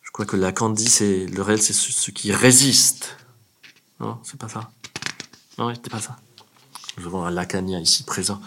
Je 0.03 0.11
crois 0.11 0.27
que 0.27 0.37
Lacan 0.37 0.71
dit 0.71 0.89
c'est 0.89 1.27
le 1.27 1.43
réel, 1.43 1.61
c'est 1.61 1.73
ce, 1.73 2.11
qui 2.11 2.33
résiste. 2.33 3.17
Non, 4.01 4.19
c'est 4.23 4.39
pas 4.39 4.49
ça. 4.49 4.71
Non, 5.59 5.73
c'était 5.75 5.91
pas 5.91 6.01
ça. 6.01 6.17
Nous 6.99 7.07
avons 7.07 7.25
un 7.25 7.31
Lacanien 7.31 7.81
ici 7.81 8.05
présent 8.05 8.41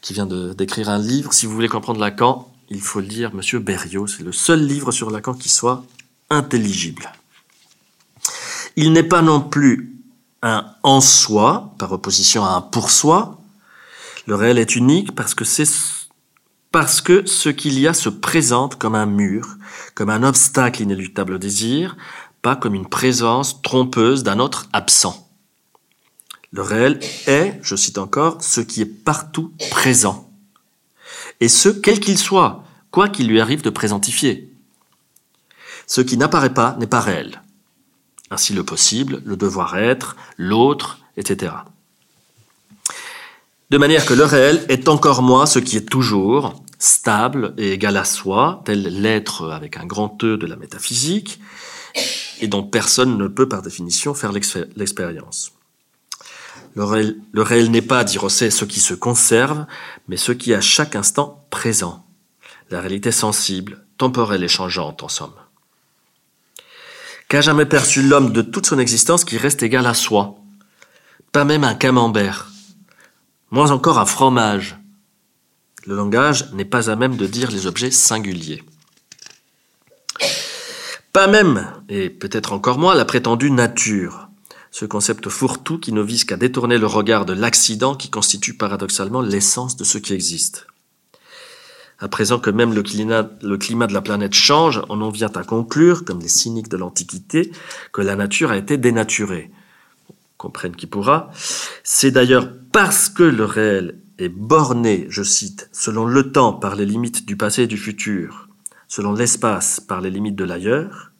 qui 0.00 0.12
vient 0.12 0.26
d'écrire 0.26 0.88
un 0.88 0.98
livre. 0.98 1.32
Si 1.32 1.46
vous 1.46 1.52
voulez 1.52 1.68
comprendre 1.68 2.00
Lacan, 2.00 2.52
il 2.70 2.80
faut 2.80 3.00
lire 3.00 3.34
Monsieur 3.34 3.58
Berriot. 3.58 4.06
C'est 4.06 4.22
le 4.22 4.32
seul 4.32 4.64
livre 4.64 4.92
sur 4.92 5.10
Lacan 5.10 5.34
qui 5.34 5.48
soit 5.48 5.84
intelligible. 6.30 7.12
Il 8.76 8.92
n'est 8.92 9.02
pas 9.02 9.22
non 9.22 9.40
plus 9.40 9.96
un 10.42 10.74
en 10.84 11.00
soi, 11.00 11.74
par 11.78 11.90
opposition 11.92 12.44
à 12.44 12.50
un 12.50 12.60
pour 12.60 12.90
soi, 12.90 13.37
le 14.28 14.34
réel 14.34 14.58
est 14.58 14.76
unique 14.76 15.14
parce 15.14 15.34
que 15.34 15.44
ce 17.26 17.48
qu'il 17.48 17.78
y 17.78 17.88
a 17.88 17.94
se 17.94 18.10
présente 18.10 18.76
comme 18.76 18.94
un 18.94 19.06
mur, 19.06 19.56
comme 19.94 20.10
un 20.10 20.22
obstacle 20.22 20.82
inéluctable 20.82 21.32
au 21.32 21.38
désir, 21.38 21.96
pas 22.42 22.54
comme 22.54 22.74
une 22.74 22.90
présence 22.90 23.62
trompeuse 23.62 24.24
d'un 24.24 24.38
autre 24.38 24.68
absent. 24.74 25.30
Le 26.52 26.60
réel 26.60 27.00
est, 27.26 27.58
je 27.62 27.74
cite 27.74 27.96
encore, 27.96 28.42
ce 28.42 28.60
qui 28.60 28.82
est 28.82 29.02
partout 29.02 29.54
présent. 29.70 30.30
Et 31.40 31.48
ce, 31.48 31.70
quel 31.70 31.98
qu'il 31.98 32.18
soit, 32.18 32.64
quoi 32.90 33.08
qu'il 33.08 33.28
lui 33.28 33.40
arrive 33.40 33.62
de 33.62 33.70
présentifier. 33.70 34.52
Ce 35.86 36.02
qui 36.02 36.18
n'apparaît 36.18 36.52
pas 36.52 36.76
n'est 36.78 36.86
pas 36.86 37.00
réel. 37.00 37.42
Ainsi 38.30 38.52
le 38.52 38.62
possible, 38.62 39.22
le 39.24 39.38
devoir 39.38 39.78
être, 39.78 40.16
l'autre, 40.36 40.98
etc. 41.16 41.54
De 43.70 43.76
manière 43.76 44.06
que 44.06 44.14
le 44.14 44.24
réel 44.24 44.64
est 44.70 44.88
encore 44.88 45.20
moins 45.20 45.44
ce 45.44 45.58
qui 45.58 45.76
est 45.76 45.88
toujours, 45.88 46.62
stable 46.78 47.52
et 47.58 47.72
égal 47.72 47.98
à 47.98 48.04
soi, 48.04 48.62
tel 48.64 48.82
l'être 49.02 49.50
avec 49.50 49.76
un 49.76 49.84
grand 49.84 50.24
E 50.24 50.38
de 50.38 50.46
la 50.46 50.56
métaphysique, 50.56 51.38
et 52.40 52.48
dont 52.48 52.62
personne 52.62 53.18
ne 53.18 53.28
peut 53.28 53.46
par 53.46 53.60
définition 53.60 54.14
faire 54.14 54.32
l'expérience. 54.32 55.52
Le 56.76 56.84
réel, 57.42 57.70
n'est 57.70 57.82
pas, 57.82 58.04
dit 58.04 58.16
Rosset, 58.16 58.50
ce 58.50 58.64
qui 58.64 58.80
se 58.80 58.94
conserve, 58.94 59.66
mais 60.06 60.16
ce 60.16 60.32
qui 60.32 60.52
est 60.52 60.56
à 60.56 60.60
chaque 60.62 60.96
instant 60.96 61.44
présent. 61.50 62.06
La 62.70 62.80
réalité 62.80 63.12
sensible, 63.12 63.84
temporelle 63.98 64.44
et 64.44 64.48
changeante, 64.48 65.02
en 65.02 65.08
somme. 65.08 65.34
Qu'a 67.28 67.42
jamais 67.42 67.66
perçu 67.66 68.00
l'homme 68.00 68.32
de 68.32 68.40
toute 68.40 68.66
son 68.66 68.78
existence 68.78 69.24
qui 69.24 69.36
reste 69.36 69.62
égal 69.62 69.86
à 69.86 69.92
soi? 69.92 70.36
Pas 71.32 71.44
même 71.44 71.64
un 71.64 71.74
camembert, 71.74 72.50
moins 73.50 73.70
encore 73.70 73.98
un 73.98 74.06
fromage. 74.06 74.78
Le 75.86 75.94
langage 75.94 76.52
n'est 76.52 76.64
pas 76.64 76.90
à 76.90 76.96
même 76.96 77.16
de 77.16 77.26
dire 77.26 77.50
les 77.50 77.66
objets 77.66 77.90
singuliers. 77.90 78.62
Pas 81.12 81.26
même, 81.26 81.72
et 81.88 82.10
peut-être 82.10 82.52
encore 82.52 82.78
moins, 82.78 82.94
la 82.94 83.04
prétendue 83.04 83.50
nature, 83.50 84.28
ce 84.70 84.84
concept 84.84 85.28
fourre-tout 85.28 85.78
qui 85.78 85.92
ne 85.92 86.02
vise 86.02 86.24
qu'à 86.24 86.36
détourner 86.36 86.78
le 86.78 86.86
regard 86.86 87.24
de 87.24 87.32
l'accident 87.32 87.94
qui 87.94 88.10
constitue 88.10 88.54
paradoxalement 88.54 89.22
l'essence 89.22 89.76
de 89.76 89.84
ce 89.84 89.98
qui 89.98 90.12
existe. 90.12 90.66
À 91.98 92.06
présent 92.06 92.38
que 92.38 92.50
même 92.50 92.74
le 92.74 92.82
climat, 92.82 93.28
le 93.42 93.56
climat 93.56 93.88
de 93.88 93.94
la 93.94 94.02
planète 94.02 94.34
change, 94.34 94.82
on 94.88 95.00
en 95.00 95.10
vient 95.10 95.32
à 95.34 95.42
conclure, 95.42 96.04
comme 96.04 96.20
les 96.20 96.28
cyniques 96.28 96.68
de 96.68 96.76
l'Antiquité, 96.76 97.50
que 97.92 98.02
la 98.02 98.14
nature 98.14 98.52
a 98.52 98.56
été 98.56 98.76
dénaturée. 98.76 99.50
Comprenne 100.38 100.74
qui 100.74 100.86
pourra. 100.86 101.30
C'est 101.84 102.12
d'ailleurs 102.12 102.48
parce 102.72 103.10
que 103.10 103.24
le 103.24 103.44
réel 103.44 104.00
est 104.18 104.30
borné, 104.30 105.06
je 105.10 105.22
cite, 105.22 105.68
selon 105.72 106.06
le 106.06 106.32
temps 106.32 106.54
par 106.54 106.76
les 106.76 106.86
limites 106.86 107.26
du 107.26 107.36
passé 107.36 107.64
et 107.64 107.66
du 107.66 107.76
futur, 107.76 108.48
selon 108.86 109.12
l'espace 109.12 109.80
par 109.80 110.00
les 110.00 110.10
limites 110.10 110.36
de 110.36 110.44
l'ailleurs, 110.44 111.12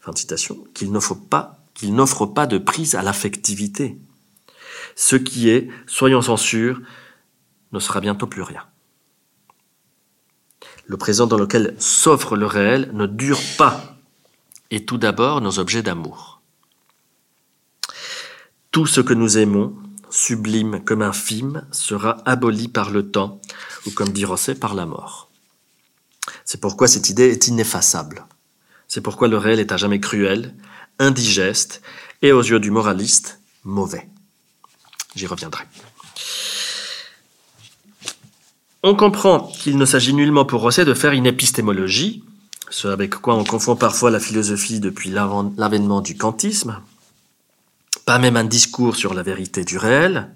fin 0.00 0.10
de 0.10 0.18
citation, 0.18 0.64
qu'il 0.74 0.90
n'offre 0.90 1.14
pas, 1.14 1.58
de 2.46 2.58
prise 2.58 2.94
à 2.94 3.02
l'affectivité. 3.02 3.98
Ce 4.94 5.16
qui 5.16 5.48
est, 5.48 5.68
soyons 5.86 6.28
en 6.28 6.36
sûrs, 6.36 6.80
ne 7.72 7.78
sera 7.78 8.00
bientôt 8.00 8.26
plus 8.26 8.42
rien. 8.42 8.64
Le 10.86 10.96
présent 10.96 11.26
dans 11.26 11.38
lequel 11.38 11.74
s'offre 11.78 12.36
le 12.36 12.46
réel 12.46 12.90
ne 12.92 13.06
dure 13.06 13.40
pas, 13.56 13.96
et 14.70 14.84
tout 14.84 14.98
d'abord 14.98 15.40
nos 15.40 15.58
objets 15.58 15.82
d'amour. 15.82 16.41
Tout 18.72 18.86
ce 18.86 19.02
que 19.02 19.12
nous 19.12 19.36
aimons, 19.36 19.74
sublime 20.08 20.82
comme 20.82 21.02
infime, 21.02 21.66
sera 21.72 22.22
aboli 22.24 22.68
par 22.68 22.88
le 22.88 23.10
temps, 23.10 23.38
ou 23.86 23.90
comme 23.90 24.08
dit 24.08 24.24
Rosset, 24.24 24.54
par 24.54 24.74
la 24.74 24.86
mort. 24.86 25.30
C'est 26.46 26.58
pourquoi 26.58 26.88
cette 26.88 27.10
idée 27.10 27.28
est 27.28 27.48
ineffaçable. 27.48 28.24
C'est 28.88 29.02
pourquoi 29.02 29.28
le 29.28 29.36
réel 29.36 29.60
est 29.60 29.72
à 29.72 29.76
jamais 29.76 30.00
cruel, 30.00 30.54
indigeste, 30.98 31.82
et 32.22 32.32
aux 32.32 32.40
yeux 32.40 32.60
du 32.60 32.70
moraliste, 32.70 33.40
mauvais. 33.62 34.08
J'y 35.14 35.26
reviendrai. 35.26 35.64
On 38.82 38.94
comprend 38.94 39.52
qu'il 39.60 39.76
ne 39.76 39.84
s'agit 39.84 40.14
nullement 40.14 40.46
pour 40.46 40.62
Rosset 40.62 40.86
de 40.86 40.94
faire 40.94 41.12
une 41.12 41.26
épistémologie, 41.26 42.24
ce 42.70 42.88
avec 42.88 43.16
quoi 43.16 43.34
on 43.36 43.44
confond 43.44 43.76
parfois 43.76 44.10
la 44.10 44.18
philosophie 44.18 44.80
depuis 44.80 45.10
l'avènement 45.10 46.00
du 46.00 46.16
kantisme, 46.16 46.80
pas 48.04 48.18
même 48.18 48.36
un 48.36 48.44
discours 48.44 48.96
sur 48.96 49.14
la 49.14 49.22
vérité 49.22 49.64
du 49.64 49.78
réel. 49.78 50.34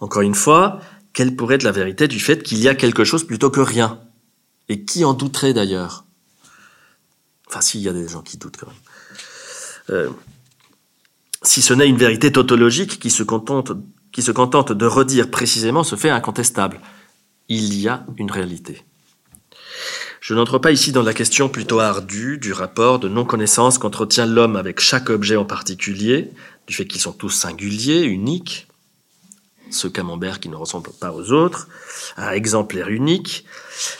Encore 0.00 0.22
une 0.22 0.34
fois, 0.34 0.80
quelle 1.12 1.36
pourrait 1.36 1.56
être 1.56 1.62
la 1.62 1.72
vérité 1.72 2.08
du 2.08 2.20
fait 2.20 2.42
qu'il 2.42 2.58
y 2.58 2.68
a 2.68 2.74
quelque 2.74 3.04
chose 3.04 3.24
plutôt 3.24 3.50
que 3.50 3.60
rien? 3.60 4.00
Et 4.68 4.84
qui 4.84 5.04
en 5.04 5.14
douterait 5.14 5.52
d'ailleurs? 5.52 6.04
Enfin, 7.48 7.60
si, 7.60 7.78
il 7.78 7.82
y 7.82 7.88
a 7.88 7.92
des 7.92 8.08
gens 8.08 8.22
qui 8.22 8.36
doutent 8.36 8.56
quand 8.56 8.68
même. 8.68 8.76
Euh, 9.90 10.10
si 11.42 11.62
ce 11.62 11.74
n'est 11.74 11.88
une 11.88 11.96
vérité 11.96 12.30
tautologique 12.30 13.00
qui 13.00 13.10
se 13.10 13.22
contente 13.22 14.72
de 14.72 14.86
redire 14.86 15.30
précisément 15.30 15.82
ce 15.82 15.96
fait 15.96 16.10
incontestable. 16.10 16.80
Il 17.48 17.74
y 17.74 17.88
a 17.88 18.06
une 18.16 18.30
réalité. 18.30 18.84
Je 20.20 20.34
n'entre 20.34 20.58
pas 20.58 20.70
ici 20.70 20.92
dans 20.92 21.02
la 21.02 21.14
question 21.14 21.48
plutôt 21.48 21.80
ardue 21.80 22.36
du 22.38 22.52
rapport 22.52 22.98
de 22.98 23.08
non-connaissance 23.08 23.78
qu'entretient 23.78 24.26
l'homme 24.26 24.54
avec 24.54 24.78
chaque 24.78 25.08
objet 25.08 25.36
en 25.36 25.46
particulier, 25.46 26.30
du 26.70 26.76
fait 26.76 26.86
qu'ils 26.86 27.00
sont 27.00 27.12
tous 27.12 27.30
singuliers, 27.30 28.04
uniques, 28.04 28.68
ce 29.72 29.88
camembert 29.88 30.38
qui 30.38 30.48
ne 30.48 30.54
ressemble 30.54 30.90
pas 31.00 31.12
aux 31.12 31.32
autres, 31.32 31.68
un 32.16 32.30
exemplaire 32.30 32.88
unique, 32.88 33.44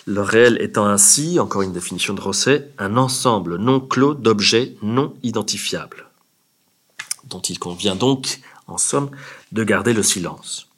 le 0.07 0.23
réel 0.23 0.57
étant 0.61 0.87
ainsi, 0.87 1.41
encore 1.41 1.63
une 1.63 1.73
définition 1.73 2.15
de 2.15 2.21
Rosset, 2.21 2.71
un 2.79 2.97
ensemble 2.97 3.57
non 3.57 3.81
clos 3.81 4.15
d'objets 4.15 4.77
non 4.83 5.15
identifiables, 5.25 6.07
dont 7.25 7.41
il 7.41 7.59
convient 7.59 7.97
donc, 7.97 8.41
en 8.69 8.79
somme, 8.79 9.11
de 9.51 9.65
garder 9.65 9.93
le 9.93 10.05
silence. 10.05 10.69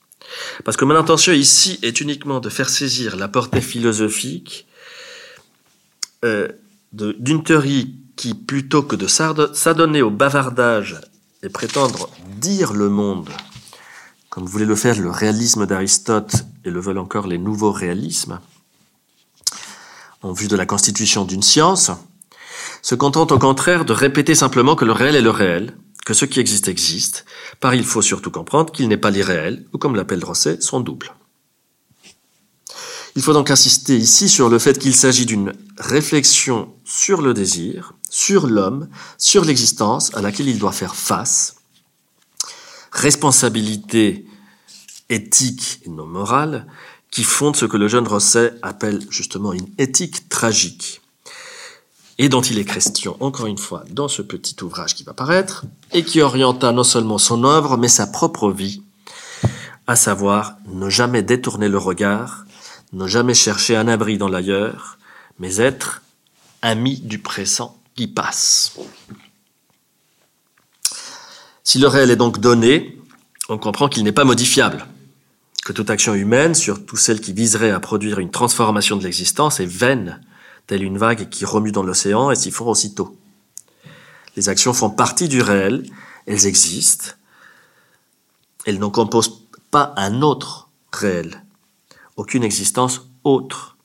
Parce 0.64 0.78
que 0.78 0.86
mon 0.86 0.96
intention 0.96 1.34
ici 1.34 1.78
est 1.82 2.00
uniquement 2.00 2.40
de 2.40 2.48
faire 2.48 2.70
saisir 2.70 3.16
la 3.16 3.28
portée 3.28 3.60
philosophique 3.60 4.66
euh, 6.24 6.48
d'une 6.92 7.44
théorie 7.44 7.96
qui, 8.16 8.32
plutôt 8.32 8.82
que 8.82 8.96
de 8.96 9.06
s'adonner 9.06 10.00
au 10.00 10.10
bavardage 10.10 10.98
et 11.42 11.48
prétendre 11.48 12.08
dire 12.36 12.72
le 12.72 12.88
monde, 12.88 13.28
comme 14.30 14.46
voulait 14.46 14.64
le 14.64 14.76
faire 14.76 14.98
le 15.00 15.10
réalisme 15.10 15.66
d'Aristote 15.66 16.44
et 16.64 16.70
le 16.70 16.80
veulent 16.80 16.98
encore 16.98 17.26
les 17.26 17.38
nouveaux 17.38 17.72
réalismes, 17.72 18.38
en 20.22 20.32
vue 20.32 20.46
de 20.46 20.54
la 20.54 20.66
constitution 20.66 21.24
d'une 21.24 21.42
science, 21.42 21.90
se 22.80 22.94
contente 22.94 23.32
au 23.32 23.38
contraire 23.38 23.84
de 23.84 23.92
répéter 23.92 24.36
simplement 24.36 24.76
que 24.76 24.84
le 24.84 24.92
réel 24.92 25.16
est 25.16 25.20
le 25.20 25.30
réel, 25.30 25.76
que 26.06 26.14
ce 26.14 26.24
qui 26.24 26.38
existe 26.38 26.68
existe, 26.68 27.24
par 27.60 27.74
il 27.74 27.84
faut 27.84 28.02
surtout 28.02 28.30
comprendre 28.30 28.72
qu'il 28.72 28.88
n'est 28.88 28.96
pas 28.96 29.10
l'irréel, 29.10 29.66
ou 29.72 29.78
comme 29.78 29.96
l'appelle 29.96 30.24
Rosset, 30.24 30.60
son 30.60 30.80
double. 30.80 31.12
Il 33.14 33.22
faut 33.22 33.32
donc 33.32 33.50
insister 33.50 33.96
ici 33.96 34.28
sur 34.28 34.48
le 34.48 34.58
fait 34.58 34.78
qu'il 34.78 34.94
s'agit 34.94 35.26
d'une 35.26 35.52
réflexion 35.78 36.72
sur 36.84 37.20
le 37.20 37.34
désir, 37.34 37.94
sur 38.12 38.46
l'homme, 38.46 38.90
sur 39.16 39.42
l'existence 39.42 40.14
à 40.14 40.20
laquelle 40.20 40.46
il 40.46 40.58
doit 40.58 40.72
faire 40.72 40.94
face, 40.94 41.56
responsabilité 42.92 44.26
éthique 45.08 45.80
et 45.86 45.88
non 45.88 46.04
morale, 46.04 46.66
qui 47.10 47.24
fonde 47.24 47.56
ce 47.56 47.64
que 47.64 47.78
le 47.78 47.88
jeune 47.88 48.06
Rosset 48.06 48.52
appelle 48.60 49.00
justement 49.08 49.54
une 49.54 49.68
éthique 49.78 50.28
tragique, 50.28 51.00
et 52.18 52.28
dont 52.28 52.42
il 52.42 52.58
est 52.58 52.66
question, 52.66 53.16
encore 53.20 53.46
une 53.46 53.56
fois, 53.56 53.82
dans 53.88 54.08
ce 54.08 54.20
petit 54.20 54.62
ouvrage 54.62 54.94
qui 54.94 55.04
va 55.04 55.14
paraître, 55.14 55.64
et 55.92 56.04
qui 56.04 56.20
orienta 56.20 56.70
non 56.70 56.84
seulement 56.84 57.16
son 57.16 57.44
œuvre, 57.44 57.78
mais 57.78 57.88
sa 57.88 58.06
propre 58.06 58.50
vie, 58.52 58.82
à 59.86 59.96
savoir 59.96 60.56
ne 60.66 60.90
jamais 60.90 61.22
détourner 61.22 61.70
le 61.70 61.78
regard 61.78 62.44
ne 62.92 63.06
jamais 63.06 63.32
chercher 63.32 63.74
un 63.74 63.88
abri 63.88 64.18
dans 64.18 64.28
l'ailleurs, 64.28 64.98
mais 65.38 65.56
être 65.56 66.02
ami 66.60 67.00
du 67.00 67.18
présent 67.18 67.81
qui 67.94 68.08
passe. 68.08 68.76
Si 71.64 71.78
le 71.78 71.88
réel 71.88 72.10
est 72.10 72.16
donc 72.16 72.38
donné, 72.38 72.98
on 73.48 73.58
comprend 73.58 73.88
qu'il 73.88 74.04
n'est 74.04 74.12
pas 74.12 74.24
modifiable, 74.24 74.86
que 75.64 75.72
toute 75.72 75.90
action 75.90 76.14
humaine, 76.14 76.54
surtout 76.54 76.96
celle 76.96 77.20
qui 77.20 77.32
viserait 77.32 77.70
à 77.70 77.80
produire 77.80 78.18
une 78.18 78.30
transformation 78.30 78.96
de 78.96 79.04
l'existence, 79.04 79.60
est 79.60 79.66
vaine, 79.66 80.20
telle 80.66 80.82
une 80.82 80.98
vague 80.98 81.28
qui 81.28 81.44
remue 81.44 81.72
dans 81.72 81.82
l'océan 81.82 82.30
et 82.30 82.36
s'y 82.36 82.50
fond 82.50 82.68
aussitôt. 82.68 83.16
Les 84.36 84.48
actions 84.48 84.72
font 84.72 84.90
partie 84.90 85.28
du 85.28 85.42
réel, 85.42 85.84
elles 86.26 86.46
existent, 86.46 87.10
elles 88.64 88.78
n'en 88.78 88.90
composent 88.90 89.42
pas 89.70 89.92
un 89.96 90.22
autre 90.22 90.68
réel 90.92 91.42
aucune 92.16 92.44
existence 92.44 93.08
autre. 93.24 93.76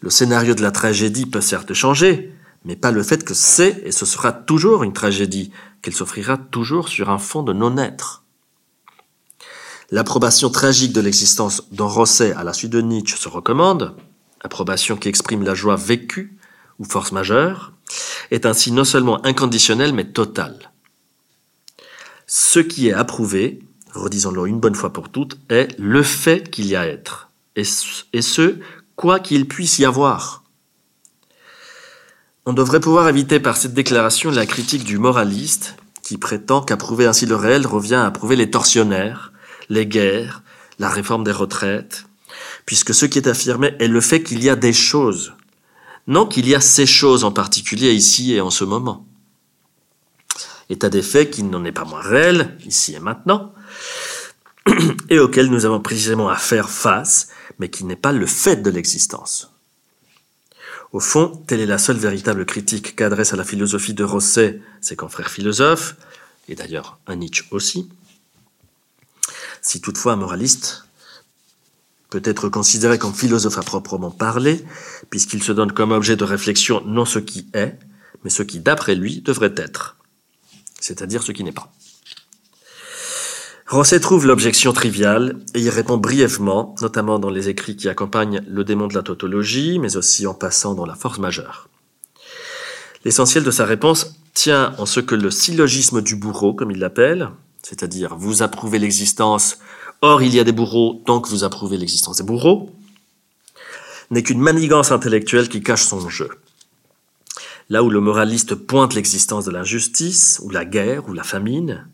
Le 0.00 0.10
scénario 0.10 0.54
de 0.54 0.62
la 0.62 0.70
tragédie 0.70 1.26
peut 1.26 1.40
certes 1.40 1.74
changer, 1.74 2.32
mais 2.64 2.76
pas 2.76 2.90
le 2.90 3.02
fait 3.02 3.24
que 3.24 3.34
c'est 3.34 3.82
et 3.84 3.92
ce 3.92 4.06
sera 4.06 4.32
toujours 4.32 4.82
une 4.82 4.92
tragédie, 4.92 5.50
qu'elle 5.82 5.94
s'offrira 5.94 6.36
toujours 6.36 6.88
sur 6.88 7.10
un 7.10 7.18
fond 7.18 7.42
de 7.42 7.52
non-être. 7.52 8.24
L'approbation 9.90 10.50
tragique 10.50 10.92
de 10.92 11.00
l'existence 11.00 11.62
dont 11.72 11.88
Rosset, 11.88 12.32
à 12.32 12.44
la 12.44 12.52
suite 12.52 12.72
de 12.72 12.80
Nietzsche, 12.80 13.16
se 13.16 13.28
recommande, 13.28 13.96
approbation 14.42 14.96
qui 14.96 15.08
exprime 15.08 15.44
la 15.44 15.54
joie 15.54 15.76
vécue 15.76 16.36
ou 16.78 16.84
force 16.84 17.12
majeure, 17.12 17.72
est 18.30 18.44
ainsi 18.44 18.70
non 18.70 18.84
seulement 18.84 19.24
inconditionnelle 19.24 19.94
mais 19.94 20.04
totale. 20.04 20.70
Ce 22.26 22.58
qui 22.58 22.88
est 22.88 22.92
approuvé, 22.92 23.60
redisons-le 23.94 24.46
une 24.46 24.60
bonne 24.60 24.74
fois 24.74 24.92
pour 24.92 25.08
toutes, 25.08 25.38
est 25.48 25.68
le 25.78 26.02
fait 26.02 26.50
qu'il 26.50 26.66
y 26.66 26.76
a 26.76 26.86
être 26.86 27.28
et 27.58 28.22
ce, 28.22 28.58
quoi 28.94 29.18
qu'il 29.18 29.48
puisse 29.48 29.78
y 29.78 29.84
avoir. 29.84 30.44
On 32.48 32.54
devrait 32.54 32.80
pouvoir 32.80 33.06
éviter 33.10 33.40
par 33.40 33.58
cette 33.58 33.74
déclaration 33.74 34.30
la 34.30 34.46
critique 34.46 34.82
du 34.82 34.96
moraliste 34.96 35.76
qui 36.02 36.16
prétend 36.16 36.62
qu'approuver 36.62 37.04
ainsi 37.04 37.26
le 37.26 37.36
réel 37.36 37.66
revient 37.66 37.96
à 37.96 38.06
approuver 38.06 38.36
les 38.36 38.50
tortionnaires, 38.50 39.34
les 39.68 39.86
guerres, 39.86 40.42
la 40.78 40.88
réforme 40.88 41.24
des 41.24 41.30
retraites, 41.30 42.06
puisque 42.64 42.94
ce 42.94 43.04
qui 43.04 43.18
est 43.18 43.28
affirmé 43.28 43.74
est 43.80 43.86
le 43.86 44.00
fait 44.00 44.22
qu'il 44.22 44.42
y 44.42 44.48
a 44.48 44.56
des 44.56 44.72
choses, 44.72 45.34
non 46.06 46.24
qu'il 46.24 46.48
y 46.48 46.54
a 46.54 46.62
ces 46.62 46.86
choses 46.86 47.22
en 47.22 47.32
particulier 47.32 47.92
ici 47.92 48.32
et 48.32 48.40
en 48.40 48.48
ce 48.48 48.64
moment. 48.64 49.04
État 50.70 50.88
des 50.88 51.02
faits 51.02 51.30
qui 51.30 51.42
n'en 51.42 51.66
est 51.66 51.72
pas 51.72 51.84
moins 51.84 52.00
réel, 52.00 52.56
ici 52.64 52.94
et 52.94 52.98
maintenant, 52.98 53.52
et 55.10 55.18
auquel 55.18 55.50
nous 55.50 55.66
avons 55.66 55.80
précisément 55.80 56.30
à 56.30 56.36
faire 56.36 56.70
face, 56.70 57.28
mais 57.58 57.68
qui 57.68 57.84
n'est 57.84 57.94
pas 57.94 58.12
le 58.12 58.24
fait 58.24 58.62
de 58.62 58.70
l'existence. 58.70 59.52
Au 60.92 61.00
fond, 61.00 61.42
telle 61.46 61.60
est 61.60 61.66
la 61.66 61.78
seule 61.78 61.98
véritable 61.98 62.46
critique 62.46 62.96
qu'adresse 62.96 63.34
à 63.34 63.36
la 63.36 63.44
philosophie 63.44 63.94
de 63.94 64.04
Rosset 64.04 64.60
ses 64.80 64.96
confrères 64.96 65.30
philosophes, 65.30 65.96
et 66.48 66.54
d'ailleurs 66.54 66.98
un 67.06 67.16
Nietzsche 67.16 67.44
aussi. 67.50 67.88
Si 69.60 69.80
toutefois 69.80 70.14
un 70.14 70.16
moraliste 70.16 70.84
peut 72.08 72.22
être 72.24 72.48
considéré 72.48 72.98
comme 72.98 73.12
philosophe 73.12 73.58
à 73.58 73.62
proprement 73.62 74.10
parler, 74.10 74.64
puisqu'il 75.10 75.42
se 75.42 75.52
donne 75.52 75.72
comme 75.72 75.92
objet 75.92 76.16
de 76.16 76.24
réflexion 76.24 76.82
non 76.86 77.04
ce 77.04 77.18
qui 77.18 77.48
est, 77.52 77.78
mais 78.24 78.30
ce 78.30 78.42
qui 78.42 78.60
d'après 78.60 78.94
lui 78.94 79.20
devrait 79.20 79.54
être, 79.56 79.96
c'est-à-dire 80.80 81.22
ce 81.22 81.32
qui 81.32 81.44
n'est 81.44 81.52
pas. 81.52 81.70
Rosset 83.68 84.00
trouve 84.00 84.26
l'objection 84.26 84.72
triviale 84.72 85.36
et 85.54 85.60
y 85.60 85.68
répond 85.68 85.98
brièvement, 85.98 86.74
notamment 86.80 87.18
dans 87.18 87.28
les 87.28 87.50
écrits 87.50 87.76
qui 87.76 87.90
accompagnent 87.90 88.40
le 88.48 88.64
démon 88.64 88.86
de 88.86 88.94
la 88.94 89.02
tautologie, 89.02 89.78
mais 89.78 89.98
aussi 89.98 90.26
en 90.26 90.32
passant 90.32 90.74
dans 90.74 90.86
la 90.86 90.94
force 90.94 91.18
majeure. 91.18 91.68
L'essentiel 93.04 93.44
de 93.44 93.50
sa 93.50 93.66
réponse 93.66 94.14
tient 94.32 94.74
en 94.78 94.86
ce 94.86 95.00
que 95.00 95.14
le 95.14 95.30
syllogisme 95.30 96.00
du 96.00 96.16
bourreau, 96.16 96.54
comme 96.54 96.70
il 96.70 96.78
l'appelle, 96.78 97.28
c'est-à-dire 97.62 98.16
vous 98.16 98.42
approuvez 98.42 98.78
l'existence, 98.78 99.58
or 100.00 100.22
il 100.22 100.34
y 100.34 100.40
a 100.40 100.44
des 100.44 100.52
bourreaux, 100.52 101.02
donc 101.04 101.28
vous 101.28 101.44
approuvez 101.44 101.76
l'existence 101.76 102.16
des 102.16 102.24
bourreaux, 102.24 102.70
n'est 104.10 104.22
qu'une 104.22 104.40
manigance 104.40 104.92
intellectuelle 104.92 105.50
qui 105.50 105.62
cache 105.62 105.84
son 105.84 106.08
jeu. 106.08 106.30
Là 107.68 107.82
où 107.82 107.90
le 107.90 108.00
moraliste 108.00 108.54
pointe 108.54 108.94
l'existence 108.94 109.44
de 109.44 109.50
l'injustice, 109.50 110.40
ou 110.42 110.48
la 110.48 110.64
guerre, 110.64 111.06
ou 111.06 111.12
la 111.12 111.22
famine, 111.22 111.86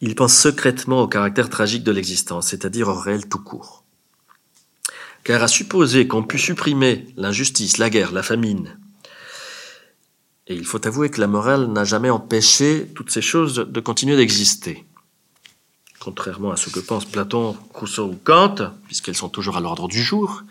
il 0.00 0.14
pense 0.14 0.34
secrètement 0.34 1.02
au 1.02 1.08
caractère 1.08 1.50
tragique 1.50 1.84
de 1.84 1.92
l'existence, 1.92 2.48
c'est-à-dire 2.48 2.88
au 2.88 2.94
réel 2.94 3.28
tout 3.28 3.42
court. 3.42 3.84
Car 5.24 5.42
à 5.42 5.48
supposer 5.48 6.06
qu'on 6.06 6.22
puisse 6.22 6.42
supprimer 6.42 7.06
l'injustice, 7.16 7.78
la 7.78 7.90
guerre, 7.90 8.12
la 8.12 8.22
famine, 8.22 8.78
et 10.48 10.54
il 10.54 10.64
faut 10.64 10.86
avouer 10.86 11.10
que 11.10 11.20
la 11.20 11.26
morale 11.26 11.66
n'a 11.66 11.84
jamais 11.84 12.08
empêché 12.08 12.90
toutes 12.94 13.10
ces 13.10 13.20
choses 13.20 13.56
de 13.56 13.80
continuer 13.80 14.16
d'exister. 14.16 14.86
Contrairement 16.00 16.52
à 16.52 16.56
ce 16.56 16.70
que 16.70 16.80
pensent 16.80 17.04
Platon, 17.04 17.54
Rousseau 17.74 18.06
ou 18.06 18.18
Kant, 18.24 18.72
puisqu'elles 18.86 19.16
sont 19.16 19.28
toujours 19.28 19.58
à 19.58 19.60
l'ordre 19.60 19.88
du 19.88 20.02
jour, 20.02 20.44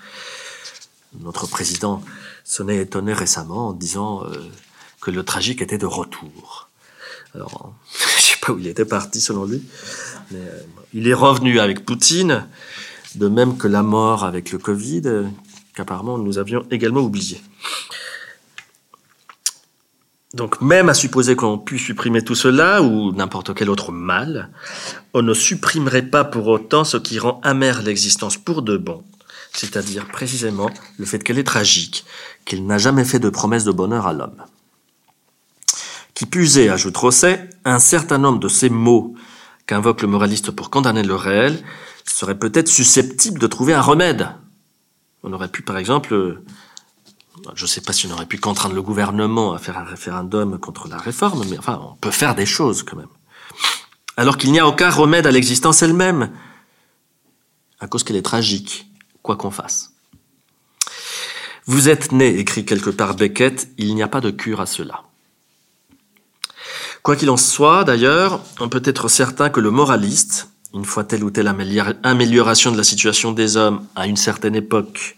notre 1.19 1.47
président 1.47 2.03
s'en 2.43 2.67
est 2.67 2.77
étonné 2.77 3.11
récemment 3.11 3.69
en 3.69 3.73
disant 3.73 4.23
euh, 4.25 4.37
que 5.01 5.09
le 5.09 5.23
tragique 5.23 5.63
était 5.63 5.79
de 5.79 5.87
retour. 5.87 6.66
Alors, 7.37 7.75
je 8.17 8.21
sais 8.21 8.37
pas 8.41 8.51
où 8.51 8.57
il 8.57 8.67
était 8.67 8.83
parti 8.83 9.21
selon 9.21 9.45
lui, 9.45 9.61
mais 10.31 10.39
euh, 10.39 10.59
il 10.95 11.07
est 11.07 11.13
revenu 11.13 11.59
avec 11.59 11.85
Poutine, 11.85 12.47
de 13.13 13.27
même 13.27 13.57
que 13.57 13.67
la 13.67 13.83
mort 13.83 14.23
avec 14.23 14.51
le 14.51 14.57
Covid, 14.57 15.03
euh, 15.05 15.23
qu'apparemment 15.75 16.17
nous 16.17 16.39
avions 16.39 16.65
également 16.71 17.01
oublié. 17.01 17.39
Donc 20.33 20.61
même 20.61 20.89
à 20.89 20.95
supposer 20.95 21.35
qu'on 21.35 21.59
puisse 21.59 21.83
supprimer 21.83 22.23
tout 22.23 22.33
cela 22.33 22.81
ou 22.81 23.11
n'importe 23.11 23.53
quel 23.53 23.69
autre 23.69 23.91
mal, 23.91 24.49
on 25.13 25.21
ne 25.21 25.35
supprimerait 25.35 26.09
pas 26.09 26.23
pour 26.23 26.47
autant 26.47 26.83
ce 26.83 26.97
qui 26.97 27.19
rend 27.19 27.39
amère 27.43 27.83
l'existence 27.83 28.35
pour 28.35 28.63
de 28.63 28.77
bon, 28.77 29.03
c'est-à-dire 29.53 30.07
précisément 30.07 30.71
le 30.97 31.05
fait 31.05 31.19
qu'elle 31.19 31.37
est 31.37 31.43
tragique, 31.43 32.03
qu'il 32.45 32.65
n'a 32.65 32.79
jamais 32.79 33.05
fait 33.05 33.19
de 33.19 33.29
promesse 33.29 33.63
de 33.63 33.71
bonheur 33.71 34.07
à 34.07 34.13
l'homme. 34.13 34.43
Qui 36.17 36.25
est, 36.59 36.69
ajoute 36.69 36.97
Rosset, 36.97 37.47
un 37.63 37.77
certain 37.77 38.17
nombre 38.17 38.39
de 38.39 38.47
ces 38.47 38.71
mots 38.71 39.13
qu'invoque 39.67 40.01
le 40.01 40.07
moraliste 40.07 40.49
pour 40.49 40.71
condamner 40.71 41.03
le 41.03 41.13
réel 41.13 41.63
seraient 42.05 42.39
peut-être 42.39 42.69
susceptibles 42.69 43.37
de 43.37 43.45
trouver 43.45 43.75
un 43.75 43.81
remède. 43.81 44.27
On 45.21 45.31
aurait 45.31 45.47
pu, 45.47 45.61
par 45.61 45.77
exemple, 45.77 46.41
je 47.53 47.63
ne 47.63 47.67
sais 47.67 47.81
pas 47.81 47.93
si 47.93 48.07
on 48.07 48.13
aurait 48.13 48.25
pu 48.25 48.39
contraindre 48.39 48.73
le 48.73 48.81
gouvernement 48.81 49.53
à 49.53 49.59
faire 49.59 49.77
un 49.77 49.83
référendum 49.83 50.57
contre 50.57 50.87
la 50.87 50.97
réforme, 50.97 51.45
mais 51.51 51.59
enfin, 51.59 51.79
on 51.83 51.95
peut 51.97 52.09
faire 52.09 52.33
des 52.33 52.47
choses 52.47 52.81
quand 52.81 52.97
même. 52.97 53.05
Alors 54.15 54.37
qu'il 54.37 54.51
n'y 54.51 54.59
a 54.59 54.65
aucun 54.65 54.89
remède 54.89 55.27
à 55.27 55.31
l'existence 55.31 55.83
elle-même, 55.83 56.31
à 57.79 57.85
cause 57.85 58.03
qu'elle 58.03 58.15
est 58.15 58.23
tragique, 58.23 58.89
quoi 59.21 59.35
qu'on 59.35 59.51
fasse. 59.51 59.93
Vous 61.67 61.89
êtes 61.89 62.11
né, 62.11 62.39
écrit 62.39 62.65
quelque 62.65 62.89
part 62.89 63.13
Beckett, 63.13 63.69
il 63.77 63.93
n'y 63.93 64.01
a 64.01 64.07
pas 64.07 64.21
de 64.21 64.31
cure 64.31 64.61
à 64.61 64.65
cela. 64.65 65.03
Quoi 67.07 67.15
qu'il 67.15 67.29
en 67.29 67.37
soit, 67.37 67.85
d'ailleurs, 67.85 68.41
on 68.59 68.67
peut 68.67 68.81
être 68.83 69.07
certain 69.07 69.49
que 69.49 69.61
le 69.61 69.71
moraliste, 69.71 70.49
une 70.73 70.83
fois 70.83 71.05
telle 71.05 71.23
ou 71.23 71.31
telle 71.31 71.47
amélioration 71.47 72.69
de 72.69 72.75
la 72.75 72.83
situation 72.83 73.31
des 73.31 73.55
hommes 73.55 73.87
à 73.95 74.07
une 74.07 74.17
certaine 74.17 74.55
époque, 74.57 75.15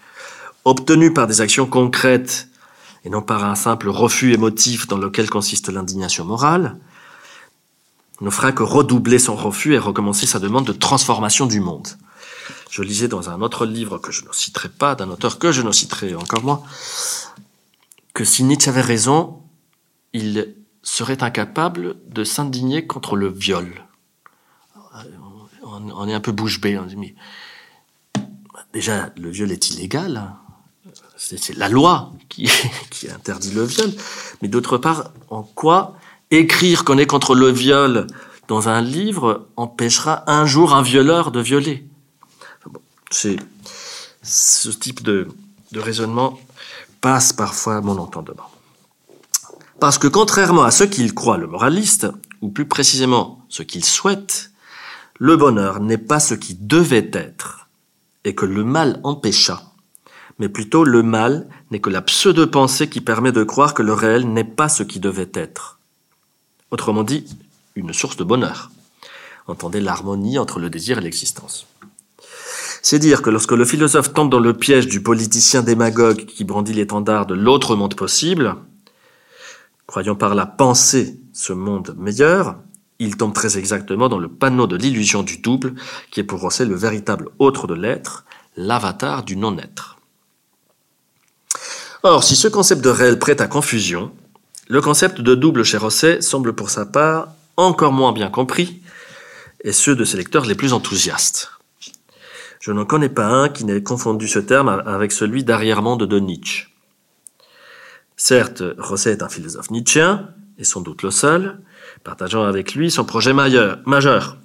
obtenue 0.66 1.12
par 1.16 1.26
des 1.26 1.42
actions 1.42 1.66
concrètes 1.66 2.48
et 3.06 3.10
non 3.10 3.24
par 3.24 3.44
un 3.44 3.56
simple 3.56 3.90
refus 3.90 4.34
émotif 4.34 4.86
dans 4.86 5.00
lequel 5.00 5.32
consiste 5.32 5.70
l'indignation 5.70 6.26
morale, 6.26 6.78
ne 8.22 8.30
fera 8.30 8.52
que 8.52 8.62
redoubler 8.62 9.18
son 9.18 9.36
refus 9.36 9.74
et 9.74 9.80
recommencer 9.80 10.28
sa 10.28 10.38
demande 10.38 10.68
de 10.68 10.74
transformation 10.74 11.48
du 11.48 11.60
monde. 11.60 11.88
Je 12.70 12.84
lisais 12.84 13.08
dans 13.08 13.32
un 13.32 13.42
autre 13.42 13.66
livre 13.66 13.98
que 13.98 14.12
je 14.12 14.26
ne 14.26 14.32
citerai 14.32 14.70
pas, 14.70 14.94
d'un 14.94 15.10
auteur 15.10 15.40
que 15.40 15.52
je 15.52 15.64
ne 15.64 15.72
citerai 15.72 16.14
encore 16.14 16.44
moins, 16.44 16.62
que 18.14 18.26
si 18.26 18.44
Nietzsche 18.44 18.70
avait 18.70 18.80
raison, 18.82 19.42
il 20.14 20.59
serait 20.90 21.24
incapable 21.24 21.96
de 22.08 22.24
s'indigner 22.24 22.86
contre 22.88 23.16
le 23.16 23.30
viol. 23.30 23.86
On 25.64 26.08
est 26.08 26.14
un 26.14 26.20
peu 26.20 26.32
bouche 26.32 26.60
bée. 26.60 26.78
On 26.78 26.86
dit, 26.86 26.98
mais 26.98 27.16
déjà, 28.74 29.12
le 29.18 29.30
viol 29.30 29.52
est 29.52 29.70
illégal. 29.70 30.32
C'est 31.16 31.56
la 31.56 31.70
loi 31.70 32.12
qui, 32.30 32.50
interdit 33.14 33.52
le 33.52 33.64
viol. 33.64 33.92
Mais 34.42 34.48
d'autre 34.48 34.78
part, 34.78 35.12
en 35.30 35.44
quoi 35.44 35.96
écrire 36.32 36.86
qu'on 36.86 36.98
est 36.98 37.08
contre 37.08 37.36
le 37.36 37.50
viol 37.50 38.08
dans 38.48 38.68
un 38.68 38.82
livre 38.82 39.48
empêchera 39.58 40.30
un 40.30 40.46
jour 40.46 40.74
un 40.74 40.82
violeur 40.82 41.32
de 41.32 41.40
violer? 41.40 41.88
Ce 43.12 44.70
type 44.70 45.04
de, 45.04 45.28
de 45.72 45.80
raisonnement 45.80 46.40
passe 47.02 47.32
parfois 47.32 47.78
à 47.78 47.82
mon 47.82 47.98
entendement. 47.98 48.50
Parce 49.80 49.98
que 49.98 50.08
contrairement 50.08 50.64
à 50.64 50.72
ce 50.72 50.84
qu'il 50.84 51.14
croit 51.14 51.38
le 51.38 51.48
moraliste, 51.48 52.08
ou 52.42 52.50
plus 52.50 52.68
précisément 52.68 53.46
ce 53.50 53.64
qu'il 53.64 53.86
souhaite, 53.86 54.52
le 55.18 55.38
bonheur 55.38 55.80
n'est 55.80 55.98
pas 55.98 56.20
ce 56.20 56.34
qui 56.34 56.56
devait 56.56 57.10
être, 57.14 57.70
et 58.24 58.36
que 58.36 58.46
le 58.46 58.64
mal 58.64 59.00
empêcha 59.04 59.70
mais 60.40 60.50
plutôt 60.50 60.86
le 60.86 61.04
mal 61.04 61.48
n'est 61.70 61.80
que 61.80 61.90
la 61.90 62.02
pseudo-pensée 62.02 62.90
qui 62.90 63.02
permet 63.02 63.34
de 63.34 63.44
croire 63.44 63.74
que 63.74 63.84
le 63.84 63.94
réel 63.94 64.32
n'est 64.32 64.46
pas 64.46 64.70
ce 64.70 64.84
qui 64.84 65.00
devait 65.00 65.32
être. 65.34 65.80
Autrement 66.72 67.04
dit, 67.04 67.26
une 67.76 67.94
source 67.94 68.16
de 68.16 68.24
bonheur. 68.24 68.72
Entendez 69.48 69.82
l'harmonie 69.82 70.40
entre 70.40 70.60
le 70.60 70.70
désir 70.70 70.98
et 70.98 71.02
l'existence. 71.02 71.68
C'est 72.82 73.00
dire 73.00 73.22
que 73.22 73.30
lorsque 73.30 73.52
le 73.52 73.66
philosophe 73.66 74.14
tombe 74.14 74.32
dans 74.32 74.40
le 74.40 74.54
piège 74.54 74.88
du 74.88 75.04
politicien 75.04 75.62
démagogue 75.62 76.26
qui 76.26 76.46
brandit 76.46 76.74
l'étendard 76.74 77.26
de 77.26 77.36
l'autre 77.36 77.76
monde 77.76 77.96
possible, 77.96 78.56
croyant 79.90 80.14
par 80.14 80.36
la 80.36 80.46
pensée 80.46 81.20
ce 81.34 81.52
monde 81.52 81.96
meilleur, 81.98 82.58
il 83.00 83.18
tombe 83.18 83.34
très 83.34 83.58
exactement 83.58 84.08
dans 84.08 84.20
le 84.20 84.28
panneau 84.28 84.68
de 84.68 84.76
l'illusion 84.76 85.24
du 85.24 85.40
double, 85.40 85.74
qui 86.12 86.20
est 86.20 86.24
pour 86.24 86.42
Rosset 86.42 86.66
le 86.66 86.76
véritable 86.76 87.30
autre 87.40 87.66
de 87.66 87.74
l'être, 87.74 88.24
l'avatar 88.56 89.24
du 89.24 89.36
non-être. 89.36 89.98
Or, 92.04 92.24
si 92.24 92.36
ce 92.36 92.48
concept 92.48 92.84
de 92.84 92.92
réel 92.92 93.18
prête 93.18 93.42
à 93.42 93.48
confusion, 93.48 94.12
le 94.68 94.80
concept 94.80 95.22
de 95.22 95.34
double 95.34 95.64
chez 95.66 95.78
Rosset 95.78 96.22
semble 96.22 96.54
pour 96.54 96.70
sa 96.70 96.86
part 96.86 97.30
encore 97.58 97.92
moins 97.92 98.12
bien 98.12 98.30
compris, 98.30 98.84
et 99.64 99.72
ceux 99.72 99.96
de 99.96 100.06
ses 100.06 100.18
lecteurs 100.18 100.46
les 100.46 100.54
plus 100.54 100.74
enthousiastes. 100.74 101.50
Je 102.60 102.72
n'en 102.72 102.86
connais 102.86 103.10
pas 103.10 103.26
un 103.26 103.50
qui 103.50 103.66
n'ait 103.66 103.82
confondu 103.82 104.28
ce 104.28 104.38
terme 104.38 104.84
avec 104.86 105.12
celui 105.12 105.44
d'arrière-monde 105.44 106.04
de 106.04 106.20
Nietzsche. 106.20 106.69
Certes, 108.22 108.64
Rosset 108.78 109.14
est 109.14 109.24
un 109.24 109.30
philosophe 109.30 109.72
nietzschéen, 109.72 110.30
et 110.58 110.66
sans 110.66 110.82
doute 110.82 111.04
le 111.04 111.10
seul, 111.10 111.62
partageant 112.04 112.44
avec 112.44 112.76
lui 112.76 112.92
son 112.92 113.06
projet 113.06 113.34
majeur, 113.34 114.38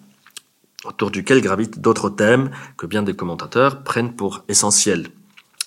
autour 0.85 1.11
duquel 1.11 1.41
gravitent 1.41 1.81
d'autres 1.81 2.09
thèmes 2.09 2.51
que 2.77 2.87
bien 2.87 3.03
des 3.03 3.17
commentateurs 3.17 3.83
prennent 3.83 4.15
pour 4.15 4.45
essentiels 4.49 5.11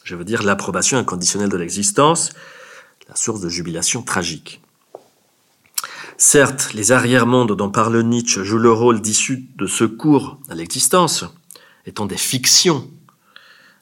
je 0.08 0.16
veux 0.16 0.24
dire 0.24 0.41
l'approbation 0.41 0.97
inconditionnelle 0.97 1.49
de 1.49 1.58
l'existence, 1.58 2.32
la 3.10 3.16
source 3.18 3.41
de 3.41 3.49
jubilation 3.49 4.03
tragique. 4.03 4.62
Certes, 6.18 6.72
les 6.74 6.93
arrière-mondes 6.93 7.58
dont 7.58 7.70
parle 7.70 8.01
Nietzsche 8.03 8.45
jouent 8.45 8.58
le 8.58 8.72
rôle 8.72 9.01
d'issue 9.01 9.49
de 9.58 9.68
secours 9.68 10.39
à 10.47 10.55
l'existence, 10.55 11.26
étant 11.86 12.05
des 12.05 12.18
fictions. 12.18 12.89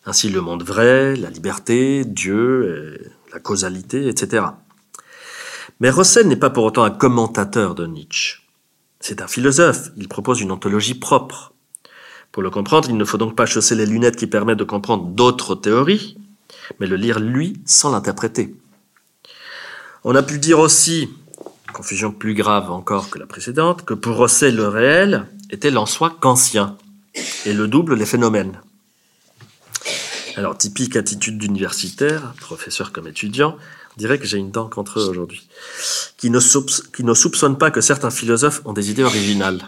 Ainsi 0.08 0.30
le 0.30 0.42
monde 0.42 0.64
vrai, 0.64 1.16
la 1.16 1.30
liberté, 1.30 2.04
Dieu, 2.06 3.00
la 3.36 3.42
causalité, 3.42 4.08
etc. 4.08 4.46
Mais 5.82 5.90
Rossel 5.90 6.28
n'est 6.28 6.38
pas 6.38 6.50
pour 6.50 6.64
autant 6.64 6.84
un 6.84 6.90
commentateur 6.90 7.76
de 7.76 7.86
Nietzsche. 7.86 8.40
C'est 9.02 9.22
un 9.22 9.28
philosophe, 9.28 9.90
il 9.98 10.08
propose 10.08 10.40
une 10.40 10.54
ontologie 10.54 10.96
propre, 10.96 11.54
pour 12.32 12.44
le 12.44 12.50
comprendre, 12.50 12.90
il 12.90 12.98
ne 12.98 13.06
faut 13.06 13.18
donc 13.18 13.36
pas 13.36 13.46
chausser 13.46 13.76
les 13.76 13.86
lunettes 13.86 14.18
qui 14.18 14.28
permettent 14.28 14.58
de 14.58 14.66
comprendre 14.66 15.06
d'autres 15.06 15.56
théories, 15.56 16.18
mais 16.80 16.86
le 16.88 16.98
lire 16.98 17.20
lui 17.20 17.62
sans 17.66 17.92
l'interpréter. 17.92 18.54
On 20.04 20.16
a 20.16 20.24
pu 20.24 20.38
dire 20.38 20.60
aussi, 20.60 21.10
confusion 21.74 22.12
plus 22.12 22.34
grave 22.34 22.72
encore 22.72 23.10
que 23.10 23.20
la 23.20 23.26
précédente, 23.26 23.86
que 23.86 23.94
pour 23.94 24.18
Rosset 24.18 24.52
le 24.52 24.68
réel 24.68 25.28
était 25.50 25.72
l'en 25.72 25.86
soi 25.86 26.18
kantien, 26.20 26.78
et 27.46 27.54
le 27.54 27.68
double 27.70 27.96
les 27.96 28.06
phénomènes. 28.06 28.60
Alors, 30.38 30.58
typique 30.58 30.98
attitude 30.98 31.38
d'universitaire, 31.38 32.34
professeur 32.42 32.92
comme 32.92 33.08
étudiant, 33.08 33.58
on 33.96 33.98
dirait 33.98 34.20
que 34.20 34.26
j'ai 34.26 34.38
une 34.38 34.52
dent 34.52 34.68
contre 34.68 35.00
eux 35.00 35.08
aujourd'hui, 35.08 35.48
qui 36.18 36.30
ne, 36.30 36.40
soupçonne 36.40 37.58
pas 37.58 37.72
que 37.72 37.80
certains 37.80 38.10
philosophes 38.10 38.62
ont 38.66 38.74
des 38.74 38.92
idées 38.92 39.04
originales. 39.04 39.62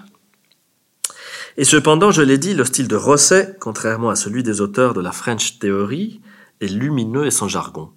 Et 1.55 1.63
cependant, 1.63 2.11
je 2.11 2.21
l'ai 2.21 2.37
dit, 2.37 2.53
le 2.53 2.65
style 2.65 2.89
de 2.89 2.97
Rosset, 2.97 3.55
contrairement 3.61 4.09
à 4.09 4.17
celui 4.17 4.43
des 4.43 4.59
auteurs 4.59 4.93
de 4.93 4.99
la 4.99 5.13
French 5.13 5.57
Theory, 5.59 6.19
est 6.59 6.67
lumineux 6.67 7.25
et 7.25 7.31
sans 7.31 7.47
jargon. 7.47 7.89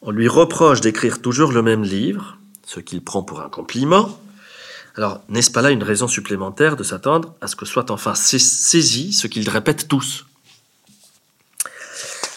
On 0.00 0.10
lui 0.10 0.26
reproche 0.26 0.80
d'écrire 0.80 1.20
toujours 1.20 1.52
le 1.52 1.60
même 1.60 1.82
livre, 1.82 2.38
ce 2.66 2.80
qu'il 2.80 3.04
prend 3.04 3.22
pour 3.22 3.42
un 3.42 3.50
compliment, 3.50 4.18
Alors, 4.96 5.22
n'est-ce 5.28 5.50
pas 5.50 5.60
là 5.60 5.70
une 5.70 5.82
raison 5.82 6.08
supplémentaire 6.08 6.76
de 6.76 6.84
s'attendre 6.84 7.34
à 7.40 7.48
ce 7.48 7.56
que 7.56 7.66
soit 7.66 7.90
enfin 7.90 8.14
saisi 8.14 9.12
ce 9.12 9.26
qu'ils 9.26 9.50
répètent 9.50 9.88
tous? 9.88 10.24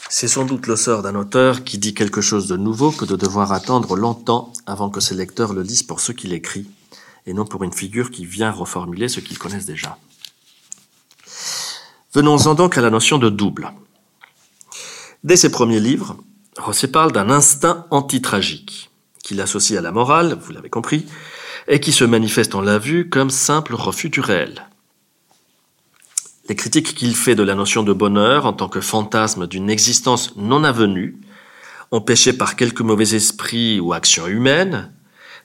C'est 0.10 0.30
sans 0.30 0.46
doute 0.46 0.68
le 0.68 0.78
sort 0.78 1.02
d'un 1.02 1.16
auteur 1.16 1.66
qui 1.66 1.78
dit 1.78 1.94
quelque 1.94 2.22
chose 2.22 2.48
de 2.48 2.56
nouveau 2.56 2.92
que 2.92 3.04
de 3.04 3.18
devoir 3.18 3.52
attendre 3.52 3.98
longtemps 3.98 4.54
avant 4.66 4.90
que 4.90 5.02
ses 5.02 5.16
lecteurs 5.16 5.54
le 5.54 5.64
lisent 5.64 5.84
pour 5.84 6.00
ce 6.00 6.14
qu'il 6.14 6.32
écrit, 6.34 6.66
et 7.26 7.34
non 7.34 7.46
pour 7.46 7.64
une 7.64 7.74
figure 7.74 8.10
qui 8.10 8.26
vient 8.26 8.52
reformuler 8.52 9.10
ce 9.10 9.20
qu'ils 9.20 9.38
connaissent 9.38 9.66
déjà. 9.66 9.98
Venons-en 12.14 12.56
donc 12.56 12.78
à 12.78 12.82
la 12.82 12.90
notion 12.90 13.18
de 13.18 13.30
double. 13.30 13.74
Dès 15.26 15.36
ses 15.36 15.52
premiers 15.52 15.82
livres, 15.82 16.16
Rosset 16.58 16.88
parle 16.88 17.12
d'un 17.12 17.30
instinct 17.30 17.86
antitragique, 17.92 18.90
qu'il 19.24 19.42
associe 19.42 19.78
à 19.78 19.82
la 19.82 19.92
morale, 19.92 20.40
vous 20.42 20.54
l'avez 20.54 20.70
compris, 20.70 21.06
et 21.68 21.82
qui 21.82 21.92
se 21.92 22.06
manifeste, 22.06 22.56
on 22.56 22.62
l'a 22.62 22.80
vu, 22.80 23.10
comme 23.10 23.30
simple 23.30 23.76
refus 23.76 24.10
du 24.10 24.22
réel. 24.22 24.67
Les 26.50 26.56
critiques 26.56 26.96
qu'il 26.96 27.16
fait 27.16 27.36
de 27.36 27.44
la 27.44 27.56
notion 27.56 27.84
de 27.84 27.92
bonheur 27.92 28.46
en 28.46 28.54
tant 28.54 28.70
que 28.70 28.80
fantasme 28.80 29.48
d'une 29.48 29.70
existence 29.70 30.36
non 30.38 30.64
avenue, 30.64 31.18
empêchée 31.92 32.34
par 32.34 32.56
quelques 32.56 32.82
mauvais 32.82 33.16
esprits 33.16 33.80
ou 33.82 33.92
actions 33.92 34.28
humaines, 34.28 34.94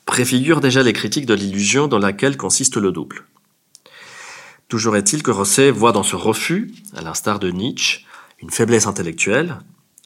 préfigurent 0.06 0.60
déjà 0.60 0.82
les 0.82 0.92
critiques 0.92 1.26
de 1.26 1.34
l'illusion 1.34 1.88
dans 1.88 1.98
laquelle 1.98 2.36
consiste 2.36 2.76
le 2.76 2.92
double. 2.92 3.24
Toujours 4.68 4.96
est-il 4.96 5.22
que 5.22 5.32
Rosset 5.32 5.70
voit 5.70 5.92
dans 5.92 6.02
ce 6.04 6.16
refus, 6.16 6.72
à 6.96 7.02
l'instar 7.02 7.40
de 7.40 7.50
Nietzsche, 7.50 8.06
une 8.40 8.50
faiblesse 8.50 8.86
intellectuelle, 8.86 9.58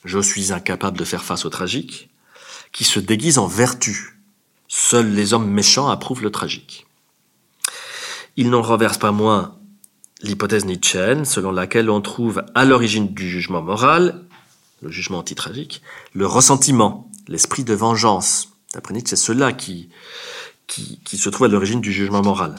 je 0.05 0.19
suis 0.19 0.53
incapable 0.53 0.99
de 0.99 1.05
faire 1.05 1.25
face 1.25 1.45
au 1.45 1.51
tragique, 1.51 2.09
qui 2.73 2.85
se 2.85 3.01
déguise 3.01 3.39
en 3.39 3.47
vertu. 3.47 4.19
Seuls 4.69 5.11
les 5.11 5.35
hommes 5.35 5.51
méchants 5.51 5.89
approuvent 5.89 6.23
le 6.23 6.31
tragique. 6.31 6.87
Il 8.37 8.51
n'en 8.51 8.63
renverse 8.63 8.99
pas 8.99 9.13
moins 9.13 9.57
l'hypothèse 10.27 10.65
nietzschéenne 10.65 11.25
selon 11.25 11.53
laquelle 11.53 11.91
on 11.91 12.01
trouve 12.01 12.43
à 12.55 12.65
l'origine 12.65 13.13
du 13.13 13.29
jugement 13.29 13.63
moral, 13.63 14.25
le 14.83 14.91
jugement 14.91 15.19
antitragique, 15.19 15.83
le 16.13 16.27
ressentiment, 16.27 17.11
l'esprit 17.29 17.65
de 17.65 17.75
vengeance. 17.75 18.51
D'après 18.75 18.95
Nietzsche, 18.95 19.11
c'est 19.11 19.17
cela 19.17 19.53
qui, 19.53 19.89
qui, 20.67 21.01
qui 21.05 21.19
se 21.19 21.29
trouve 21.29 21.47
à 21.47 21.51
l'origine 21.51 21.81
du 21.81 21.93
jugement 21.93 22.23
moral. 22.23 22.57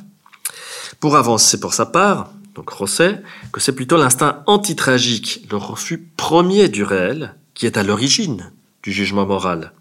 Pour 0.99 1.15
avancer 1.15 1.59
pour 1.59 1.73
sa 1.73 1.85
part, 1.85 2.31
donc 2.55 2.69
Rosset, 2.69 3.21
que 3.51 3.59
c'est 3.59 3.75
plutôt 3.75 3.97
l'instinct 3.97 4.43
antitragique, 4.47 5.45
le 5.51 5.57
refus 5.57 6.09
premier 6.17 6.69
du 6.69 6.83
réel, 6.83 7.35
qui 7.53 7.65
est 7.65 7.77
à 7.77 7.83
l'origine 7.83 8.51
du 8.81 8.91
jugement 8.91 9.25
moral, 9.25 9.73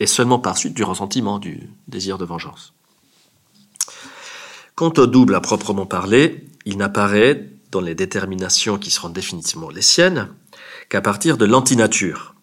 et 0.00 0.06
seulement 0.06 0.38
par 0.38 0.58
suite 0.58 0.74
du 0.74 0.84
ressentiment, 0.84 1.38
du 1.38 1.70
désir 1.86 2.18
de 2.18 2.24
vengeance. 2.24 2.74
Quant 4.74 4.92
au 4.98 5.06
double 5.06 5.34
à 5.34 5.40
proprement 5.40 5.86
parler, 5.86 6.44
il 6.68 6.76
n'apparaît 6.76 7.48
dans 7.70 7.80
les 7.80 7.94
déterminations 7.94 8.76
qui 8.76 8.90
seront 8.90 9.08
définitivement 9.08 9.70
les 9.70 9.80
siennes 9.80 10.28
qu'à 10.90 11.00
partir 11.00 11.38
de 11.38 11.46
l'antinature, 11.46 12.34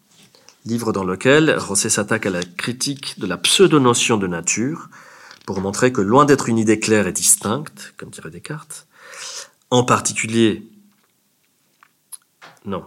livre 0.65 0.91
dans 0.91 1.03
lequel 1.03 1.55
Rosset 1.55 1.89
s'attaque 1.89 2.25
à 2.25 2.31
la 2.31 2.41
critique 2.41 3.19
de 3.19 3.27
la 3.27 3.37
pseudo-notion 3.37 4.17
de 4.17 4.25
nature, 4.25 4.89
pour 5.45 5.61
montrer 5.61 5.93
que 5.93 6.01
loin 6.01 6.25
d'être 6.25 6.49
une 6.49 6.57
idée 6.57 6.79
claire 6.79 7.05
et 7.05 7.11
distincte, 7.11 7.93
comme 7.97 8.09
dirait 8.09 8.31
Descartes, 8.31 8.87
en 9.69 9.83
particulier, 9.83 10.67
non, 12.65 12.83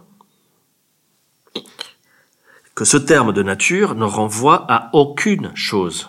que 2.74 2.84
ce 2.84 2.96
terme 2.96 3.32
de 3.32 3.44
nature 3.44 3.94
ne 3.94 4.04
renvoie 4.04 4.66
à 4.68 4.90
aucune 4.92 5.52
chose, 5.54 6.08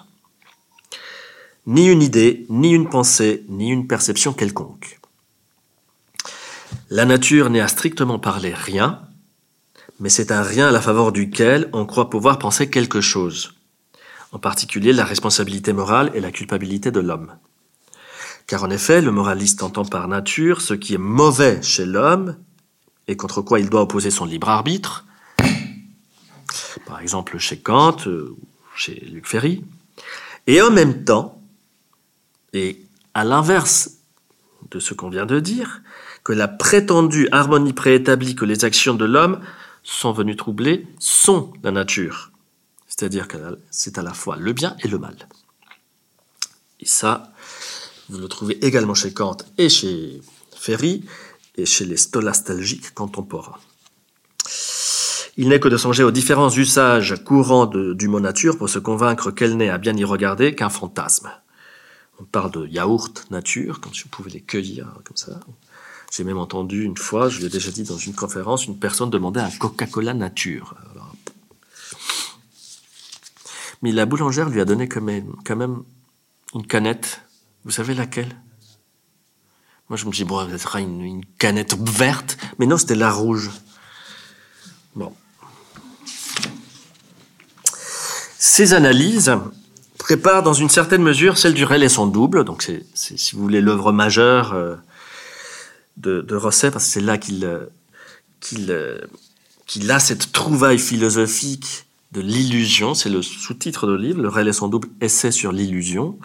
ni 1.68 1.88
une 1.88 2.02
idée, 2.02 2.48
ni 2.50 2.72
une 2.72 2.90
pensée, 2.90 3.46
ni 3.48 3.70
une 3.70 3.86
perception 3.86 4.34
quelconque. 4.34 4.99
La 6.92 7.06
nature 7.06 7.52
n'est 7.52 7.60
à 7.60 7.68
strictement 7.68 8.18
parler 8.18 8.52
rien, 8.52 9.02
mais 10.00 10.10
c'est 10.10 10.32
un 10.32 10.42
rien 10.42 10.70
à 10.70 10.72
la 10.72 10.82
faveur 10.82 11.12
duquel 11.12 11.70
on 11.72 11.86
croit 11.86 12.10
pouvoir 12.10 12.40
penser 12.40 12.72
quelque 12.72 13.00
chose, 13.00 13.54
en 14.32 14.40
particulier 14.40 14.92
la 14.92 15.06
responsabilité 15.06 15.72
morale 15.72 16.10
et 16.16 16.20
la 16.20 16.32
culpabilité 16.32 16.90
de 16.90 17.00
l'homme. 17.00 17.36
Car 18.48 18.64
en 18.64 18.72
effet, 18.72 19.02
le 19.02 19.12
moraliste 19.12 19.62
entend 19.62 19.86
par 19.86 20.08
nature 20.08 20.62
ce 20.62 20.74
qui 20.74 20.96
est 20.96 21.00
mauvais 21.00 21.62
chez 21.62 21.86
l'homme 21.86 22.38
et 23.08 23.16
contre 23.16 23.44
quoi 23.44 23.60
il 23.60 23.70
doit 23.70 23.84
opposer 23.84 24.10
son 24.10 24.26
libre 24.26 24.50
arbitre, 24.50 25.06
par 26.88 27.02
exemple 27.02 27.38
chez 27.38 27.60
Kant, 27.60 27.98
euh, 28.08 28.36
chez 28.76 28.96
Luc 29.12 29.28
Ferry, 29.28 29.64
et 30.48 30.60
en 30.64 30.72
même 30.72 31.04
temps, 31.04 31.40
et 32.54 32.84
à 33.14 33.24
l'inverse 33.24 33.92
de 34.72 34.80
ce 34.80 34.96
qu'on 34.96 35.10
vient 35.10 35.28
de 35.28 35.40
dire, 35.40 35.84
que 36.24 36.34
la 36.34 36.48
prétendue 36.48 37.28
harmonie 37.32 37.74
préétablie 37.74 38.36
que 38.36 38.46
les 38.46 38.66
actions 38.66 38.94
de 38.94 39.06
l'homme 39.06 39.40
sont 39.84 40.12
venues 40.12 40.36
troubler 40.36 40.88
sont 41.00 41.54
la 41.64 41.72
nature. 41.72 42.32
C'est-à-dire 42.88 43.28
que 43.28 43.38
c'est 43.72 43.98
à 43.98 44.02
la 44.02 44.14
fois 44.14 44.38
le 44.38 44.54
bien 44.54 44.76
et 44.84 44.88
le 44.88 44.98
mal. 44.98 45.16
Et 46.80 46.86
ça, 46.86 47.32
vous 48.10 48.20
le 48.20 48.28
trouvez 48.28 48.64
également 48.66 48.94
chez 48.94 49.14
Kant 49.14 49.38
et 49.58 49.70
chez 49.70 50.22
Ferry 50.56 51.06
et 51.56 51.66
chez 51.66 51.86
les 51.86 51.98
stolastalgiques 51.98 52.94
contemporains. 52.94 53.58
Il 55.38 55.50
n'est 55.50 55.60
que 55.60 55.70
de 55.70 55.78
songer 55.78 56.04
aux 56.04 56.12
différents 56.12 56.50
usages 56.50 57.24
courants 57.24 57.66
du 57.66 58.08
mot 58.10 58.20
nature 58.20 58.58
pour 58.58 58.70
se 58.70 58.80
convaincre 58.80 59.32
qu'elle 59.32 59.56
n'est 59.56 59.70
à 59.70 59.78
bien 59.78 59.96
y 59.96 60.04
regarder 60.04 60.54
qu'un 60.54 60.70
fantasme. 60.70 61.32
On 62.20 62.26
parle 62.26 62.52
de 62.52 62.68
yaourt 62.68 63.26
nature, 63.32 63.80
comme 63.80 63.94
si 63.94 64.04
vous 64.04 64.10
pouvez 64.10 64.32
les 64.32 64.42
cueillir 64.42 64.94
comme 65.06 65.16
ça. 65.16 65.40
J'ai 66.12 66.24
même 66.24 66.38
entendu 66.38 66.84
une 66.84 66.98
fois, 66.98 67.30
je 67.30 67.40
l'ai 67.40 67.50
déjà 67.50 67.72
dit 67.72 67.84
dans 67.84 67.98
une 67.98 68.14
conférence, 68.14 68.66
une 68.66 68.80
personne 68.80 69.10
demander 69.10 69.40
un 69.40 69.52
Coca-Cola 69.52 70.14
nature. 70.14 70.76
Mais 73.82 73.92
la 73.92 74.06
boulangère 74.06 74.50
lui 74.50 74.60
a 74.60 74.66
donné 74.66 74.90
quand 74.90 75.02
même, 75.02 75.84
une 76.54 76.68
canette 76.68 77.22
vous 77.66 77.72
savez 77.72 77.94
laquelle? 77.94 78.36
Moi, 79.90 79.98
je 79.98 80.06
me 80.06 80.12
dit, 80.12 80.24
bon, 80.24 80.48
ça 80.50 80.58
sera 80.58 80.80
une, 80.80 81.24
canette 81.38 81.76
verte. 81.78 82.38
Mais 82.58 82.66
non, 82.66 82.78
c'était 82.78 82.96
la 82.96 83.12
rouge. 83.12 83.50
Bon. 84.96 85.14
Ces 88.38 88.74
analyses 88.74 89.36
préparent 89.98 90.44
dans 90.44 90.54
une 90.54 90.70
certaine 90.70 91.02
mesure 91.02 91.38
celle 91.38 91.54
du 91.54 91.66
réel 91.66 91.84
et 91.84 91.90
son 91.90 92.08
double. 92.08 92.46
Donc, 92.46 92.62
c'est, 92.64 92.86
si 92.94 93.36
vous 93.36 93.42
voulez, 93.42 93.62
l'œuvre 93.62 93.92
majeure 93.92 94.54
euh, 94.54 94.76
de, 96.00 96.22
de, 96.22 96.36
Rosset, 96.36 96.72
parce 96.72 96.86
que 96.86 96.92
c'est 96.92 97.02
là 97.02 97.18
qu'il, 97.18 97.46
euh, 97.46 97.66
euh, 98.70 99.02
qu'il 99.68 99.92
a 99.92 100.00
cette 100.00 100.32
trouvaille 100.32 100.80
philosophique 100.80 101.86
de 102.12 102.22
l'illusion. 102.22 102.94
C'est 102.94 103.10
le 103.10 103.22
sous-titre 103.22 103.86
de 103.88 103.96
livre, 103.96 104.22
Le 104.22 104.30
réel 104.30 104.48
et 104.48 104.54
son 104.54 104.68
double, 104.68 104.90
essai 105.02 105.32
sur 105.32 105.52
l'illusion 105.52 106.18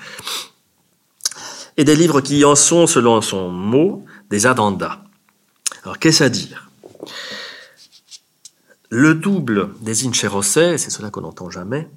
et 1.76 1.84
des 1.84 1.96
livres 1.96 2.20
qui 2.20 2.44
en 2.44 2.54
sont, 2.54 2.86
selon 2.86 3.20
son 3.20 3.50
mot, 3.50 4.04
des 4.30 4.46
adendas. 4.46 5.02
Alors 5.82 5.98
qu'est-ce 5.98 6.22
à 6.22 6.28
dire? 6.28 6.70
Le 8.90 9.14
double 9.14 9.70
désigne 9.80 10.12
chez 10.12 10.28
Rosset, 10.28 10.74
et 10.74 10.78
c'est 10.78 10.90
cela 10.90 11.10
qu'on 11.10 11.22
n'entend 11.22 11.50
jamais, 11.50 11.88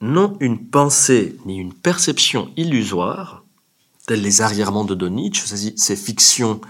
non 0.00 0.36
une 0.40 0.66
pensée 0.66 1.36
ni 1.46 1.58
une 1.58 1.72
perception 1.72 2.50
illusoire, 2.56 3.41
les 4.20 4.42
arrière-mondes 4.42 4.92
de 4.92 5.08
Nietzsche, 5.08 5.44
ces 5.76 5.96
fictions 5.96 6.60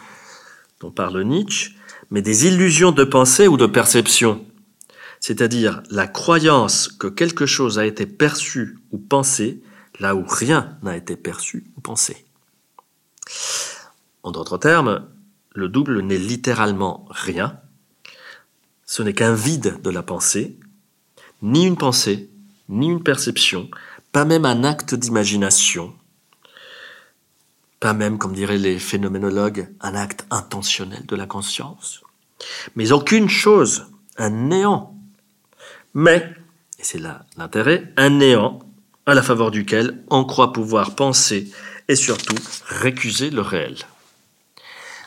dont 0.80 0.90
parle 0.90 1.22
Nietzsche, 1.22 1.72
mais 2.10 2.22
des 2.22 2.46
illusions 2.46 2.92
de 2.92 3.04
pensée 3.04 3.48
ou 3.48 3.56
de 3.56 3.66
perception, 3.66 4.44
c'est-à-dire 5.20 5.82
la 5.90 6.06
croyance 6.06 6.88
que 6.88 7.06
quelque 7.06 7.46
chose 7.46 7.78
a 7.78 7.86
été 7.86 8.06
perçu 8.06 8.78
ou 8.90 8.98
pensé 8.98 9.62
là 10.00 10.14
où 10.14 10.24
rien 10.26 10.76
n'a 10.82 10.96
été 10.96 11.16
perçu 11.16 11.64
ou 11.76 11.80
pensé. 11.80 12.26
En 14.22 14.32
d'autres 14.32 14.58
termes, 14.58 15.06
le 15.54 15.68
double 15.68 16.00
n'est 16.00 16.18
littéralement 16.18 17.06
rien, 17.10 17.60
ce 18.84 19.02
n'est 19.02 19.14
qu'un 19.14 19.34
vide 19.34 19.80
de 19.82 19.90
la 19.90 20.02
pensée, 20.02 20.58
ni 21.40 21.66
une 21.66 21.76
pensée, 21.76 22.30
ni 22.68 22.88
une 22.88 23.02
perception, 23.02 23.70
pas 24.12 24.24
même 24.24 24.44
un 24.44 24.64
acte 24.64 24.94
d'imagination, 24.94 25.94
pas 27.82 27.94
même, 27.94 28.16
comme 28.16 28.32
diraient 28.32 28.58
les 28.58 28.78
phénoménologues, 28.78 29.68
un 29.80 29.96
acte 29.96 30.24
intentionnel 30.30 31.04
de 31.04 31.16
la 31.16 31.26
conscience, 31.26 32.00
mais 32.76 32.92
aucune 32.92 33.28
chose, 33.28 33.86
un 34.16 34.30
néant. 34.30 34.94
Mais, 35.92 36.32
et 36.78 36.84
c'est 36.84 37.00
là 37.00 37.24
l'intérêt, 37.36 37.92
un 37.96 38.10
néant 38.10 38.60
à 39.04 39.14
la 39.14 39.22
faveur 39.22 39.50
duquel 39.50 40.04
on 40.10 40.24
croit 40.24 40.52
pouvoir 40.52 40.94
penser 40.94 41.50
et 41.88 41.96
surtout 41.96 42.36
récuser 42.66 43.30
le 43.30 43.42
réel. 43.42 43.76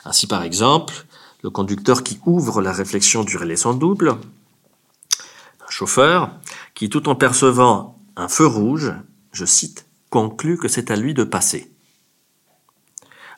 Ainsi 0.04 0.28
par 0.28 0.44
exemple, 0.44 1.06
le 1.44 1.50
conducteur 1.50 2.04
qui 2.04 2.20
ouvre 2.26 2.62
la 2.62 2.74
réflexion 2.74 3.24
du 3.24 3.38
relais 3.38 3.56
sans 3.56 3.74
double, 3.74 4.10
un 4.10 5.70
chauffeur 5.72 6.30
qui 6.74 6.90
tout 6.90 7.08
en 7.08 7.16
percevant 7.16 7.98
un 8.18 8.28
feu 8.28 8.46
rouge, 8.46 8.92
je 9.32 9.46
cite, 9.46 9.86
conclut 10.10 10.58
que 10.58 10.68
c'est 10.68 10.92
à 10.92 10.98
lui 10.98 11.14
de 11.14 11.24
passer. 11.24 11.72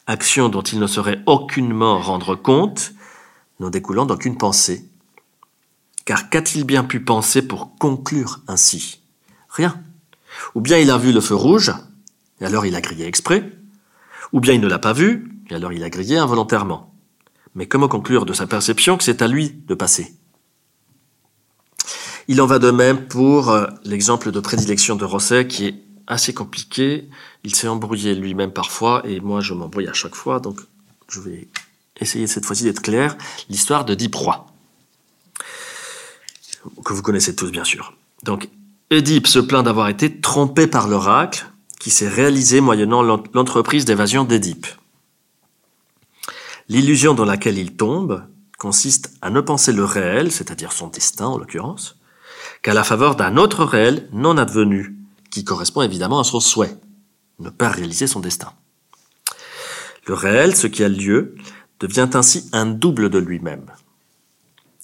Action 0.07 0.47
dont 0.47 0.61
il 0.61 0.79
ne 0.79 0.87
saurait 0.87 1.21
aucunement 1.25 1.99
rendre 1.99 2.35
compte, 2.35 2.93
n'en 3.59 3.69
découlant 3.69 4.05
d'aucune 4.05 4.37
pensée. 4.37 4.89
Car 6.05 6.29
qu'a-t-il 6.29 6.63
bien 6.63 6.85
pu 6.85 7.01
penser 7.01 7.41
pour 7.41 7.75
conclure 7.77 8.39
ainsi? 8.47 9.01
Rien. 9.49 9.83
Ou 10.55 10.61
bien 10.61 10.77
il 10.77 10.91
a 10.91 10.97
vu 10.97 11.11
le 11.11 11.19
feu 11.19 11.35
rouge, 11.35 11.73
et 12.39 12.45
alors 12.45 12.65
il 12.65 12.75
a 12.75 12.81
grillé 12.81 13.05
exprès, 13.05 13.51
ou 14.31 14.39
bien 14.39 14.53
il 14.53 14.61
ne 14.61 14.67
l'a 14.67 14.79
pas 14.79 14.93
vu, 14.93 15.41
et 15.49 15.55
alors 15.55 15.73
il 15.73 15.83
a 15.83 15.89
grillé 15.89 16.17
involontairement. 16.17 16.93
Mais 17.55 17.67
comment 17.67 17.89
conclure 17.89 18.25
de 18.25 18.33
sa 18.33 18.47
perception 18.47 18.97
que 18.97 19.03
c'est 19.03 19.21
à 19.21 19.27
lui 19.27 19.51
de 19.67 19.73
passer? 19.73 20.13
Il 22.29 22.41
en 22.41 22.45
va 22.45 22.59
de 22.59 22.71
même 22.71 23.07
pour 23.07 23.49
euh, 23.49 23.67
l'exemple 23.83 24.31
de 24.31 24.39
prédilection 24.39 24.95
de 24.95 25.05
Rosset 25.05 25.47
qui 25.47 25.65
est 25.65 25.83
assez 26.07 26.33
compliqué. 26.33 27.09
Il 27.43 27.55
s'est 27.55 27.67
embrouillé 27.67 28.15
lui-même 28.15 28.51
parfois 28.51 29.01
et 29.05 29.19
moi 29.19 29.41
je 29.41 29.53
m'embrouille 29.53 29.87
à 29.87 29.93
chaque 29.93 30.15
fois, 30.15 30.39
donc 30.39 30.59
je 31.09 31.19
vais 31.19 31.47
essayer 31.99 32.27
cette 32.27 32.45
fois-ci 32.45 32.63
d'être 32.63 32.81
clair. 32.81 33.17
L'histoire 33.49 33.85
de 33.85 33.93
dix 33.93 34.09
proies, 34.09 34.47
que 36.83 36.93
vous 36.93 37.01
connaissez 37.01 37.35
tous 37.35 37.51
bien 37.51 37.63
sûr. 37.63 37.93
Donc 38.23 38.49
Édipe 38.89 39.27
se 39.27 39.39
plaint 39.39 39.63
d'avoir 39.63 39.89
été 39.89 40.19
trompé 40.21 40.67
par 40.67 40.87
l'oracle 40.87 41.45
qui 41.79 41.89
s'est 41.89 42.07
réalisé 42.07 42.61
moyennant 42.61 43.01
l'entreprise 43.01 43.85
d'évasion 43.85 44.23
d'Édipe. 44.23 44.67
L'illusion 46.69 47.13
dans 47.13 47.25
laquelle 47.25 47.57
il 47.57 47.75
tombe 47.75 48.23
consiste 48.57 49.13
à 49.21 49.29
ne 49.29 49.39
penser 49.39 49.71
le 49.71 49.85
réel, 49.85 50.31
c'est-à-dire 50.31 50.71
son 50.71 50.87
destin 50.87 51.27
en 51.27 51.37
l'occurrence, 51.37 51.97
qu'à 52.61 52.73
la 52.73 52.83
faveur 52.83 53.15
d'un 53.15 53.37
autre 53.37 53.63
réel 53.63 54.09
non 54.11 54.37
advenu, 54.37 54.96
qui 55.29 55.43
correspond 55.43 55.81
évidemment 55.81 56.19
à 56.19 56.23
son 56.23 56.39
souhait, 56.39 56.75
ne 57.39 57.49
pas 57.49 57.69
réaliser 57.69 58.07
son 58.07 58.19
destin. 58.19 58.53
Le 60.05 60.13
réel, 60.13 60.55
ce 60.55 60.67
qui 60.67 60.83
a 60.83 60.89
lieu, 60.89 61.35
devient 61.79 62.09
ainsi 62.13 62.49
un 62.53 62.65
double 62.65 63.09
de 63.09 63.19
lui-même, 63.19 63.71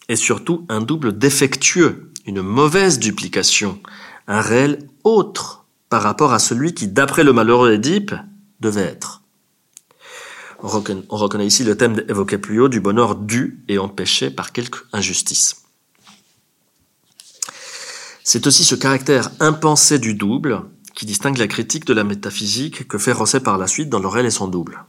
et 0.10 0.16
surtout 0.16 0.66
un 0.70 0.82
double 0.82 1.18
défectueux, 1.18 2.12
une 2.26 2.42
mauvaise 2.42 3.00
duplication, 3.00 3.80
un 4.28 4.42
réel 4.42 4.88
autre 5.04 5.66
par 5.90 6.04
rapport 6.04 6.34
à 6.34 6.40
celui 6.40 6.74
qui, 6.74 6.88
d'après 6.88 7.24
le 7.24 7.34
malheureux 7.34 7.74
Édipe, 7.74 8.14
devait 8.60 8.82
être. 8.82 9.22
On 10.62 10.70
reconnaît 11.18 11.46
ici 11.46 11.66
le 11.66 11.76
thème 11.76 12.02
évoqué 12.08 12.38
plus 12.38 12.62
haut 12.62 12.70
du 12.70 12.80
bonheur 12.80 13.16
dû 13.16 13.64
et 13.68 13.78
empêché 13.78 14.32
par 14.32 14.54
quelque 14.54 14.86
injustice. 14.94 15.63
C'est 18.24 18.48
aussi 18.48 18.64
ce 18.64 18.76
caractère 18.76 19.30
impensé 19.40 20.00
du 20.00 20.14
double 20.14 20.62
qui 20.96 21.06
distingue 21.06 21.38
la 21.38 21.48
critique 21.48 21.86
de 21.86 21.94
la 21.94 22.04
métaphysique 22.06 22.88
que 22.88 22.98
fait 22.98 23.12
Rosset 23.12 23.42
par 23.42 23.58
la 23.58 23.68
suite 23.68 23.90
dans 23.90 24.00
L'Aurel 24.00 24.26
et 24.26 24.32
son 24.32 24.48
double. 24.48 24.86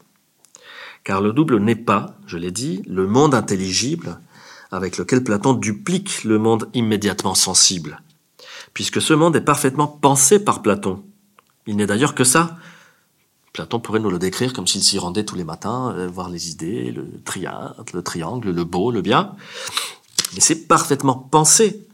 Car 1.03 1.21
le 1.21 1.33
double 1.33 1.59
n'est 1.59 1.75
pas, 1.75 2.17
je 2.27 2.39
l'ai 2.39 2.53
dit, 2.53 2.83
le 2.87 3.07
monde 3.07 3.35
intelligible 3.35 4.21
avec 4.71 4.99
lequel 4.99 5.25
Platon 5.25 5.53
duplique 5.53 6.25
le 6.25 6.39
monde 6.39 6.69
immédiatement 6.75 7.35
sensible, 7.35 8.01
puisque 8.73 9.03
ce 9.03 9.15
monde 9.15 9.37
est 9.37 9.41
parfaitement 9.41 9.87
pensé 9.87 10.39
par 10.43 10.63
Platon. 10.63 11.05
Il 11.67 11.77
n'est 11.77 11.87
d'ailleurs 11.87 12.15
que 12.15 12.25
ça, 12.25 12.57
Platon 13.53 13.81
pourrait 13.81 14.01
nous 14.01 14.11
le 14.11 14.19
décrire 14.19 14.53
comme 14.53 14.67
s'il 14.67 14.83
s'y 14.83 14.99
rendait 14.99 15.25
tous 15.25 15.37
les 15.37 15.45
matins, 15.45 15.95
euh, 15.97 16.09
voir 16.09 16.29
les 16.29 16.51
idées, 16.51 16.91
le 16.91 17.09
triangle, 17.25 17.75
le 17.93 18.03
triangle, 18.03 18.51
le 18.51 18.65
beau, 18.65 18.91
le 18.91 19.01
bien. 19.01 19.37
Mais 20.35 20.41
c'est 20.41 20.67
parfaitement 20.67 21.15
pensé. 21.15 21.87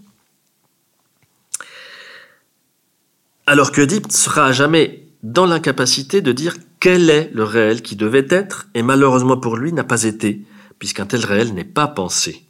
Alors 3.51 3.73
que 3.73 3.85
sera 4.13 4.47
à 4.47 4.53
jamais 4.53 5.09
dans 5.25 5.45
l'incapacité 5.45 6.21
de 6.21 6.31
dire 6.31 6.55
quel 6.79 7.11
est 7.11 7.33
le 7.35 7.43
réel 7.43 7.83
qui 7.83 7.97
devait 7.97 8.29
être, 8.31 8.69
et 8.75 8.83
malheureusement 8.85 9.37
pour 9.37 9.57
lui 9.57 9.73
n'a 9.73 9.83
pas 9.83 10.05
été, 10.05 10.45
puisqu'un 10.79 11.05
tel 11.05 11.25
réel 11.25 11.53
n'est 11.53 11.65
pas 11.65 11.89
pensé. 11.89 12.45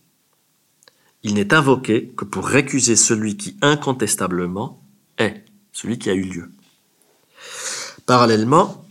Il 1.23 1.33
n'est 1.33 1.55
invoqué 1.55 2.13
que 2.15 2.27
pour 2.27 2.47
récuser 2.47 2.97
celui 2.97 3.39
qui 3.39 3.57
incontestablement 3.63 4.79
est, 5.17 5.43
celui 5.73 5.99
qui 5.99 6.11
a 6.11 6.13
eu 6.13 6.25
lieu. 6.25 6.51
Parallèlement, 8.05 8.85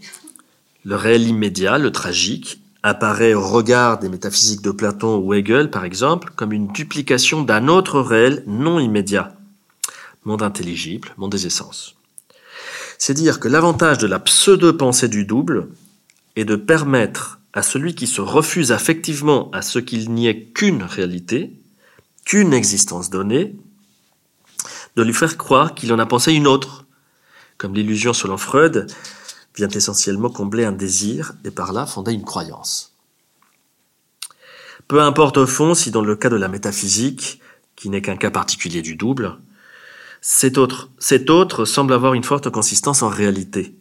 le 0.85 0.95
réel 0.95 1.27
immédiat, 1.27 1.77
le 1.77 1.91
tragique, 1.91 2.59
apparaît 2.81 3.35
au 3.35 3.47
regard 3.47 3.99
des 3.99 4.09
métaphysiques 4.09 4.63
de 4.63 4.71
Platon 4.71 5.19
ou 5.19 5.35
Hegel, 5.35 5.69
par 5.69 5.85
exemple, 5.85 6.33
comme 6.35 6.53
une 6.53 6.69
duplication 6.69 7.43
d'un 7.43 7.67
autre 7.67 8.01
réel 8.01 8.43
non 8.47 8.79
immédiat, 8.79 9.35
monde 10.25 10.41
intelligible, 10.41 11.09
monde 11.15 11.33
des 11.33 11.45
essences. 11.45 11.98
C'est 12.99 13.13
dire 13.13 13.39
que 13.39 13.47
l'avantage 13.47 13.97
de 13.97 14.07
la 14.07 14.19
pseudo-pensée 14.19 15.07
du 15.07 15.23
double 15.25 15.69
est 16.35 16.43
de 16.43 16.57
permettre 16.57 17.39
à 17.53 17.63
celui 17.63 17.95
qui 17.95 18.07
se 18.07 18.19
refuse 18.19 18.73
affectivement 18.73 19.49
à 19.51 19.61
ce 19.61 19.79
qu'il 19.79 20.11
n'y 20.11 20.27
ait 20.27 20.43
qu'une 20.43 20.83
réalité, 20.83 21.59
qu'une 22.25 22.53
existence 22.53 23.09
donnée, 23.09 23.55
de 24.97 25.01
lui 25.01 25.13
faire 25.13 25.37
croire 25.37 25.75
qu'il 25.75 25.93
en 25.93 25.99
a 25.99 26.05
pensé 26.05 26.33
une 26.33 26.45
autre, 26.45 26.85
comme 27.57 27.73
l'illusion 27.73 28.11
selon 28.13 28.37
Freud 28.37 28.85
vient 29.55 29.69
essentiellement 29.69 30.29
combler 30.29 30.65
un 30.65 30.73
désir 30.73 31.33
et 31.45 31.51
par 31.51 31.71
là 31.71 31.85
fonder 31.85 32.11
une 32.11 32.25
croyance. 32.25 32.97
Peu 34.89 35.01
importe 35.01 35.37
au 35.37 35.47
fond 35.47 35.73
si 35.73 35.89
dans 35.89 36.01
le 36.01 36.17
cas 36.17 36.29
de 36.29 36.35
la 36.35 36.49
métaphysique, 36.49 37.41
qui 37.77 37.89
n'est 37.89 38.01
qu'un 38.01 38.17
cas 38.17 38.31
particulier 38.31 38.81
du 38.81 38.97
double, 38.97 39.37
cet 40.21 40.57
autre, 40.57 41.65
semble 41.65 41.93
avoir 41.93 42.13
une 42.13 42.23
forte 42.23 42.49
consistance 42.49 43.01
en 43.03 43.09
réalité. 43.09 43.75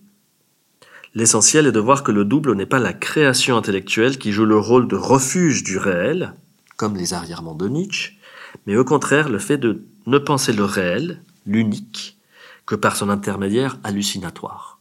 L'essentiel 1.14 1.66
est 1.66 1.72
de 1.72 1.80
voir 1.80 2.02
que 2.02 2.12
le 2.12 2.24
double 2.24 2.54
n'est 2.54 2.66
pas 2.66 2.78
la 2.78 2.92
création 2.92 3.56
intellectuelle 3.56 4.18
qui 4.18 4.30
joue 4.30 4.44
le 4.44 4.58
rôle 4.58 4.86
de 4.86 4.96
refuge 4.96 5.64
du 5.64 5.78
réel, 5.78 6.34
comme 6.76 6.96
les 6.96 7.14
arrièrements 7.14 7.54
de 7.54 7.68
Nietzsche, 7.68 8.18
mais 8.66 8.76
au 8.76 8.84
contraire 8.84 9.28
le 9.28 9.38
fait 9.38 9.58
de 9.58 9.82
ne 10.06 10.18
penser 10.18 10.52
le 10.52 10.64
réel, 10.64 11.22
l'unique, 11.46 12.18
que 12.66 12.74
par 12.74 12.96
son 12.96 13.08
intermédiaire 13.08 13.78
hallucinatoire. 13.82 14.78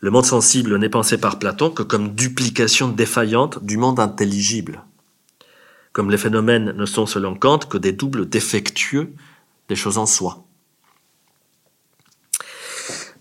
Le 0.00 0.10
monde 0.10 0.26
sensible 0.26 0.78
n'est 0.78 0.90
pensé 0.90 1.18
par 1.18 1.38
Platon 1.38 1.70
que 1.70 1.82
comme 1.82 2.14
duplication 2.14 2.88
défaillante 2.88 3.64
du 3.64 3.78
monde 3.78 3.98
intelligible. 3.98 4.84
Comme 5.92 6.10
les 6.10 6.18
phénomènes 6.18 6.72
ne 6.72 6.86
sont 6.86 7.06
selon 7.06 7.34
Kant 7.34 7.60
que 7.60 7.78
des 7.78 7.92
doubles 7.92 8.28
défectueux 8.28 9.14
des 9.68 9.76
choses 9.76 9.98
en 9.98 10.06
soi. 10.06 10.44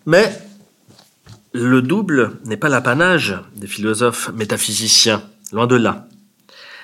Mais 0.05 0.31
le 1.53 1.81
double 1.81 2.37
n'est 2.45 2.57
pas 2.57 2.69
l'apanage 2.69 3.35
des 3.55 3.67
philosophes 3.67 4.29
métaphysiciens, 4.33 5.23
loin 5.51 5.67
de 5.67 5.75
là. 5.75 6.07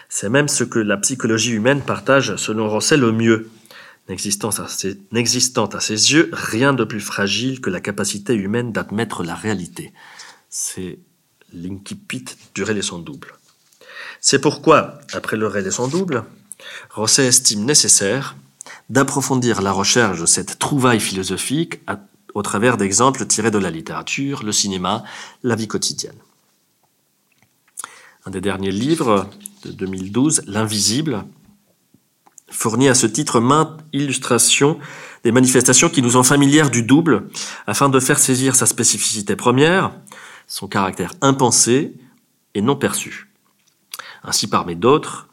C'est 0.10 0.30
même 0.30 0.48
ce 0.48 0.64
que 0.64 0.80
la 0.80 0.98
psychologie 0.98 1.52
humaine 1.52 1.82
partage 1.82 2.36
selon 2.36 2.70
Rosset 2.70 2.98
le 2.98 3.12
mieux, 3.12 3.50
n'existant 4.10 4.50
à, 4.50 4.68
ses, 4.68 6.12
yeux 6.12 6.30
rien 6.34 6.74
de 6.74 6.84
plus 6.84 7.00
fragile 7.00 7.62
que 7.62 7.70
la 7.70 7.80
capacité 7.80 8.34
humaine 8.34 8.72
d'admettre 8.72 9.24
la 9.24 9.36
réalité. 9.36 9.94
C'est 10.50 11.00
l'incipit 11.54 12.26
du 12.56 12.64
et 12.64 12.82
son 12.82 13.00
double. 13.00 13.36
C'est 14.20 14.40
pourquoi, 14.40 15.00
après 15.14 15.38
le 15.38 15.54
et 15.56 15.72
son 15.72 15.88
double, 15.88 16.24
Rosset 16.90 17.28
estime 17.28 17.66
nécessaire 17.66 18.36
d'approfondir 18.92 19.62
la 19.62 19.72
recherche 19.72 20.20
de 20.20 20.26
cette 20.26 20.60
trouvaille 20.60 21.00
philosophique 21.00 21.80
au 22.34 22.42
travers 22.42 22.76
d'exemples 22.76 23.26
tirés 23.26 23.50
de 23.50 23.58
la 23.58 23.72
littérature, 23.72 24.44
le 24.44 24.52
cinéma, 24.52 25.04
la 25.44 25.56
vie 25.56 25.70
quotidienne. 25.70 26.18
Un 28.26 28.32
des 28.32 28.42
derniers 28.42 28.72
livres 28.72 29.30
de 29.64 29.72
2012, 29.72 30.44
L'invisible, 30.46 31.24
fournit 32.50 32.90
à 32.90 32.94
ce 32.94 33.08
titre 33.08 33.40
maintes 33.40 33.80
illustrations 33.94 34.78
des 35.24 35.32
manifestations 35.32 35.90
qui 35.90 36.02
nous 36.02 36.12
sont 36.12 36.24
familières 36.24 36.70
du 36.70 36.84
double, 36.84 37.30
afin 37.68 37.88
de 37.88 38.00
faire 38.00 38.20
saisir 38.20 38.56
sa 38.56 38.66
spécificité 38.66 39.38
première, 39.38 39.94
son 40.48 40.68
caractère 40.68 41.14
impensé 41.22 41.94
et 42.56 42.62
non 42.62 42.76
perçu. 42.76 43.32
Ainsi, 44.24 44.48
parmi 44.48 44.76
d'autres, 44.76 45.30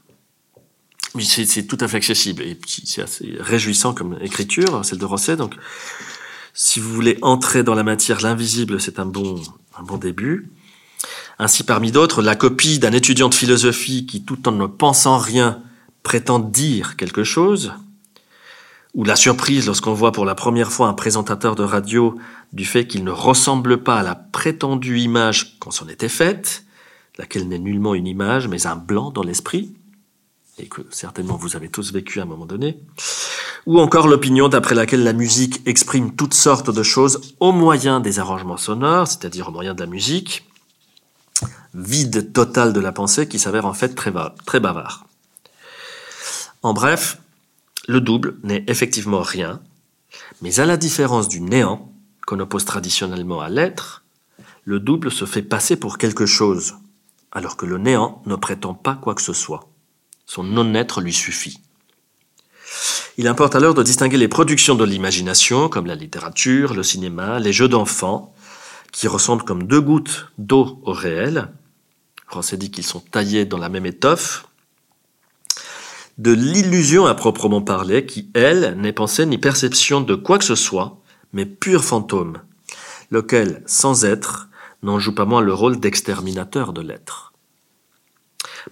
c'est 1.20 1.66
tout 1.66 1.78
à 1.80 1.88
fait 1.88 1.96
accessible 1.96 2.42
et 2.42 2.58
c'est 2.84 3.02
assez 3.02 3.36
réjouissant 3.40 3.94
comme 3.94 4.18
écriture, 4.20 4.84
celle 4.84 4.98
de 4.98 5.04
Rosset. 5.04 5.36
Donc, 5.36 5.54
si 6.54 6.80
vous 6.80 6.92
voulez 6.92 7.18
entrer 7.22 7.62
dans 7.62 7.74
la 7.74 7.82
matière, 7.82 8.20
l'invisible, 8.20 8.80
c'est 8.80 8.98
un 8.98 9.06
bon, 9.06 9.40
un 9.78 9.82
bon 9.82 9.96
début. 9.96 10.50
Ainsi, 11.38 11.62
parmi 11.62 11.92
d'autres, 11.92 12.20
la 12.20 12.34
copie 12.34 12.78
d'un 12.78 12.92
étudiant 12.92 13.28
de 13.28 13.34
philosophie 13.34 14.06
qui, 14.06 14.22
tout 14.24 14.48
en 14.48 14.52
ne 14.52 14.66
pensant 14.66 15.18
rien, 15.18 15.62
prétendent 16.02 16.50
dire 16.50 16.96
quelque 16.96 17.22
chose, 17.22 17.72
ou 18.94 19.04
la 19.04 19.16
surprise 19.16 19.66
lorsqu'on 19.66 19.92
voit 19.92 20.12
pour 20.12 20.24
la 20.24 20.34
première 20.34 20.72
fois 20.72 20.88
un 20.88 20.94
présentateur 20.94 21.54
de 21.54 21.62
radio 21.62 22.18
du 22.52 22.64
fait 22.64 22.86
qu'il 22.86 23.04
ne 23.04 23.10
ressemble 23.10 23.82
pas 23.82 24.00
à 24.00 24.02
la 24.02 24.14
prétendue 24.14 24.98
image 24.98 25.58
qu'on 25.60 25.70
s'en 25.70 25.88
était 25.88 26.08
faite, 26.08 26.64
laquelle 27.18 27.46
n'est 27.46 27.58
nullement 27.58 27.94
une 27.94 28.06
image, 28.06 28.48
mais 28.48 28.66
un 28.66 28.76
blanc 28.76 29.10
dans 29.10 29.22
l'esprit, 29.22 29.72
et 30.58 30.66
que 30.66 30.82
certainement 30.90 31.36
vous 31.36 31.56
avez 31.56 31.68
tous 31.68 31.92
vécu 31.92 32.20
à 32.20 32.22
un 32.22 32.26
moment 32.26 32.46
donné, 32.46 32.78
ou 33.66 33.78
encore 33.80 34.08
l'opinion 34.08 34.48
d'après 34.48 34.74
laquelle 34.74 35.04
la 35.04 35.12
musique 35.12 35.60
exprime 35.66 36.14
toutes 36.14 36.34
sortes 36.34 36.70
de 36.70 36.82
choses 36.82 37.34
au 37.40 37.52
moyen 37.52 38.00
des 38.00 38.18
arrangements 38.18 38.56
sonores, 38.56 39.08
c'est-à-dire 39.08 39.48
au 39.48 39.52
moyen 39.52 39.74
de 39.74 39.80
la 39.80 39.86
musique, 39.86 40.48
vide 41.74 42.32
total 42.32 42.72
de 42.72 42.80
la 42.80 42.92
pensée 42.92 43.28
qui 43.28 43.38
s'avère 43.38 43.66
en 43.66 43.74
fait 43.74 43.94
très, 43.94 44.10
bavard. 44.60 45.06
En 46.62 46.72
bref, 46.72 47.18
le 47.86 48.00
double 48.00 48.36
n'est 48.42 48.64
effectivement 48.66 49.22
rien, 49.22 49.60
mais 50.42 50.60
à 50.60 50.66
la 50.66 50.76
différence 50.76 51.28
du 51.28 51.40
néant, 51.40 51.92
qu'on 52.26 52.40
oppose 52.40 52.64
traditionnellement 52.64 53.40
à 53.40 53.48
l'être, 53.48 54.02
le 54.64 54.80
double 54.80 55.10
se 55.10 55.24
fait 55.24 55.42
passer 55.42 55.76
pour 55.76 55.96
quelque 55.98 56.26
chose, 56.26 56.74
alors 57.32 57.56
que 57.56 57.64
le 57.66 57.78
néant 57.78 58.22
ne 58.26 58.36
prétend 58.36 58.74
pas 58.74 58.94
quoi 58.94 59.14
que 59.14 59.22
ce 59.22 59.32
soit. 59.32 59.67
Son 60.28 60.44
non-être 60.44 61.00
lui 61.00 61.14
suffit. 61.14 61.58
Il 63.16 63.26
importe 63.28 63.56
alors 63.56 63.72
de 63.72 63.82
distinguer 63.82 64.18
les 64.18 64.28
productions 64.28 64.74
de 64.74 64.84
l'imagination, 64.84 65.70
comme 65.70 65.86
la 65.86 65.94
littérature, 65.94 66.74
le 66.74 66.82
cinéma, 66.82 67.40
les 67.40 67.54
jeux 67.54 67.66
d'enfants, 67.66 68.34
qui 68.92 69.08
ressemblent 69.08 69.44
comme 69.44 69.62
deux 69.62 69.80
gouttes 69.80 70.26
d'eau 70.36 70.82
au 70.84 70.92
réel. 70.92 71.48
Français 72.26 72.58
dit 72.58 72.70
qu'ils 72.70 72.84
sont 72.84 73.00
taillés 73.00 73.46
dans 73.46 73.56
la 73.56 73.70
même 73.70 73.86
étoffe. 73.86 74.46
De 76.18 76.32
l'illusion 76.32 77.06
à 77.06 77.14
proprement 77.14 77.62
parler, 77.62 78.04
qui, 78.04 78.30
elle, 78.34 78.76
n'est 78.78 78.92
pensée 78.92 79.24
ni 79.24 79.38
perception 79.38 80.02
de 80.02 80.14
quoi 80.14 80.36
que 80.36 80.44
ce 80.44 80.56
soit, 80.56 81.00
mais 81.32 81.46
pur 81.46 81.82
fantôme, 81.82 82.42
lequel, 83.10 83.62
sans 83.64 84.04
être, 84.04 84.50
n'en 84.82 84.98
joue 84.98 85.14
pas 85.14 85.24
moins 85.24 85.40
le 85.40 85.54
rôle 85.54 85.80
d'exterminateur 85.80 86.74
de 86.74 86.82
l'être. 86.82 87.27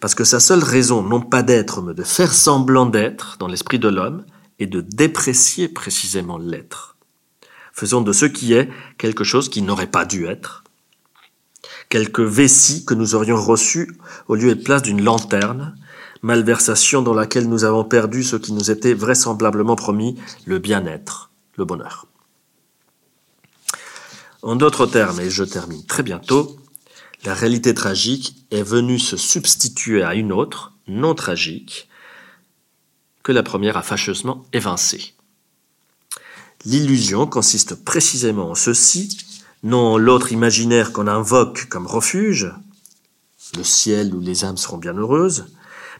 Parce 0.00 0.14
que 0.14 0.24
sa 0.24 0.40
seule 0.40 0.62
raison, 0.62 1.02
non 1.02 1.20
pas 1.20 1.42
d'être, 1.42 1.82
mais 1.82 1.94
de 1.94 2.02
faire 2.02 2.32
semblant 2.32 2.86
d'être 2.86 3.36
dans 3.38 3.48
l'esprit 3.48 3.78
de 3.78 3.88
l'homme, 3.88 4.24
est 4.58 4.66
de 4.66 4.80
déprécier 4.80 5.68
précisément 5.68 6.38
l'être. 6.38 6.96
Faisons 7.72 8.00
de 8.00 8.12
ce 8.12 8.26
qui 8.26 8.54
est 8.54 8.70
quelque 8.98 9.24
chose 9.24 9.48
qui 9.48 9.62
n'aurait 9.62 9.86
pas 9.86 10.04
dû 10.04 10.26
être, 10.26 10.64
quelque 11.88 12.22
vessie 12.22 12.84
que 12.84 12.94
nous 12.94 13.14
aurions 13.14 13.36
reçu 13.36 13.98
au 14.28 14.34
lieu 14.34 14.50
et 14.50 14.56
place 14.56 14.82
d'une 14.82 15.02
lanterne, 15.02 15.76
malversation 16.22 17.02
dans 17.02 17.14
laquelle 17.14 17.48
nous 17.48 17.64
avons 17.64 17.84
perdu 17.84 18.22
ce 18.22 18.36
qui 18.36 18.52
nous 18.52 18.70
était 18.70 18.94
vraisemblablement 18.94 19.76
promis, 19.76 20.18
le 20.46 20.58
bien-être, 20.58 21.30
le 21.56 21.64
bonheur. 21.64 22.06
En 24.42 24.56
d'autres 24.56 24.86
termes, 24.86 25.20
et 25.20 25.30
je 25.30 25.44
termine 25.44 25.84
très 25.84 26.02
bientôt, 26.02 26.56
la 27.26 27.34
réalité 27.34 27.74
tragique 27.74 28.46
est 28.52 28.62
venue 28.62 29.00
se 29.00 29.16
substituer 29.16 30.04
à 30.04 30.14
une 30.14 30.30
autre, 30.30 30.74
non 30.86 31.16
tragique, 31.16 31.88
que 33.24 33.32
la 33.32 33.42
première 33.42 33.76
a 33.76 33.82
fâcheusement 33.82 34.46
évincée. 34.52 35.14
L'illusion 36.64 37.26
consiste 37.26 37.74
précisément 37.74 38.50
en 38.50 38.54
ceci, 38.54 39.18
non 39.64 39.94
en 39.94 39.98
l'autre 39.98 40.30
imaginaire 40.30 40.92
qu'on 40.92 41.08
invoque 41.08 41.66
comme 41.68 41.88
refuge, 41.88 42.52
le 43.56 43.64
ciel 43.64 44.14
où 44.14 44.20
les 44.20 44.44
âmes 44.44 44.56
seront 44.56 44.78
bien 44.78 44.94
heureuses, 44.94 45.46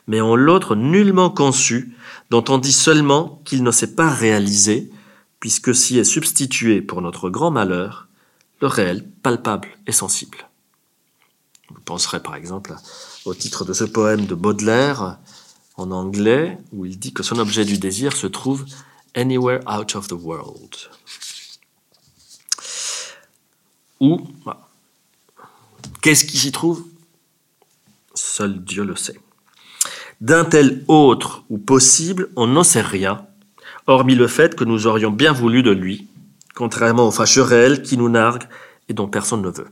mais 0.07 0.21
en 0.21 0.37
l'autre 0.37 0.77
nullement 0.77 1.31
conçu, 1.31 1.97
dont 2.31 2.45
on 2.49 2.59
dit 2.59 2.73
seulement 2.73 3.43
qu'il 3.45 3.65
ne 3.65 3.73
s'est 3.73 3.97
pas 3.97 4.11
réalisé, 4.11 4.93
puisque 5.41 5.75
s'y 5.75 5.99
est 5.99 6.05
substitué 6.05 6.83
pour 6.83 7.03
notre 7.03 7.31
grand 7.31 7.51
malheur 7.51 8.07
le 8.61 8.69
réel 8.69 9.05
palpable 9.23 9.69
et 9.89 9.93
sensible. 9.93 10.46
Vous 11.71 11.81
penserez 11.85 12.23
par 12.23 12.37
exemple 12.37 12.75
au 13.25 13.35
titre 13.35 13.65
de 13.65 13.73
ce 13.73 13.85
poème 13.85 14.27
de 14.27 14.35
Baudelaire 14.35 15.19
en 15.77 15.91
anglais 15.91 16.59
où 16.73 16.87
il 16.87 16.99
dit 16.99 17.13
que 17.13 17.23
son 17.23 17.39
objet 17.39 17.65
du 17.65 17.79
désir 17.79 18.17
se 18.17 18.27
trouve 18.27 18.65
anywhere 19.15 19.61
out 19.67 19.97
of 19.97 20.09
the 20.09 20.13
world. 20.13 20.77
Ou, 24.01 24.21
bah, 24.45 24.69
qu'est-ce 26.03 26.25
qui 26.25 26.37
s'y 26.37 26.53
trouve? 26.53 26.85
Seul 28.15 28.63
Dieu 28.63 28.85
le 28.85 28.95
sait. 28.95 29.19
D'un 30.21 30.45
tel 30.45 30.85
autre 30.89 31.45
ou 31.51 31.59
possible, 31.59 32.31
on 32.37 32.47
n'en 32.47 32.65
sait 32.65 32.83
rien, 32.83 33.27
hormis 33.87 34.15
le 34.15 34.29
fait 34.29 34.55
que 34.55 34.65
nous 34.65 34.87
aurions 34.87 35.11
bien 35.11 35.33
voulu 35.33 35.63
de 35.63 35.71
lui, 35.71 36.09
contrairement 36.55 37.09
aux 37.09 37.11
fâcheux 37.11 37.43
réels 37.43 37.83
qui 37.83 37.97
nous 37.97 38.09
narguent 38.09 38.49
et 38.89 38.95
dont 38.95 39.09
personne 39.09 39.43
ne 39.43 39.51
veut. 39.51 39.69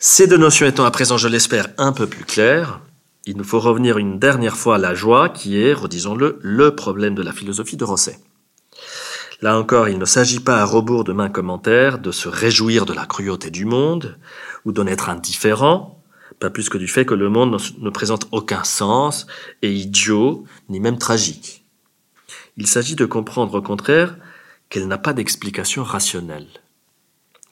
Ces 0.00 0.28
deux 0.28 0.36
notions 0.36 0.64
étant 0.64 0.84
à 0.84 0.92
présent, 0.92 1.16
je 1.16 1.26
l'espère, 1.26 1.66
un 1.76 1.92
peu 1.92 2.06
plus 2.06 2.24
claires, 2.24 2.80
il 3.26 3.36
nous 3.36 3.42
faut 3.42 3.58
revenir 3.58 3.98
une 3.98 4.20
dernière 4.20 4.56
fois 4.56 4.76
à 4.76 4.78
la 4.78 4.94
joie, 4.94 5.28
qui 5.28 5.60
est, 5.60 5.72
redisons-le, 5.72 6.38
le 6.40 6.76
problème 6.76 7.16
de 7.16 7.22
la 7.22 7.32
philosophie 7.32 7.76
de 7.76 7.82
Rosset. 7.82 8.20
Là 9.42 9.58
encore, 9.58 9.88
il 9.88 9.98
ne 9.98 10.04
s'agit 10.04 10.38
pas 10.38 10.60
à 10.60 10.64
rebours 10.64 11.02
de 11.02 11.12
main 11.12 11.28
commentaire 11.28 11.98
de 11.98 12.12
se 12.12 12.28
réjouir 12.28 12.86
de 12.86 12.92
la 12.92 13.06
cruauté 13.06 13.50
du 13.50 13.64
monde, 13.64 14.16
ou 14.64 14.70
d'en 14.70 14.86
être 14.86 15.08
indifférent, 15.08 16.00
pas 16.38 16.50
plus 16.50 16.68
que 16.68 16.78
du 16.78 16.86
fait 16.86 17.04
que 17.04 17.14
le 17.14 17.28
monde 17.28 17.60
ne 17.80 17.90
présente 17.90 18.28
aucun 18.30 18.62
sens, 18.62 19.26
et 19.62 19.72
idiot, 19.72 20.44
ni 20.68 20.78
même 20.78 20.98
tragique. 20.98 21.64
Il 22.56 22.68
s'agit 22.68 22.94
de 22.94 23.04
comprendre 23.04 23.54
au 23.54 23.62
contraire 23.62 24.16
qu'elle 24.68 24.86
n'a 24.86 24.98
pas 24.98 25.12
d'explication 25.12 25.82
rationnelle 25.82 26.46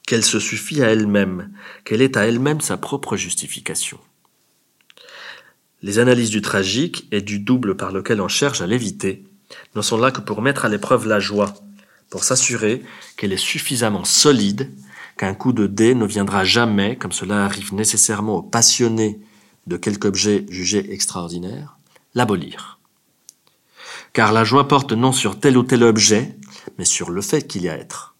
qu'elle 0.06 0.24
se 0.24 0.38
suffit 0.38 0.82
à 0.82 0.86
elle-même, 0.86 1.52
qu'elle 1.84 2.00
est 2.00 2.16
à 2.16 2.26
elle-même 2.26 2.60
sa 2.60 2.76
propre 2.76 3.16
justification. 3.16 3.98
Les 5.82 5.98
analyses 5.98 6.30
du 6.30 6.40
tragique 6.40 7.06
et 7.12 7.20
du 7.20 7.40
double 7.40 7.76
par 7.76 7.92
lequel 7.92 8.20
on 8.20 8.28
cherche 8.28 8.60
à 8.60 8.66
l'éviter 8.66 9.24
ne 9.74 9.82
sont 9.82 9.98
là 9.98 10.10
que 10.10 10.20
pour 10.20 10.42
mettre 10.42 10.64
à 10.64 10.68
l'épreuve 10.68 11.06
la 11.06 11.20
joie, 11.20 11.54
pour 12.08 12.24
s'assurer 12.24 12.82
qu'elle 13.16 13.32
est 13.32 13.36
suffisamment 13.36 14.04
solide, 14.04 14.72
qu'un 15.16 15.34
coup 15.34 15.52
de 15.52 15.66
dé 15.66 15.94
ne 15.94 16.06
viendra 16.06 16.44
jamais, 16.44 16.96
comme 16.96 17.12
cela 17.12 17.44
arrive 17.44 17.74
nécessairement 17.74 18.36
aux 18.36 18.42
passionnés 18.42 19.20
de 19.66 19.76
quelque 19.76 20.06
objet 20.06 20.46
jugé 20.48 20.92
extraordinaire, 20.92 21.78
l'abolir. 22.14 22.78
Car 24.12 24.32
la 24.32 24.44
joie 24.44 24.68
porte 24.68 24.92
non 24.92 25.12
sur 25.12 25.40
tel 25.40 25.58
ou 25.58 25.62
tel 25.62 25.82
objet, 25.82 26.36
mais 26.78 26.84
sur 26.84 27.10
le 27.10 27.22
fait 27.22 27.46
qu'il 27.46 27.62
y 27.62 27.68
a 27.68 27.76
être. 27.76 28.15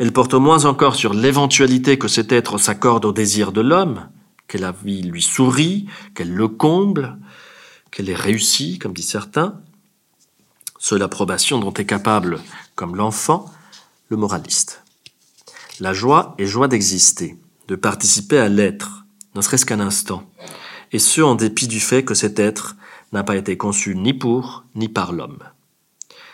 Elle 0.00 0.12
porte 0.12 0.32
moins 0.32 0.64
encore 0.64 0.94
sur 0.94 1.12
l'éventualité 1.12 1.98
que 1.98 2.08
cet 2.08 2.32
être 2.32 2.56
s'accorde 2.56 3.04
au 3.04 3.12
désir 3.12 3.52
de 3.52 3.60
l'homme, 3.60 4.08
que 4.48 4.56
la 4.56 4.72
vie 4.72 5.02
lui 5.02 5.20
sourit, 5.20 5.88
qu'elle 6.14 6.32
le 6.32 6.48
comble, 6.48 7.18
qu'elle 7.90 8.08
est 8.08 8.14
réussie, 8.14 8.78
comme 8.78 8.94
dit 8.94 9.02
certains, 9.02 9.60
seule 10.78 11.02
approbation 11.02 11.58
dont 11.58 11.74
est 11.74 11.84
capable, 11.84 12.40
comme 12.76 12.96
l'enfant, 12.96 13.44
le 14.08 14.16
moraliste. 14.16 14.82
La 15.80 15.92
joie 15.92 16.34
est 16.38 16.46
joie 16.46 16.66
d'exister, 16.66 17.36
de 17.68 17.76
participer 17.76 18.38
à 18.38 18.48
l'être, 18.48 19.04
ne 19.34 19.42
serait-ce 19.42 19.66
qu'un 19.66 19.80
instant, 19.80 20.22
et 20.92 20.98
ce 20.98 21.20
en 21.20 21.34
dépit 21.34 21.68
du 21.68 21.78
fait 21.78 22.06
que 22.06 22.14
cet 22.14 22.38
être 22.38 22.74
n'a 23.12 23.22
pas 23.22 23.36
été 23.36 23.58
conçu 23.58 23.94
ni 23.94 24.14
pour 24.14 24.64
ni 24.74 24.88
par 24.88 25.12
l'homme. 25.12 25.40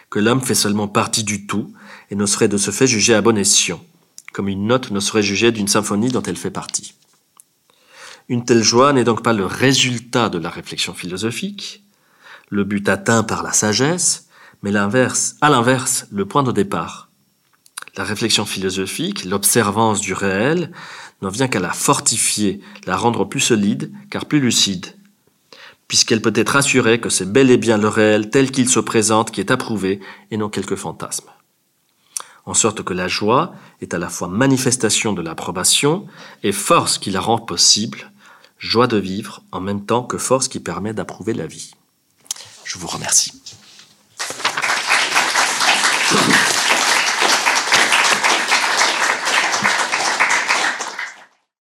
Que 0.08 0.20
l'homme 0.20 0.40
fait 0.40 0.54
seulement 0.54 0.86
partie 0.86 1.24
du 1.24 1.48
tout 1.48 1.72
et 2.10 2.14
ne 2.14 2.26
serait 2.26 2.48
de 2.48 2.56
ce 2.56 2.70
fait 2.70 2.86
jugé 2.86 3.14
à 3.14 3.22
bon 3.22 3.36
escient, 3.36 3.82
comme 4.32 4.48
une 4.48 4.66
note 4.66 4.90
ne 4.90 5.00
serait 5.00 5.22
jugée 5.22 5.52
d'une 5.52 5.68
symphonie 5.68 6.10
dont 6.10 6.22
elle 6.22 6.36
fait 6.36 6.50
partie. 6.50 6.94
Une 8.28 8.44
telle 8.44 8.62
joie 8.62 8.92
n'est 8.92 9.04
donc 9.04 9.22
pas 9.22 9.32
le 9.32 9.46
résultat 9.46 10.28
de 10.28 10.38
la 10.38 10.50
réflexion 10.50 10.94
philosophique, 10.94 11.84
le 12.48 12.64
but 12.64 12.88
atteint 12.88 13.22
par 13.22 13.42
la 13.42 13.52
sagesse, 13.52 14.28
mais 14.62 14.72
l'inverse, 14.72 15.36
à 15.40 15.50
l'inverse, 15.50 16.06
le 16.10 16.26
point 16.26 16.42
de 16.42 16.52
départ. 16.52 17.10
La 17.96 18.04
réflexion 18.04 18.44
philosophique, 18.44 19.24
l'observance 19.24 20.00
du 20.00 20.12
réel, 20.12 20.72
n'en 21.22 21.30
vient 21.30 21.48
qu'à 21.48 21.60
la 21.60 21.72
fortifier, 21.72 22.60
la 22.84 22.96
rendre 22.96 23.24
plus 23.24 23.40
solide, 23.40 23.90
car 24.10 24.26
plus 24.26 24.40
lucide, 24.40 24.86
puisqu'elle 25.88 26.20
peut 26.20 26.32
être 26.34 26.56
assurée 26.56 27.00
que 27.00 27.08
c'est 27.08 27.30
bel 27.30 27.50
et 27.50 27.56
bien 27.56 27.78
le 27.78 27.88
réel 27.88 28.30
tel 28.30 28.50
qu'il 28.50 28.68
se 28.68 28.80
présente 28.80 29.30
qui 29.30 29.40
est 29.40 29.50
approuvé 29.50 30.00
et 30.30 30.36
non 30.36 30.48
quelque 30.48 30.76
fantasme 30.76 31.28
en 32.46 32.54
sorte 32.54 32.82
que 32.82 32.94
la 32.94 33.08
joie 33.08 33.52
est 33.80 33.92
à 33.92 33.98
la 33.98 34.08
fois 34.08 34.28
manifestation 34.28 35.12
de 35.12 35.20
l'approbation 35.20 36.06
et 36.42 36.52
force 36.52 36.98
qui 36.98 37.10
la 37.10 37.20
rend 37.20 37.38
possible, 37.38 38.10
joie 38.58 38.86
de 38.86 38.96
vivre 38.96 39.42
en 39.52 39.60
même 39.60 39.84
temps 39.84 40.04
que 40.04 40.16
force 40.16 40.48
qui 40.48 40.60
permet 40.60 40.94
d'approuver 40.94 41.34
la 41.34 41.46
vie. 41.46 41.72
Je 42.64 42.78
vous 42.78 42.86
remercie. 42.86 43.32